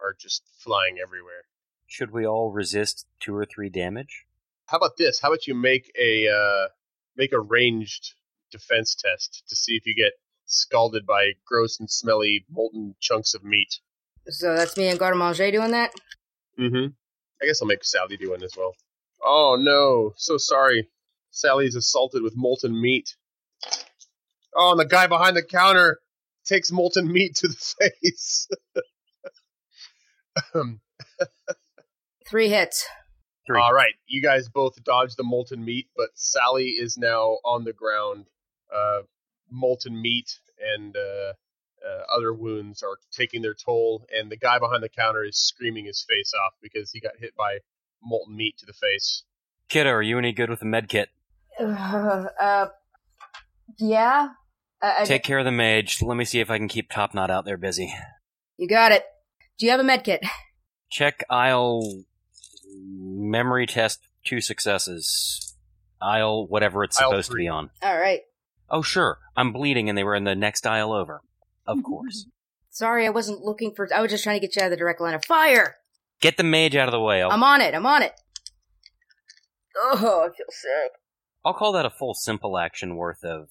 are 0.00 0.16
just 0.18 0.42
flying 0.58 0.96
everywhere. 1.00 1.44
Should 1.86 2.10
we 2.10 2.26
all 2.26 2.50
resist 2.50 3.06
two 3.20 3.36
or 3.36 3.44
three 3.44 3.68
damage? 3.68 4.26
How 4.66 4.78
about 4.78 4.96
this? 4.96 5.20
How 5.20 5.28
about 5.28 5.46
you 5.46 5.54
make 5.54 5.92
a 5.96 6.28
uh, 6.28 6.68
make 7.16 7.32
a 7.32 7.40
ranged 7.40 8.14
defense 8.50 8.96
test 8.96 9.44
to 9.48 9.54
see 9.54 9.76
if 9.76 9.86
you 9.86 9.94
get 9.94 10.12
scalded 10.48 11.06
by 11.06 11.32
gross 11.46 11.78
and 11.78 11.88
smelly 11.90 12.44
molten 12.50 12.94
chunks 13.00 13.34
of 13.34 13.44
meat? 13.44 13.78
So 14.26 14.54
that's 14.56 14.76
me 14.76 14.88
and 14.88 14.98
Garde 14.98 15.14
doing 15.52 15.70
that? 15.70 15.92
Mm-hmm. 16.58 16.88
I 17.40 17.46
guess 17.46 17.62
I'll 17.62 17.68
make 17.68 17.84
Sally 17.84 18.16
do 18.16 18.30
one 18.30 18.42
as 18.42 18.54
well. 18.56 18.74
Oh 19.24 19.56
no, 19.58 20.12
so 20.16 20.36
sorry. 20.38 20.88
Sally's 21.30 21.76
assaulted 21.76 22.22
with 22.22 22.34
molten 22.36 22.80
meat. 22.80 23.14
Oh, 24.56 24.72
and 24.72 24.80
the 24.80 24.84
guy 24.86 25.06
behind 25.06 25.36
the 25.36 25.42
counter 25.42 25.98
takes 26.44 26.72
molten 26.72 27.10
meat 27.12 27.36
to 27.36 27.48
the 27.48 27.54
face. 28.04 28.48
um, 30.54 30.80
Three 32.26 32.48
hits. 32.48 32.86
Three. 33.46 33.58
all 33.60 33.72
right, 33.72 33.94
you 34.06 34.20
guys 34.20 34.48
both 34.48 34.82
dodged 34.84 35.16
the 35.16 35.22
molten 35.24 35.64
meat, 35.64 35.88
but 35.96 36.08
Sally 36.14 36.68
is 36.70 36.98
now 36.98 37.38
on 37.44 37.64
the 37.64 37.72
ground. 37.72 38.26
Uh, 38.74 39.02
molten 39.50 40.00
meat 40.00 40.38
and 40.74 40.96
uh, 40.96 41.32
uh, 41.86 42.16
other 42.16 42.32
wounds 42.32 42.82
are 42.82 42.98
taking 43.12 43.42
their 43.42 43.54
toll, 43.54 44.06
and 44.16 44.30
the 44.30 44.36
guy 44.36 44.58
behind 44.58 44.82
the 44.82 44.88
counter 44.88 45.24
is 45.24 45.36
screaming 45.38 45.84
his 45.84 46.04
face 46.08 46.32
off 46.34 46.54
because 46.62 46.90
he 46.90 47.00
got 47.00 47.12
hit 47.18 47.34
by 47.36 47.58
molten 48.02 48.36
meat 48.36 48.56
to 48.58 48.66
the 48.66 48.72
face. 48.72 49.24
Kiddo, 49.68 49.90
are 49.90 50.02
you 50.02 50.18
any 50.18 50.32
good 50.32 50.50
with 50.50 50.62
a 50.62 50.66
med 50.66 50.88
kit? 50.88 51.08
Uh, 51.60 52.66
yeah. 53.78 54.28
I, 54.80 55.00
I, 55.00 55.04
Take 55.04 55.24
care 55.24 55.38
of 55.38 55.44
the 55.44 55.50
mage. 55.50 56.00
Let 56.02 56.16
me 56.16 56.24
see 56.24 56.40
if 56.40 56.50
I 56.50 56.56
can 56.58 56.68
keep 56.68 56.88
Top 56.88 57.14
Knot 57.14 57.30
out 57.30 57.44
there 57.44 57.56
busy. 57.56 57.92
you 58.56 58.68
got 58.68 58.92
it. 58.92 59.04
Do 59.58 59.66
you 59.66 59.72
have 59.72 59.80
a 59.80 59.84
med 59.84 60.04
kit? 60.04 60.22
Check 60.90 61.24
aisle 61.28 62.04
memory 62.72 63.66
test 63.66 64.00
two 64.24 64.40
successes. 64.40 65.56
Aisle 66.00 66.46
whatever 66.46 66.84
it's 66.84 67.00
Aisle 67.00 67.10
supposed 67.10 67.30
to 67.30 67.36
be 67.36 67.48
on. 67.48 67.70
All 67.82 67.98
right. 67.98 68.20
Oh 68.70 68.82
sure, 68.82 69.18
I'm 69.36 69.52
bleeding 69.52 69.88
and 69.88 69.96
they 69.96 70.04
were 70.04 70.14
in 70.14 70.24
the 70.24 70.34
next 70.34 70.66
aisle 70.66 70.92
over. 70.92 71.22
Of 71.66 71.82
course. 71.82 72.26
Sorry, 72.70 73.06
I 73.06 73.10
wasn't 73.10 73.40
looking 73.40 73.74
for. 73.74 73.88
I 73.94 74.00
was 74.00 74.10
just 74.10 74.24
trying 74.24 74.40
to 74.40 74.46
get 74.46 74.54
you 74.54 74.62
out 74.62 74.66
of 74.66 74.70
the 74.70 74.76
direct 74.76 75.00
line 75.00 75.14
of 75.14 75.24
fire. 75.24 75.76
Get 76.20 76.36
the 76.36 76.44
mage 76.44 76.76
out 76.76 76.88
of 76.88 76.92
the 76.92 77.00
way. 77.00 77.22
I'll, 77.22 77.30
I'm 77.30 77.42
on 77.42 77.60
it. 77.60 77.74
I'm 77.74 77.86
on 77.86 78.02
it. 78.02 78.12
Oh, 79.76 80.28
I 80.28 80.36
feel 80.36 80.46
sick. 80.50 80.92
I'll 81.44 81.54
call 81.54 81.72
that 81.72 81.86
a 81.86 81.90
full 81.90 82.14
simple 82.14 82.58
action 82.58 82.96
worth 82.96 83.24
of 83.24 83.48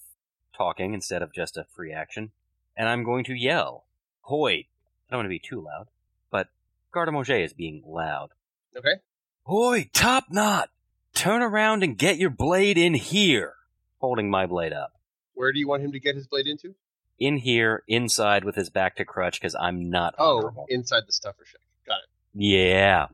talking 0.56 0.94
instead 0.94 1.22
of 1.22 1.34
just 1.34 1.58
a 1.58 1.66
free 1.76 1.94
action. 1.94 2.32
And 2.76 2.88
I'm 2.90 3.04
going 3.04 3.24
to 3.26 3.34
yell. 3.34 3.86
Hoy! 4.22 4.52
I 4.52 4.66
don't 5.12 5.20
want 5.20 5.26
to 5.26 5.30
be 5.30 5.40
too 5.40 5.62
loud, 5.62 5.88
but 6.30 6.48
Garde 6.92 7.12
Manger 7.14 7.38
is 7.38 7.54
being 7.54 7.82
loud. 7.86 8.30
Okay. 8.76 8.96
Hoy, 9.44 9.90
Top 9.94 10.26
Knot! 10.30 10.70
Turn 11.14 11.42
around 11.42 11.84
and 11.84 11.98
get 11.98 12.18
your 12.18 12.30
blade 12.30 12.78
in 12.78 12.94
here! 12.94 13.54
Holding 14.00 14.30
my 14.30 14.46
blade 14.46 14.74
up. 14.74 14.97
Where 15.38 15.54
do 15.54 15.60
you 15.60 15.68
want 15.68 15.84
him 15.84 15.92
to 15.92 16.00
get 16.00 16.16
his 16.16 16.26
blade 16.26 16.48
into? 16.48 16.74
In 17.20 17.38
here, 17.38 17.84
inside 17.88 18.44
with 18.44 18.56
his 18.56 18.72
back 18.72 18.96
to 18.96 19.06
crutch, 19.06 19.40
because 19.40 19.56
I'm 19.56 19.90
not 19.92 20.16
Oh, 20.18 20.38
honorable. 20.40 20.66
inside 20.68 21.04
the 21.06 21.12
stuffer 21.12 21.46
shack. 21.46 21.62
Got 21.86 22.00
it. 22.00 22.10
Yeah. 22.34 23.08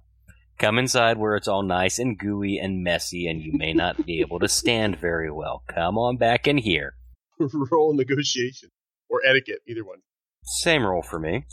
Come 0.57 0.78
inside 0.80 1.17
where 1.17 1.36
it's 1.36 1.49
all 1.49 1.63
nice 1.63 1.99
and 1.99 2.17
gooey 2.17 2.57
and 2.59 2.82
messy 2.82 3.28
and 3.28 3.41
you 3.41 3.51
may 3.53 3.74
not 3.74 4.05
be 4.05 4.21
able 4.21 4.39
to 4.39 4.47
stand 4.47 4.97
very 4.99 5.30
well. 5.32 5.63
Come 5.67 5.97
on 5.97 6.15
back 6.15 6.47
in 6.47 6.57
here. 6.59 6.95
Roll 7.39 7.93
negotiation 7.93 8.69
or 9.09 9.19
etiquette, 9.26 9.59
either 9.67 9.84
one. 9.84 9.99
Same 10.45 10.86
roll 10.86 11.01
for 11.01 11.19
me. 11.19 11.45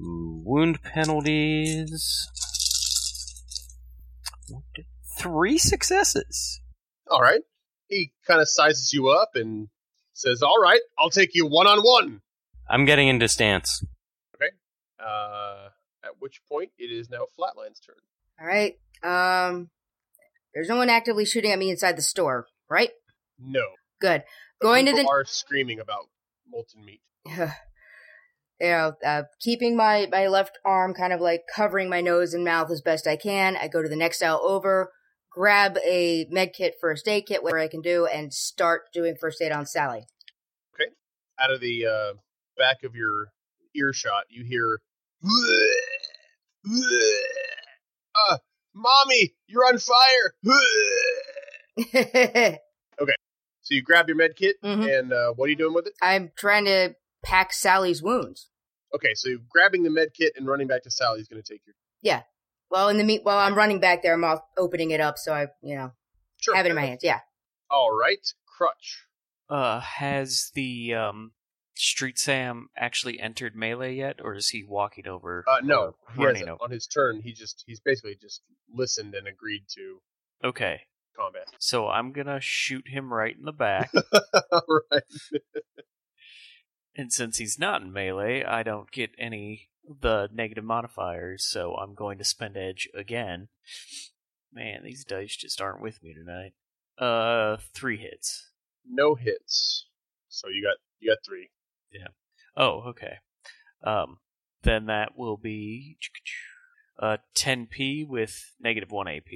Wound 0.00 0.80
penalties. 0.82 2.28
Three 5.18 5.58
successes. 5.58 6.60
All 7.10 7.20
right. 7.20 7.40
He 7.88 8.12
kind 8.26 8.40
of 8.40 8.48
sizes 8.48 8.92
you 8.92 9.08
up 9.08 9.30
and 9.34 9.68
says, 10.18 10.42
"All 10.42 10.58
right, 10.60 10.80
I'll 10.98 11.10
take 11.10 11.34
you 11.34 11.46
one 11.46 11.66
on 11.66 11.80
one." 11.80 12.20
I'm 12.68 12.84
getting 12.84 13.08
into 13.08 13.28
stance. 13.28 13.84
Okay. 14.34 14.50
Uh, 15.00 15.68
at 16.04 16.20
which 16.20 16.42
point 16.48 16.70
it 16.78 16.90
is 16.90 17.08
now 17.08 17.26
Flatline's 17.38 17.80
turn. 17.80 17.96
All 18.40 18.46
right. 18.46 18.78
Um, 19.02 19.70
there's 20.54 20.68
no 20.68 20.76
one 20.76 20.90
actively 20.90 21.24
shooting 21.24 21.50
at 21.50 21.58
me 21.58 21.70
inside 21.70 21.96
the 21.96 22.02
store, 22.02 22.46
right? 22.68 22.90
No. 23.38 23.64
Good. 24.00 24.24
Going 24.60 24.86
to 24.86 24.92
the 24.92 25.06
are 25.08 25.24
screaming 25.24 25.80
about 25.80 26.08
molten 26.48 26.84
meat. 26.84 27.00
you 27.26 27.48
know, 28.60 28.92
uh, 29.04 29.22
keeping 29.40 29.76
my, 29.76 30.08
my 30.10 30.26
left 30.26 30.58
arm 30.64 30.94
kind 30.94 31.12
of 31.12 31.20
like 31.20 31.42
covering 31.54 31.88
my 31.88 32.00
nose 32.00 32.34
and 32.34 32.44
mouth 32.44 32.70
as 32.70 32.80
best 32.80 33.06
I 33.06 33.16
can. 33.16 33.56
I 33.56 33.68
go 33.68 33.82
to 33.82 33.88
the 33.88 33.96
next 33.96 34.22
aisle 34.22 34.40
over, 34.42 34.92
grab 35.30 35.76
a 35.84 36.26
med 36.30 36.52
kit, 36.54 36.74
first 36.80 37.06
aid 37.08 37.26
kit, 37.26 37.42
whatever 37.42 37.58
I 37.60 37.68
can 37.68 37.80
do, 37.82 38.06
and 38.06 38.32
start 38.32 38.92
doing 38.92 39.16
first 39.20 39.40
aid 39.42 39.52
on 39.52 39.66
Sally. 39.66 40.04
Okay. 40.74 40.90
Out 41.40 41.50
of 41.52 41.60
the 41.60 41.86
uh, 41.86 42.12
back 42.56 42.82
of 42.84 42.94
your 42.94 43.28
earshot, 43.74 44.24
you 44.28 44.44
hear, 44.44 44.80
uh, 48.30 48.38
"Mommy, 48.74 49.34
you're 49.46 49.66
on 49.66 49.78
fire!" 49.78 50.34
Okay. 53.00 53.14
So 53.62 53.74
you 53.74 53.82
grab 53.82 54.08
your 54.08 54.16
med 54.16 54.34
kit, 54.34 54.56
Mhm. 54.64 54.98
and 54.98 55.12
uh, 55.12 55.32
what 55.34 55.46
are 55.46 55.50
you 55.50 55.56
doing 55.56 55.74
with 55.74 55.86
it? 55.86 55.92
I'm 56.02 56.32
trying 56.36 56.64
to 56.64 56.96
pack 57.22 57.52
Sally's 57.52 58.02
wounds. 58.02 58.50
Okay, 58.94 59.14
so 59.14 59.36
grabbing 59.48 59.82
the 59.84 59.90
med 59.90 60.14
kit 60.14 60.32
and 60.36 60.48
running 60.48 60.66
back 60.66 60.82
to 60.84 60.90
Sally 60.90 61.20
is 61.20 61.28
going 61.28 61.40
to 61.42 61.48
take 61.52 61.60
your 61.66 61.74
Well, 62.70 62.88
in 62.88 62.98
the 62.98 63.04
meat, 63.04 63.20
while 63.24 63.38
I'm 63.38 63.54
running 63.54 63.80
back 63.80 64.02
there, 64.02 64.14
I'm 64.14 64.24
off 64.24 64.40
opening 64.56 64.90
it 64.90 65.00
up, 65.00 65.16
so 65.18 65.32
I, 65.32 65.46
you 65.62 65.74
know, 65.76 65.92
sure. 66.40 66.54
have 66.54 66.66
it 66.66 66.70
in 66.70 66.74
my 66.74 66.84
hands. 66.84 67.00
Yeah. 67.02 67.20
All 67.70 67.90
right, 67.96 68.26
crutch. 68.56 69.04
Uh, 69.48 69.80
has 69.80 70.50
the 70.54 70.94
um, 70.94 71.32
Street 71.74 72.18
Sam 72.18 72.68
actually 72.76 73.18
entered 73.20 73.54
melee 73.56 73.94
yet, 73.94 74.16
or 74.22 74.34
is 74.34 74.50
he 74.50 74.64
walking 74.64 75.06
over? 75.06 75.44
Uh, 75.48 75.60
no, 75.62 75.80
or 75.80 75.94
he 76.14 76.22
has 76.22 76.26
running 76.34 76.48
over? 76.48 76.58
on 76.62 76.70
his 76.70 76.86
turn. 76.86 77.20
He 77.22 77.32
just 77.32 77.64
he's 77.66 77.80
basically 77.80 78.16
just 78.20 78.42
listened 78.72 79.14
and 79.14 79.26
agreed 79.26 79.64
to 79.76 80.00
Okay, 80.44 80.82
combat. 81.16 81.46
so 81.58 81.88
I'm 81.88 82.12
gonna 82.12 82.40
shoot 82.40 82.88
him 82.88 83.12
right 83.12 83.34
in 83.36 83.44
the 83.44 83.52
back, 83.52 83.90
right. 84.92 85.02
and 86.96 87.12
since 87.12 87.38
he's 87.38 87.58
not 87.58 87.80
in 87.82 87.92
melee, 87.92 88.44
I 88.44 88.62
don't 88.62 88.90
get 88.90 89.10
any 89.18 89.70
of 89.77 89.77
the 90.00 90.28
negative 90.32 90.64
modifiers, 90.64 91.44
so 91.44 91.74
I'm 91.74 91.94
going 91.94 92.18
to 92.18 92.24
spend 92.24 92.56
edge 92.56 92.88
again. 92.94 93.48
Man, 94.52 94.80
these 94.84 95.04
dice 95.04 95.36
just 95.36 95.60
aren't 95.60 95.82
with 95.82 96.02
me 96.02 96.14
tonight. 96.14 96.52
Uh, 96.98 97.58
three 97.74 97.96
hits. 97.96 98.50
No 98.88 99.14
hits. 99.14 99.86
So 100.28 100.48
you 100.48 100.62
got 100.62 100.76
you 101.00 101.10
got 101.10 101.18
three. 101.24 101.50
Yeah. 101.92 102.08
Oh, 102.56 102.82
okay. 102.88 103.18
Um, 103.84 104.18
then 104.62 104.86
that 104.86 105.16
will 105.16 105.36
be 105.36 105.98
uh 107.00 107.18
10p 107.36 108.06
with 108.06 108.52
negative 108.60 108.90
one 108.90 109.08
AP. 109.08 109.30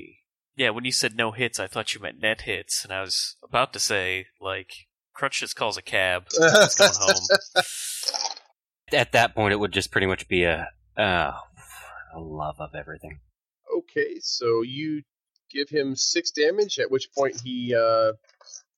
Yeah, 0.56 0.70
when 0.70 0.84
you 0.84 0.92
said 0.92 1.16
no 1.16 1.30
hits, 1.32 1.58
I 1.60 1.66
thought 1.66 1.94
you 1.94 2.00
meant 2.00 2.20
net 2.20 2.42
hits, 2.42 2.84
and 2.84 2.92
I 2.92 3.00
was 3.00 3.36
about 3.42 3.72
to 3.74 3.78
say 3.78 4.26
like 4.40 4.72
Crutch 5.14 5.40
just 5.40 5.56
calls 5.56 5.76
a 5.76 5.82
cab. 5.82 6.24
He's 6.30 6.74
going 6.74 6.90
home. 6.94 7.64
At 8.92 9.12
that 9.12 9.34
point, 9.34 9.52
it 9.52 9.56
would 9.56 9.72
just 9.72 9.90
pretty 9.90 10.06
much 10.06 10.28
be 10.28 10.44
a 10.44 10.68
oh, 10.96 11.32
a 12.14 12.20
love 12.20 12.56
of 12.60 12.74
everything. 12.74 13.20
Okay, 13.78 14.18
so 14.20 14.62
you 14.62 15.02
give 15.50 15.68
him 15.68 15.96
six 15.96 16.30
damage, 16.30 16.78
at 16.78 16.90
which 16.90 17.08
point 17.16 17.40
he 17.42 17.74
uh, 17.74 18.12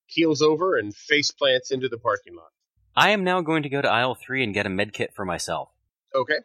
keels 0.09 0.43
over 0.43 0.77
and 0.77 0.95
face 0.95 1.31
plants 1.31 1.71
into 1.71 1.89
the 1.89 1.99
parking 1.99 2.37
lot. 2.37 2.49
I 2.97 3.11
am 3.11 3.25
now 3.25 3.41
going 3.41 3.65
to 3.65 3.69
go 3.69 3.83
to 3.83 3.91
aisle 3.91 4.15
three 4.15 4.45
and 4.45 4.55
get 4.55 4.67
a 4.67 4.71
med 4.71 4.93
kit 4.93 5.12
for 5.15 5.25
myself. 5.25 5.71
Okay. 6.15 6.39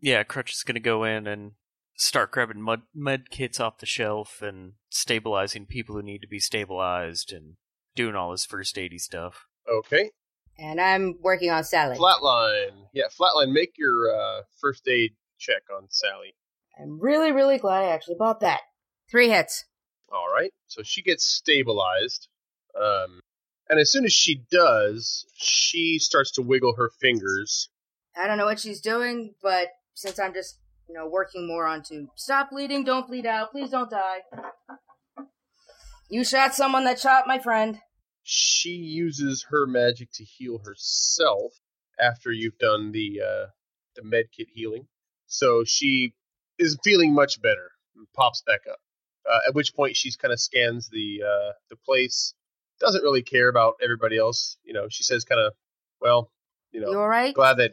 Yeah, 0.00 0.22
Crutch 0.22 0.52
is 0.52 0.62
gonna 0.62 0.80
go 0.80 1.04
in 1.04 1.26
and 1.26 1.52
start 1.96 2.30
grabbing 2.30 2.60
mud 2.60 2.82
med 2.94 3.30
kits 3.30 3.58
off 3.58 3.78
the 3.78 3.86
shelf 3.86 4.40
and 4.42 4.74
stabilizing 4.90 5.66
people 5.66 5.96
who 5.96 6.02
need 6.02 6.20
to 6.20 6.28
be 6.28 6.38
stabilized 6.38 7.32
and 7.32 7.56
doing 7.94 8.14
all 8.14 8.32
his 8.32 8.44
first 8.44 8.76
aidy 8.76 9.00
stuff. 9.00 9.46
Okay. 9.68 10.10
And 10.58 10.80
I'm 10.80 11.16
working 11.20 11.50
on 11.50 11.64
Sally. 11.64 11.96
Flatline. 11.96 12.86
Yeah, 12.92 13.04
Flatline, 13.18 13.52
make 13.52 13.74
your 13.76 14.10
uh, 14.10 14.42
first 14.58 14.88
aid 14.88 15.12
check 15.38 15.62
on 15.74 15.86
Sally. 15.90 16.34
I'm 16.80 16.98
really, 17.00 17.32
really 17.32 17.58
glad 17.58 17.84
I 17.84 17.88
actually 17.88 18.16
bought 18.18 18.40
that. 18.40 18.60
Three 19.10 19.28
hits. 19.28 19.64
All 20.10 20.32
right. 20.32 20.52
So 20.66 20.82
she 20.82 21.02
gets 21.02 21.24
stabilized. 21.24 22.28
Um, 22.78 23.20
and 23.68 23.78
as 23.80 23.90
soon 23.90 24.04
as 24.04 24.12
she 24.12 24.44
does, 24.50 25.26
she 25.34 25.98
starts 25.98 26.32
to 26.32 26.42
wiggle 26.42 26.76
her 26.76 26.90
fingers. 27.00 27.68
I 28.16 28.26
don't 28.26 28.38
know 28.38 28.46
what 28.46 28.60
she's 28.60 28.80
doing, 28.80 29.34
but 29.42 29.68
since 29.94 30.18
I'm 30.18 30.32
just, 30.32 30.58
you 30.88 30.94
know, 30.94 31.06
working 31.06 31.46
more 31.46 31.66
on 31.66 31.82
to 31.84 32.08
stop 32.14 32.50
bleeding, 32.50 32.84
don't 32.84 33.06
bleed 33.06 33.26
out, 33.26 33.50
please 33.50 33.70
don't 33.70 33.90
die. 33.90 34.18
You 36.08 36.24
shot 36.24 36.54
someone 36.54 36.84
that 36.84 37.00
shot 37.00 37.26
my 37.26 37.38
friend. 37.38 37.80
She 38.28 38.70
uses 38.70 39.46
her 39.50 39.68
magic 39.68 40.10
to 40.14 40.24
heal 40.24 40.58
herself 40.58 41.52
after 42.00 42.32
you've 42.32 42.58
done 42.58 42.90
the 42.90 43.20
uh, 43.24 43.46
the 43.94 44.02
med 44.02 44.26
kit 44.36 44.48
healing. 44.52 44.88
So 45.28 45.62
she 45.62 46.12
is 46.58 46.76
feeling 46.82 47.14
much 47.14 47.40
better 47.40 47.70
and 47.94 48.04
pops 48.14 48.42
back 48.44 48.62
up. 48.68 48.80
Uh, 49.30 49.38
at 49.48 49.54
which 49.54 49.74
point 49.76 49.96
she's 49.96 50.16
kind 50.16 50.32
of 50.32 50.40
scans 50.40 50.88
the 50.88 51.22
uh, 51.24 51.52
the 51.70 51.76
place. 51.76 52.34
Doesn't 52.80 53.02
really 53.02 53.22
care 53.22 53.48
about 53.48 53.74
everybody 53.80 54.18
else. 54.18 54.56
You 54.64 54.72
know, 54.72 54.88
she 54.90 55.04
says 55.04 55.24
kind 55.24 55.40
of, 55.40 55.52
well, 56.00 56.32
you 56.72 56.80
know, 56.80 56.90
You 56.90 56.98
alright? 56.98 57.32
glad 57.34 57.58
that. 57.58 57.72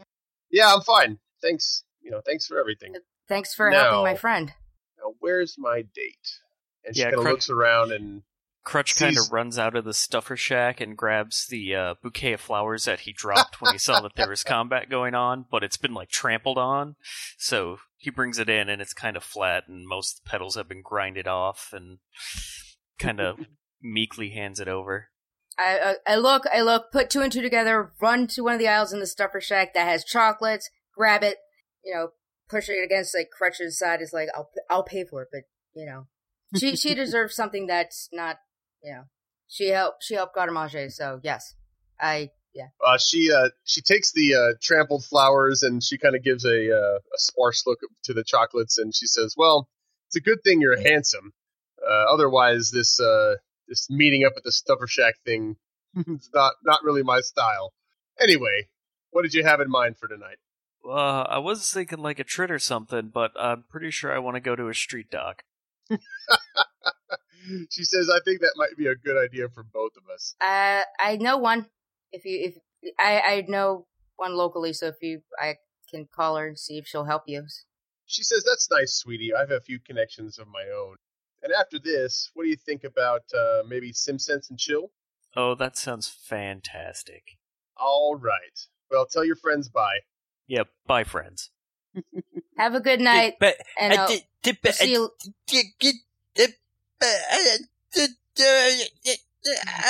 Yeah, 0.52 0.72
I'm 0.72 0.82
fine. 0.82 1.18
Thanks. 1.42 1.84
You 2.00 2.12
know, 2.12 2.22
thanks 2.24 2.46
for 2.46 2.60
everything. 2.60 2.94
Thanks 3.28 3.56
for 3.56 3.72
No. 3.72 3.80
helping 3.80 4.04
my 4.04 4.16
friend. 4.16 4.54
Now, 5.00 5.16
where's 5.20 5.56
my 5.58 5.82
date? 5.96 6.40
And 6.86 6.96
she 6.96 7.02
Yeah, 7.02 7.08
kind 7.08 7.16
of 7.16 7.22
Crutch- 7.24 7.32
looks 7.34 7.50
around 7.50 7.92
and 7.92 8.22
Crutch 8.64 8.96
kind 8.96 9.18
of 9.18 9.32
runs 9.32 9.60
out 9.60 9.76
of 9.76 9.84
the 9.84 9.94
stuffer 9.94 10.38
shack 10.38 10.80
and 10.80 10.98
grabs 10.98 11.48
the 11.48 11.76
uh, 11.76 11.96
bouquet 12.02 12.34
of 12.34 12.42
flowers 12.42 12.86
that 12.86 13.02
he 13.02 13.12
dropped 13.12 13.62
when 13.62 13.74
he 13.74 13.78
saw 13.78 14.00
that 14.02 14.16
there 14.16 14.30
was 14.30 14.44
combat 14.46 14.90
going 14.90 15.14
on, 15.14 15.46
but 15.52 15.64
it's 15.64 15.78
been 15.78 15.94
like 15.94 16.10
trampled 16.10 16.58
on. 16.58 16.96
So 17.38 17.78
he 17.98 18.10
brings 18.10 18.40
it 18.40 18.50
in 18.50 18.70
and 18.70 18.82
it's 18.82 18.94
kind 18.94 19.18
of 19.18 19.24
flat, 19.24 19.68
and 19.68 19.88
most 19.88 20.18
of 20.18 20.24
the 20.24 20.30
petals 20.30 20.56
have 20.56 20.70
been 20.70 20.82
grinded 20.82 21.28
off, 21.28 21.72
and 21.74 22.00
kind 23.00 23.20
of 23.20 23.40
meekly 23.82 24.30
hands 24.30 24.60
it 24.60 24.68
over. 24.68 25.10
I, 25.58 25.78
uh, 25.78 25.94
I 26.08 26.16
look, 26.16 26.46
I 26.54 26.62
look, 26.62 26.92
put 26.92 27.10
two 27.10 27.22
and 27.22 27.32
two 27.32 27.42
together, 27.42 27.92
run 28.02 28.28
to 28.28 28.44
one 28.44 28.54
of 28.54 28.60
the 28.60 28.68
aisles 28.68 28.94
in 28.94 29.00
the 29.00 29.08
stuffer 29.08 29.42
shack 29.42 29.74
that 29.74 29.88
has 29.88 30.04
chocolates, 30.04 30.70
grab 30.96 31.24
it, 31.24 31.38
you 31.84 31.94
know, 31.94 32.10
push 32.50 32.70
it 32.70 32.84
against 32.84 33.16
like 33.16 33.30
Crutch's 33.30 33.78
side 33.78 34.02
is 34.02 34.14
like, 34.14 34.30
I'll, 34.36 34.50
I'll 34.70 34.84
pay 34.84 35.04
for 35.04 35.22
it, 35.22 35.30
but 35.32 35.42
you 35.74 35.86
know, 35.86 36.08
she, 36.58 36.76
she 36.76 36.96
deserves 36.96 37.36
something 37.36 37.68
that's 37.68 38.10
not, 38.12 38.38
you 38.84 38.92
know, 38.92 39.04
she 39.48 39.70
helped, 39.70 40.04
she 40.04 40.16
helped 40.16 40.36
Garde 40.36 40.52
so 40.92 41.20
yes, 41.24 41.56
I, 42.00 42.30
yeah. 42.54 42.68
uh, 42.86 42.98
she 42.98 43.32
uh, 43.32 43.50
she 43.64 43.82
takes 43.82 44.12
the 44.14 44.36
uh, 44.36 44.58
trampled 44.62 45.06
flowers 45.06 45.64
and 45.64 45.84
she 45.84 45.98
kind 45.98 46.16
of 46.16 46.24
gives 46.24 46.46
a 46.46 46.72
uh, 46.72 46.98
a 46.98 47.18
sparse 47.18 47.64
look 47.66 47.80
to 48.06 48.14
the 48.14 48.24
chocolates 48.24 48.78
and 48.78 48.94
she 48.94 49.08
says, 49.08 49.36
"Well, 49.38 49.70
it's 50.08 50.16
a 50.16 50.22
good 50.22 50.44
thing 50.44 50.62
you're 50.62 50.80
handsome. 50.80 51.34
Uh, 51.82 52.14
otherwise, 52.14 52.72
this 52.72 53.00
uh, 53.00 53.36
this 53.68 53.90
meeting 53.90 54.24
up 54.26 54.34
at 54.38 54.44
the 54.44 54.52
Stuffer 54.52 54.88
Shack 54.88 55.16
thing 55.26 55.56
is 55.96 56.30
not 56.34 56.54
not 56.64 56.84
really 56.84 57.04
my 57.04 57.22
style." 57.22 57.74
Anyway, 58.20 58.70
what 59.12 59.24
did 59.24 59.34
you 59.34 59.44
have 59.44 59.60
in 59.60 59.70
mind 59.70 59.98
for 59.98 60.08
tonight? 60.08 60.38
Uh, 60.88 61.24
I 61.24 61.40
was 61.40 61.72
thinking 61.72 62.00
like 62.00 62.20
a 62.20 62.24
trit 62.24 62.52
or 62.52 62.60
something, 62.60 63.10
but 63.14 63.32
I'm 63.40 63.64
pretty 63.70 63.90
sure 63.90 64.14
I 64.14 64.20
want 64.20 64.36
to 64.36 64.42
go 64.42 64.56
to 64.56 64.68
a 64.68 64.74
street 64.74 65.10
doc. 65.10 65.44
she 67.70 67.84
says, 67.84 68.10
"I 68.10 68.20
think 68.26 68.42
that 68.42 68.54
might 68.56 68.78
be 68.78 68.88
a 68.88 68.96
good 68.96 69.18
idea 69.18 69.50
for 69.50 69.64
both 69.64 69.92
of 69.98 70.04
us." 70.14 70.36
Uh, 70.42 70.82
I 71.00 71.18
know 71.18 71.38
one. 71.38 71.68
If 72.12 72.26
you, 72.26 72.40
if 72.46 72.58
I, 73.00 73.20
I 73.20 73.46
know 73.48 73.88
one 74.18 74.36
locally, 74.36 74.74
so 74.74 74.88
if 74.88 74.96
you, 75.02 75.22
I 75.40 75.58
can 75.90 76.08
call 76.14 76.38
her 76.38 76.48
and 76.48 76.58
see 76.60 76.78
if 76.78 76.86
she'll 76.88 77.06
help 77.06 77.24
you. 77.28 77.46
She 78.06 78.24
says, 78.24 78.44
"That's 78.44 78.70
nice, 78.70 78.94
sweetie. 78.94 79.34
I 79.34 79.40
have 79.42 79.52
a 79.52 79.62
few 79.62 79.80
connections 79.80 80.38
of 80.38 80.48
my 80.48 80.66
own." 80.76 80.98
And 81.42 81.52
after 81.52 81.78
this, 81.78 82.30
what 82.34 82.44
do 82.44 82.50
you 82.50 82.56
think 82.56 82.84
about 82.84 83.24
uh, 83.34 83.64
maybe 83.68 83.92
SimSense 83.92 84.50
and 84.50 84.58
Chill? 84.58 84.92
Oh, 85.36 85.56
that 85.56 85.78
sounds 85.78 86.08
fantastic. 86.08 87.38
All 87.76 88.16
right. 88.16 88.68
Well, 88.90 89.06
tell 89.06 89.26
your 89.26 89.36
friends 89.36 89.68
bye. 89.68 90.00
Yep, 90.48 90.68
bye, 90.86 91.04
friends. 91.04 91.50
Have 92.58 92.76
a 92.76 92.80
good 92.80 93.02
night, 93.02 93.36
and 93.80 93.94
I'll, 93.94 94.10
I'll 94.66 94.74
see 94.74 94.92
you. 94.92 95.10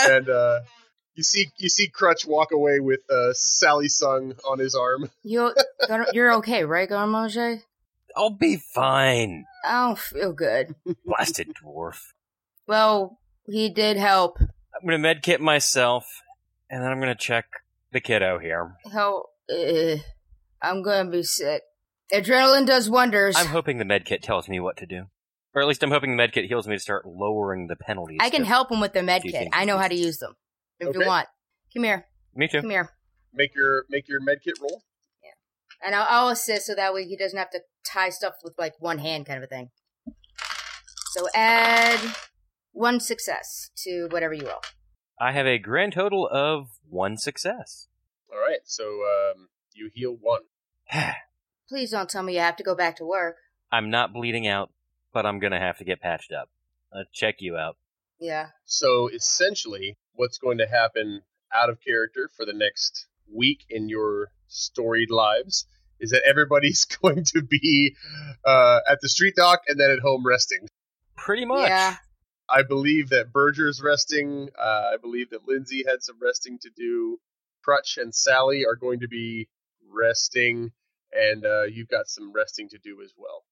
And 0.08 0.30
uh, 0.30 0.60
you 1.16 1.24
see 1.24 1.48
you 1.58 1.70
see 1.70 1.88
Crutch 1.88 2.26
walk 2.26 2.52
away 2.52 2.80
with 2.80 3.00
uh, 3.10 3.34
Sally 3.34 3.88
Sung 3.88 4.36
on 4.48 4.60
his 4.60 4.76
arm. 4.76 5.10
You, 5.24 5.54
you're 6.12 6.34
okay, 6.36 6.64
right, 6.64 6.90
Garmonge? 6.90 7.62
I'll 8.16 8.30
be 8.30 8.58
fine. 8.58 9.46
I 9.66 9.88
don't 9.88 9.98
feel 9.98 10.34
good. 10.34 10.76
Blasted 11.06 11.54
dwarf. 11.64 12.00
Well, 12.68 13.20
he 13.46 13.70
did 13.70 13.98
help. 13.98 14.38
I'm 14.40 14.88
gonna 14.88 14.98
medkit 14.98 15.40
myself, 15.40 16.22
and 16.70 16.84
then 16.84 16.92
I'm 16.92 17.00
gonna 17.00 17.16
check 17.16 17.46
the 17.92 18.02
kiddo 18.02 18.40
here. 18.40 18.76
Help. 18.92 19.28
Uh, 19.50 19.96
I'm 20.62 20.84
gonna 20.84 21.10
be 21.10 21.24
sick. 21.24 21.64
Adrenaline 22.14 22.68
does 22.68 22.90
wonders. 22.90 23.36
I'm 23.38 23.48
hoping 23.48 23.78
the 23.78 23.86
medkit 23.86 24.22
tells 24.22 24.48
me 24.48 24.60
what 24.60 24.78
to 24.78 24.86
do, 24.86 25.06
or 25.54 25.62
at 25.62 25.68
least 25.68 25.84
I'm 25.84 25.92
hoping 25.92 26.16
the 26.16 26.24
medkit 26.24 26.48
heals 26.48 26.68
me 26.68 26.76
to 26.76 26.80
start 26.80 27.06
lowering 27.06 27.68
the 27.68 27.76
penalties. 27.76 28.18
I 28.22 28.30
can 28.30 28.44
help 28.44 28.72
him 28.72 28.80
with 28.80 28.94
the 28.94 29.04
med 29.04 29.22
few 29.22 29.32
kit. 29.32 29.40
things 29.42 29.52
I 29.54 29.66
know 29.66 29.78
how 29.78 29.88
to 29.88 29.96
use 29.96 30.18
them. 30.18 30.36
If 30.80 30.90
Okay. 30.90 31.00
you 31.00 31.06
want, 31.06 31.28
come 31.74 31.84
here, 31.84 32.08
Me 32.36 32.48
too. 32.48 32.62
come 32.62 32.70
here, 32.70 32.90
Make 33.34 33.56
your 33.56 33.86
make 33.90 34.08
your 34.08 34.20
medkit 34.22 34.60
roll. 34.62 34.84
Yeah, 35.24 35.32
and 35.86 35.96
I'll, 35.96 36.06
I'll 36.10 36.30
assist 36.30 36.66
so 36.68 36.76
that 36.76 36.94
way 36.94 37.06
he 37.06 37.16
doesn't 37.16 37.38
have 37.38 37.50
to 37.52 37.62
tie 37.86 38.10
stuff 38.10 38.36
with 38.44 38.56
like 38.58 38.74
one 38.80 39.00
hand, 39.00 39.26
kind 39.26 39.38
of 39.38 39.44
a 39.44 39.48
thing. 39.48 39.70
So 41.12 41.28
add 41.36 42.00
one 42.72 43.00
success 43.00 43.70
to 43.84 44.08
whatever 44.10 44.34
you 44.34 44.48
roll. 44.48 44.62
I 45.20 45.32
have 45.32 45.46
a 45.46 45.60
grand 45.60 45.94
total 45.94 46.28
of 46.28 46.68
one 46.90 47.18
success. 47.18 47.88
All 48.32 48.40
right. 48.40 48.60
So 48.66 48.84
um, 48.84 49.50
you 49.74 49.92
heal 49.94 50.18
one. 50.20 50.42
Please 51.70 51.92
don't 51.92 52.10
tell 52.10 52.24
me 52.24 52.34
you 52.34 52.40
have 52.40 52.56
to 52.58 52.64
go 52.64 52.76
back 52.76 52.96
to 52.98 53.06
work. 53.06 53.38
I'm 53.72 53.90
not 53.90 54.12
bleeding 54.14 54.48
out, 54.48 54.72
but 55.14 55.26
I'm 55.26 55.40
gonna 55.40 55.60
have 55.60 55.78
to 55.78 55.84
get 55.84 56.02
patched 56.02 56.32
up. 56.32 56.50
I'll 56.94 57.06
check 57.14 57.36
you 57.40 57.56
out. 57.58 57.78
Yeah. 58.20 58.50
So 58.66 59.10
essentially, 59.10 59.98
what's 60.14 60.38
going 60.38 60.60
to 60.60 60.68
happen 60.68 61.22
out 61.54 61.70
of 61.70 61.80
character 61.86 62.30
for 62.36 62.46
the 62.46 62.54
next 62.54 63.08
week 63.34 63.66
in 63.70 63.90
your 63.90 64.30
storied 64.48 65.12
lives 65.12 65.66
is 66.00 66.12
that 66.12 66.24
everybody's 66.26 66.86
going 67.02 67.24
to 67.34 67.42
be 67.42 67.96
uh, 68.46 68.80
at 68.90 69.00
the 69.02 69.10
street 69.10 69.36
doc 69.36 69.62
and 69.68 69.80
then 69.80 69.92
at 69.92 70.00
home 70.00 70.26
resting. 70.26 70.68
Pretty 71.16 71.46
much. 71.46 71.70
Yeah. 71.70 71.96
I 72.50 72.64
believe 72.64 73.10
that 73.10 73.32
Berger's 73.32 73.82
resting. 73.82 74.50
Uh, 74.58 74.92
I 74.94 74.98
believe 75.02 75.30
that 75.30 75.48
Lindsay 75.48 75.84
had 75.88 76.04
some 76.04 76.18
resting 76.22 76.60
to 76.60 76.70
do. 76.76 77.20
Crutch 77.64 77.98
and 77.98 78.14
Sally 78.14 78.66
are 78.66 78.76
going 78.76 79.00
to 79.00 79.08
be 79.08 79.48
resting, 79.90 80.72
and 81.14 81.46
uh, 81.46 81.64
you've 81.64 81.88
got 81.88 82.10
some 82.10 82.34
resting 82.34 82.68
to 82.70 82.78
do 82.78 83.02
as 83.02 83.14
well. 83.18 83.46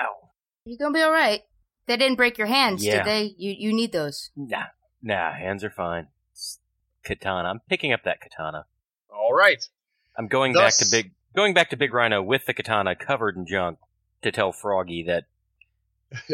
Ow. 0.00 0.30
You 0.68 0.76
gonna 0.76 0.92
be 0.92 1.00
all 1.02 1.12
right. 1.12 1.42
They 1.86 1.96
didn't 1.96 2.16
break 2.16 2.36
your 2.36 2.46
hands, 2.46 2.84
Yeah. 2.84 2.98
did 2.98 3.06
they? 3.06 3.34
You 3.38 3.52
you 3.58 3.72
need 3.72 3.92
those. 3.92 4.30
Nah, 4.36 4.64
nah, 5.02 5.32
hands 5.32 5.64
are 5.64 5.70
fine. 5.70 6.08
It's 6.32 6.58
katana. 7.02 7.48
I'm 7.48 7.60
picking 7.70 7.92
up 7.92 8.02
that 8.04 8.20
katana. 8.20 8.66
All 9.10 9.32
right. 9.32 9.66
I'm 10.16 10.28
going 10.28 10.52
Thus- 10.52 10.78
back 10.78 10.86
to 10.86 10.90
big, 10.90 11.12
going 11.34 11.54
back 11.54 11.70
to 11.70 11.76
Big 11.76 11.94
Rhino 11.94 12.22
with 12.22 12.44
the 12.44 12.52
katana 12.52 12.94
covered 12.94 13.36
in 13.36 13.46
junk 13.46 13.78
to 14.22 14.30
tell 14.30 14.52
Froggy 14.52 15.04
that 15.04 15.24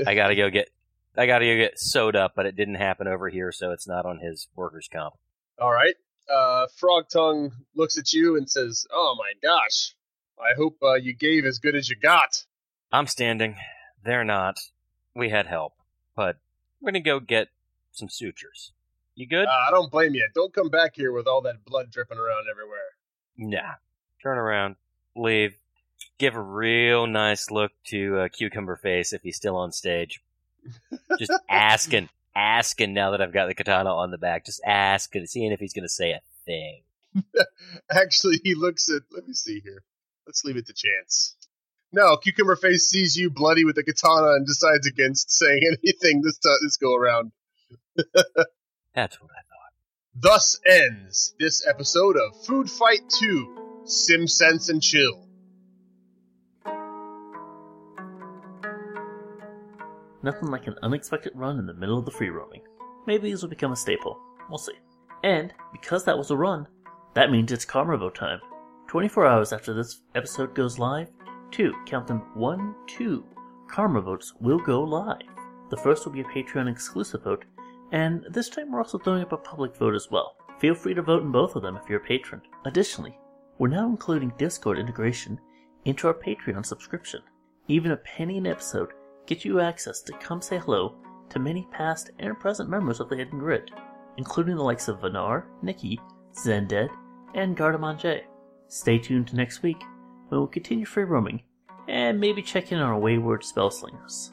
I 0.06 0.14
gotta 0.16 0.34
go 0.34 0.50
get, 0.50 0.70
I 1.16 1.26
gotta 1.26 1.44
go 1.44 1.56
get 1.56 1.78
sewed 1.78 2.16
up, 2.16 2.32
but 2.34 2.46
it 2.46 2.56
didn't 2.56 2.74
happen 2.76 3.06
over 3.06 3.28
here, 3.28 3.52
so 3.52 3.70
it's 3.70 3.86
not 3.86 4.04
on 4.06 4.18
his 4.18 4.48
workers' 4.56 4.88
comp. 4.92 5.14
All 5.60 5.70
right. 5.70 5.94
Uh, 6.28 6.66
Frog 6.76 7.04
Tongue 7.12 7.52
looks 7.76 7.98
at 7.98 8.12
you 8.12 8.36
and 8.36 8.50
says, 8.50 8.86
"Oh 8.90 9.14
my 9.16 9.32
gosh, 9.46 9.94
I 10.40 10.54
hope 10.56 10.78
uh, 10.82 10.94
you 10.94 11.14
gave 11.14 11.44
as 11.44 11.58
good 11.58 11.76
as 11.76 11.88
you 11.88 11.94
got." 11.96 12.44
I'm 12.90 13.06
standing. 13.06 13.56
They're 14.04 14.24
not. 14.24 14.58
We 15.14 15.30
had 15.30 15.46
help, 15.46 15.74
but 16.16 16.36
we're 16.80 16.90
gonna 16.90 17.00
go 17.00 17.20
get 17.20 17.48
some 17.92 18.08
sutures. 18.08 18.72
You 19.14 19.26
good? 19.26 19.46
Uh, 19.46 19.66
I 19.68 19.70
don't 19.70 19.90
blame 19.90 20.14
you. 20.14 20.28
Don't 20.34 20.52
come 20.52 20.68
back 20.68 20.96
here 20.96 21.12
with 21.12 21.26
all 21.26 21.40
that 21.42 21.64
blood 21.64 21.90
dripping 21.90 22.18
around 22.18 22.46
everywhere. 22.50 22.80
Nah. 23.36 23.74
Turn 24.22 24.38
around, 24.38 24.76
leave, 25.14 25.54
give 26.18 26.34
a 26.34 26.40
real 26.40 27.06
nice 27.06 27.50
look 27.50 27.72
to 27.88 28.20
uh, 28.20 28.28
Cucumber 28.28 28.76
Face 28.76 29.12
if 29.12 29.22
he's 29.22 29.36
still 29.36 29.56
on 29.56 29.70
stage. 29.70 30.20
Just 31.18 31.32
asking, 31.48 32.08
asking 32.34 32.94
now 32.94 33.10
that 33.10 33.20
I've 33.20 33.32
got 33.32 33.46
the 33.46 33.54
katana 33.54 33.94
on 33.94 34.10
the 34.10 34.18
back, 34.18 34.46
just 34.46 34.62
asking, 34.64 35.26
seeing 35.26 35.52
if 35.52 35.60
he's 35.60 35.74
going 35.74 35.84
to 35.84 35.88
say 35.90 36.12
a 36.12 36.20
thing. 36.46 36.80
Actually, 37.90 38.40
he 38.42 38.54
looks 38.54 38.88
at. 38.88 39.02
Let 39.12 39.28
me 39.28 39.34
see 39.34 39.60
here. 39.60 39.82
Let's 40.26 40.44
leave 40.44 40.56
it 40.56 40.66
to 40.66 40.72
chance. 40.72 41.36
No, 41.94 42.16
Cucumber 42.16 42.56
Face 42.56 42.88
sees 42.88 43.16
you 43.16 43.30
bloody 43.30 43.64
with 43.64 43.78
a 43.78 43.84
katana 43.84 44.32
and 44.32 44.44
decides 44.44 44.84
against 44.84 45.30
saying 45.30 45.60
anything 45.84 46.22
this 46.22 46.36
time, 46.38 46.56
this 46.64 46.76
go 46.76 46.92
around. 46.92 47.30
That's 48.96 49.22
what 49.22 49.30
I 49.30 49.42
thought. 49.46 49.72
Thus 50.16 50.58
ends 50.68 51.36
this 51.38 51.64
episode 51.64 52.16
of 52.16 52.44
Food 52.46 52.68
Fight 52.68 53.08
2 53.20 53.84
Sim 53.84 54.26
Sense 54.26 54.68
and 54.70 54.82
Chill. 54.82 55.28
Nothing 60.24 60.50
like 60.50 60.66
an 60.66 60.74
unexpected 60.82 61.30
run 61.36 61.60
in 61.60 61.66
the 61.66 61.74
middle 61.74 62.00
of 62.00 62.06
the 62.06 62.10
free 62.10 62.30
roaming. 62.30 62.62
Maybe 63.06 63.30
these 63.30 63.42
will 63.42 63.50
become 63.50 63.70
a 63.70 63.76
staple. 63.76 64.18
We'll 64.48 64.58
see. 64.58 64.72
And 65.22 65.54
because 65.70 66.04
that 66.06 66.18
was 66.18 66.32
a 66.32 66.36
run, 66.36 66.66
that 67.14 67.30
means 67.30 67.52
it's 67.52 67.64
Karma 67.64 67.96
Vote 67.98 68.16
time. 68.16 68.40
24 68.88 69.26
hours 69.26 69.52
after 69.52 69.72
this 69.72 70.00
episode 70.16 70.56
goes 70.56 70.80
live, 70.80 71.08
two, 71.54 71.72
count 71.86 72.08
them, 72.08 72.22
one, 72.34 72.74
two, 72.88 73.24
Karma 73.68 74.00
votes 74.00 74.34
will 74.40 74.58
go 74.58 74.82
live. 74.82 75.22
The 75.70 75.76
first 75.76 76.04
will 76.04 76.12
be 76.12 76.20
a 76.20 76.24
Patreon 76.24 76.70
exclusive 76.70 77.22
vote, 77.22 77.44
and 77.92 78.26
this 78.28 78.48
time 78.48 78.72
we're 78.72 78.80
also 78.80 78.98
throwing 78.98 79.22
up 79.22 79.32
a 79.32 79.36
public 79.36 79.76
vote 79.76 79.94
as 79.94 80.10
well. 80.10 80.36
Feel 80.58 80.74
free 80.74 80.94
to 80.94 81.02
vote 81.02 81.22
in 81.22 81.30
both 81.30 81.54
of 81.54 81.62
them 81.62 81.76
if 81.76 81.88
you're 81.88 82.00
a 82.00 82.04
patron. 82.04 82.42
Additionally, 82.64 83.16
we're 83.58 83.68
now 83.68 83.86
including 83.86 84.32
Discord 84.36 84.78
integration 84.78 85.38
into 85.84 86.08
our 86.08 86.14
Patreon 86.14 86.66
subscription. 86.66 87.20
Even 87.68 87.92
a 87.92 87.96
penny 87.98 88.38
an 88.38 88.46
episode 88.46 88.90
gets 89.26 89.44
you 89.44 89.60
access 89.60 90.02
to 90.02 90.12
come 90.18 90.42
say 90.42 90.58
hello 90.58 90.96
to 91.30 91.38
many 91.38 91.68
past 91.70 92.10
and 92.18 92.38
present 92.38 92.68
members 92.68 92.98
of 92.98 93.08
the 93.08 93.16
Hidden 93.16 93.38
Grid, 93.38 93.70
including 94.16 94.56
the 94.56 94.62
likes 94.62 94.88
of 94.88 95.00
Vanar, 95.00 95.44
Nikki, 95.62 96.00
Zended, 96.34 96.90
and 97.34 97.56
Garde 97.56 97.80
Manger. 97.80 98.22
Stay 98.68 98.98
tuned 98.98 99.28
to 99.28 99.36
next 99.36 99.62
week 99.62 99.82
when 100.34 100.40
we'll 100.40 100.48
continue 100.48 100.84
free 100.84 101.04
roaming 101.04 101.40
and 101.86 102.18
maybe 102.18 102.42
check 102.42 102.72
in 102.72 102.78
on 102.78 102.90
our 102.90 102.98
wayward 102.98 103.42
spellslingers. 103.42 104.32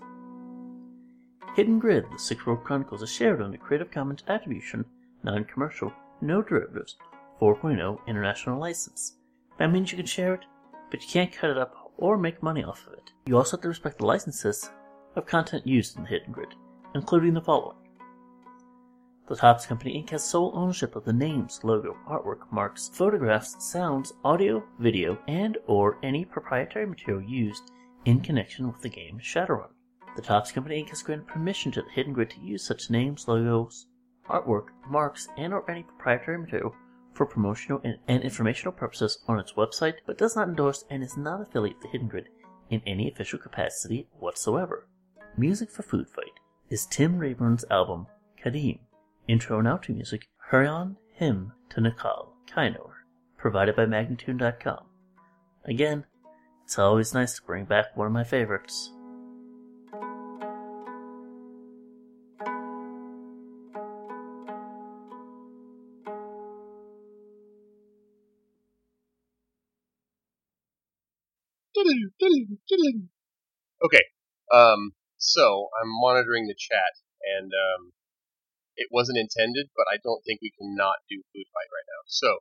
Hidden 1.55 1.77
Grid, 1.77 2.05
the 2.11 2.17
Sixth 2.17 2.47
World 2.47 2.63
Chronicles, 2.63 3.03
is 3.03 3.11
shared 3.11 3.39
under 3.39 3.57
Creative 3.57 3.91
Commons 3.91 4.23
Attribution, 4.27 4.83
Non 5.23 5.43
Commercial, 5.43 5.93
No 6.21 6.41
Derivatives, 6.41 6.95
4.0 7.39 7.99
International 8.07 8.59
License. 8.59 9.17
That 9.59 9.71
means 9.71 9.91
you 9.91 9.97
can 9.97 10.07
share 10.07 10.33
it, 10.33 10.45
but 10.89 11.03
you 11.03 11.09
can't 11.09 11.31
cut 11.31 11.51
it 11.51 11.57
up 11.57 11.91
or 11.97 12.17
make 12.17 12.41
money 12.41 12.63
off 12.63 12.87
of 12.87 12.93
it. 12.93 13.11
You 13.27 13.37
also 13.37 13.57
have 13.57 13.61
to 13.61 13.67
respect 13.67 13.99
the 13.99 14.05
licenses 14.07 14.71
of 15.15 15.27
content 15.27 15.67
used 15.67 15.97
in 15.97 16.03
the 16.03 16.09
Hidden 16.09 16.31
Grid, 16.31 16.55
including 16.95 17.35
the 17.35 17.41
following. 17.41 17.77
The 19.31 19.37
Topps 19.37 19.65
Company 19.65 19.93
Inc. 19.93 20.09
has 20.09 20.25
sole 20.25 20.51
ownership 20.53 20.97
of 20.97 21.05
the 21.05 21.13
names, 21.13 21.61
logo, 21.63 21.95
artwork, 22.05 22.51
marks, 22.51 22.89
photographs, 22.89 23.55
sounds, 23.63 24.11
audio, 24.25 24.61
video, 24.77 25.17
and 25.29 25.57
or 25.67 25.97
any 26.03 26.25
proprietary 26.25 26.85
material 26.85 27.23
used 27.23 27.71
in 28.03 28.19
connection 28.19 28.67
with 28.67 28.81
the 28.81 28.89
game 28.89 29.19
Shadowrun. 29.19 29.69
The 30.17 30.21
Topps 30.21 30.51
Company 30.51 30.83
Inc. 30.83 30.89
has 30.89 31.01
granted 31.01 31.29
permission 31.29 31.71
to 31.71 31.81
the 31.81 31.89
Hidden 31.91 32.11
Grid 32.11 32.31
to 32.31 32.41
use 32.41 32.61
such 32.61 32.89
names, 32.89 33.25
logos, 33.25 33.87
artwork, 34.29 34.65
marks, 34.89 35.29
and 35.37 35.53
or 35.53 35.71
any 35.71 35.83
proprietary 35.83 36.37
material 36.37 36.75
for 37.13 37.25
promotional 37.25 37.79
and, 37.85 37.99
and 38.09 38.23
informational 38.23 38.73
purposes 38.73 39.19
on 39.29 39.39
its 39.39 39.53
website, 39.53 39.95
but 40.05 40.17
does 40.17 40.35
not 40.35 40.49
endorse 40.49 40.83
and 40.89 41.01
is 41.01 41.15
not 41.15 41.39
affiliated 41.39 41.77
with 41.77 41.83
the 41.83 41.91
Hidden 41.93 42.09
Grid 42.09 42.27
in 42.69 42.81
any 42.85 43.09
official 43.09 43.39
capacity 43.39 44.09
whatsoever. 44.19 44.89
Music 45.37 45.71
for 45.71 45.83
Food 45.83 46.09
Fight 46.09 46.41
is 46.69 46.85
Tim 46.85 47.17
Rayburn's 47.17 47.63
album 47.71 48.07
Kadim. 48.37 48.79
Intro 49.27 49.59
and 49.59 49.67
outro 49.67 49.95
music, 49.95 50.27
Hurrian 50.49 50.97
Hymn 51.13 51.53
to 51.69 51.81
Nikkal, 51.81 52.29
Kainor, 52.47 52.91
provided 53.37 53.75
by 53.75 53.85
Magnatune.com. 53.85 54.85
Again, 55.65 56.05
it's 56.63 56.79
always 56.79 57.13
nice 57.13 57.35
to 57.35 57.43
bring 57.43 57.65
back 57.65 57.95
one 57.95 58.07
of 58.07 58.13
my 58.13 58.23
favorites. 58.23 58.91
Okay, 73.83 74.03
um, 74.53 74.91
so 75.17 75.69
I'm 75.81 75.89
monitoring 76.01 76.47
the 76.47 76.55
chat, 76.57 76.93
and 77.37 77.51
um, 77.51 77.91
it 78.77 78.87
wasn't 78.91 79.19
intended, 79.19 79.69
but 79.75 79.87
I 79.91 79.97
don't 80.03 80.23
think 80.25 80.41
we 80.41 80.51
can 80.57 80.75
not 80.75 81.03
do 81.09 81.21
food 81.33 81.47
fight 81.51 81.69
right 81.71 81.87
now. 81.87 82.01
So 82.07 82.39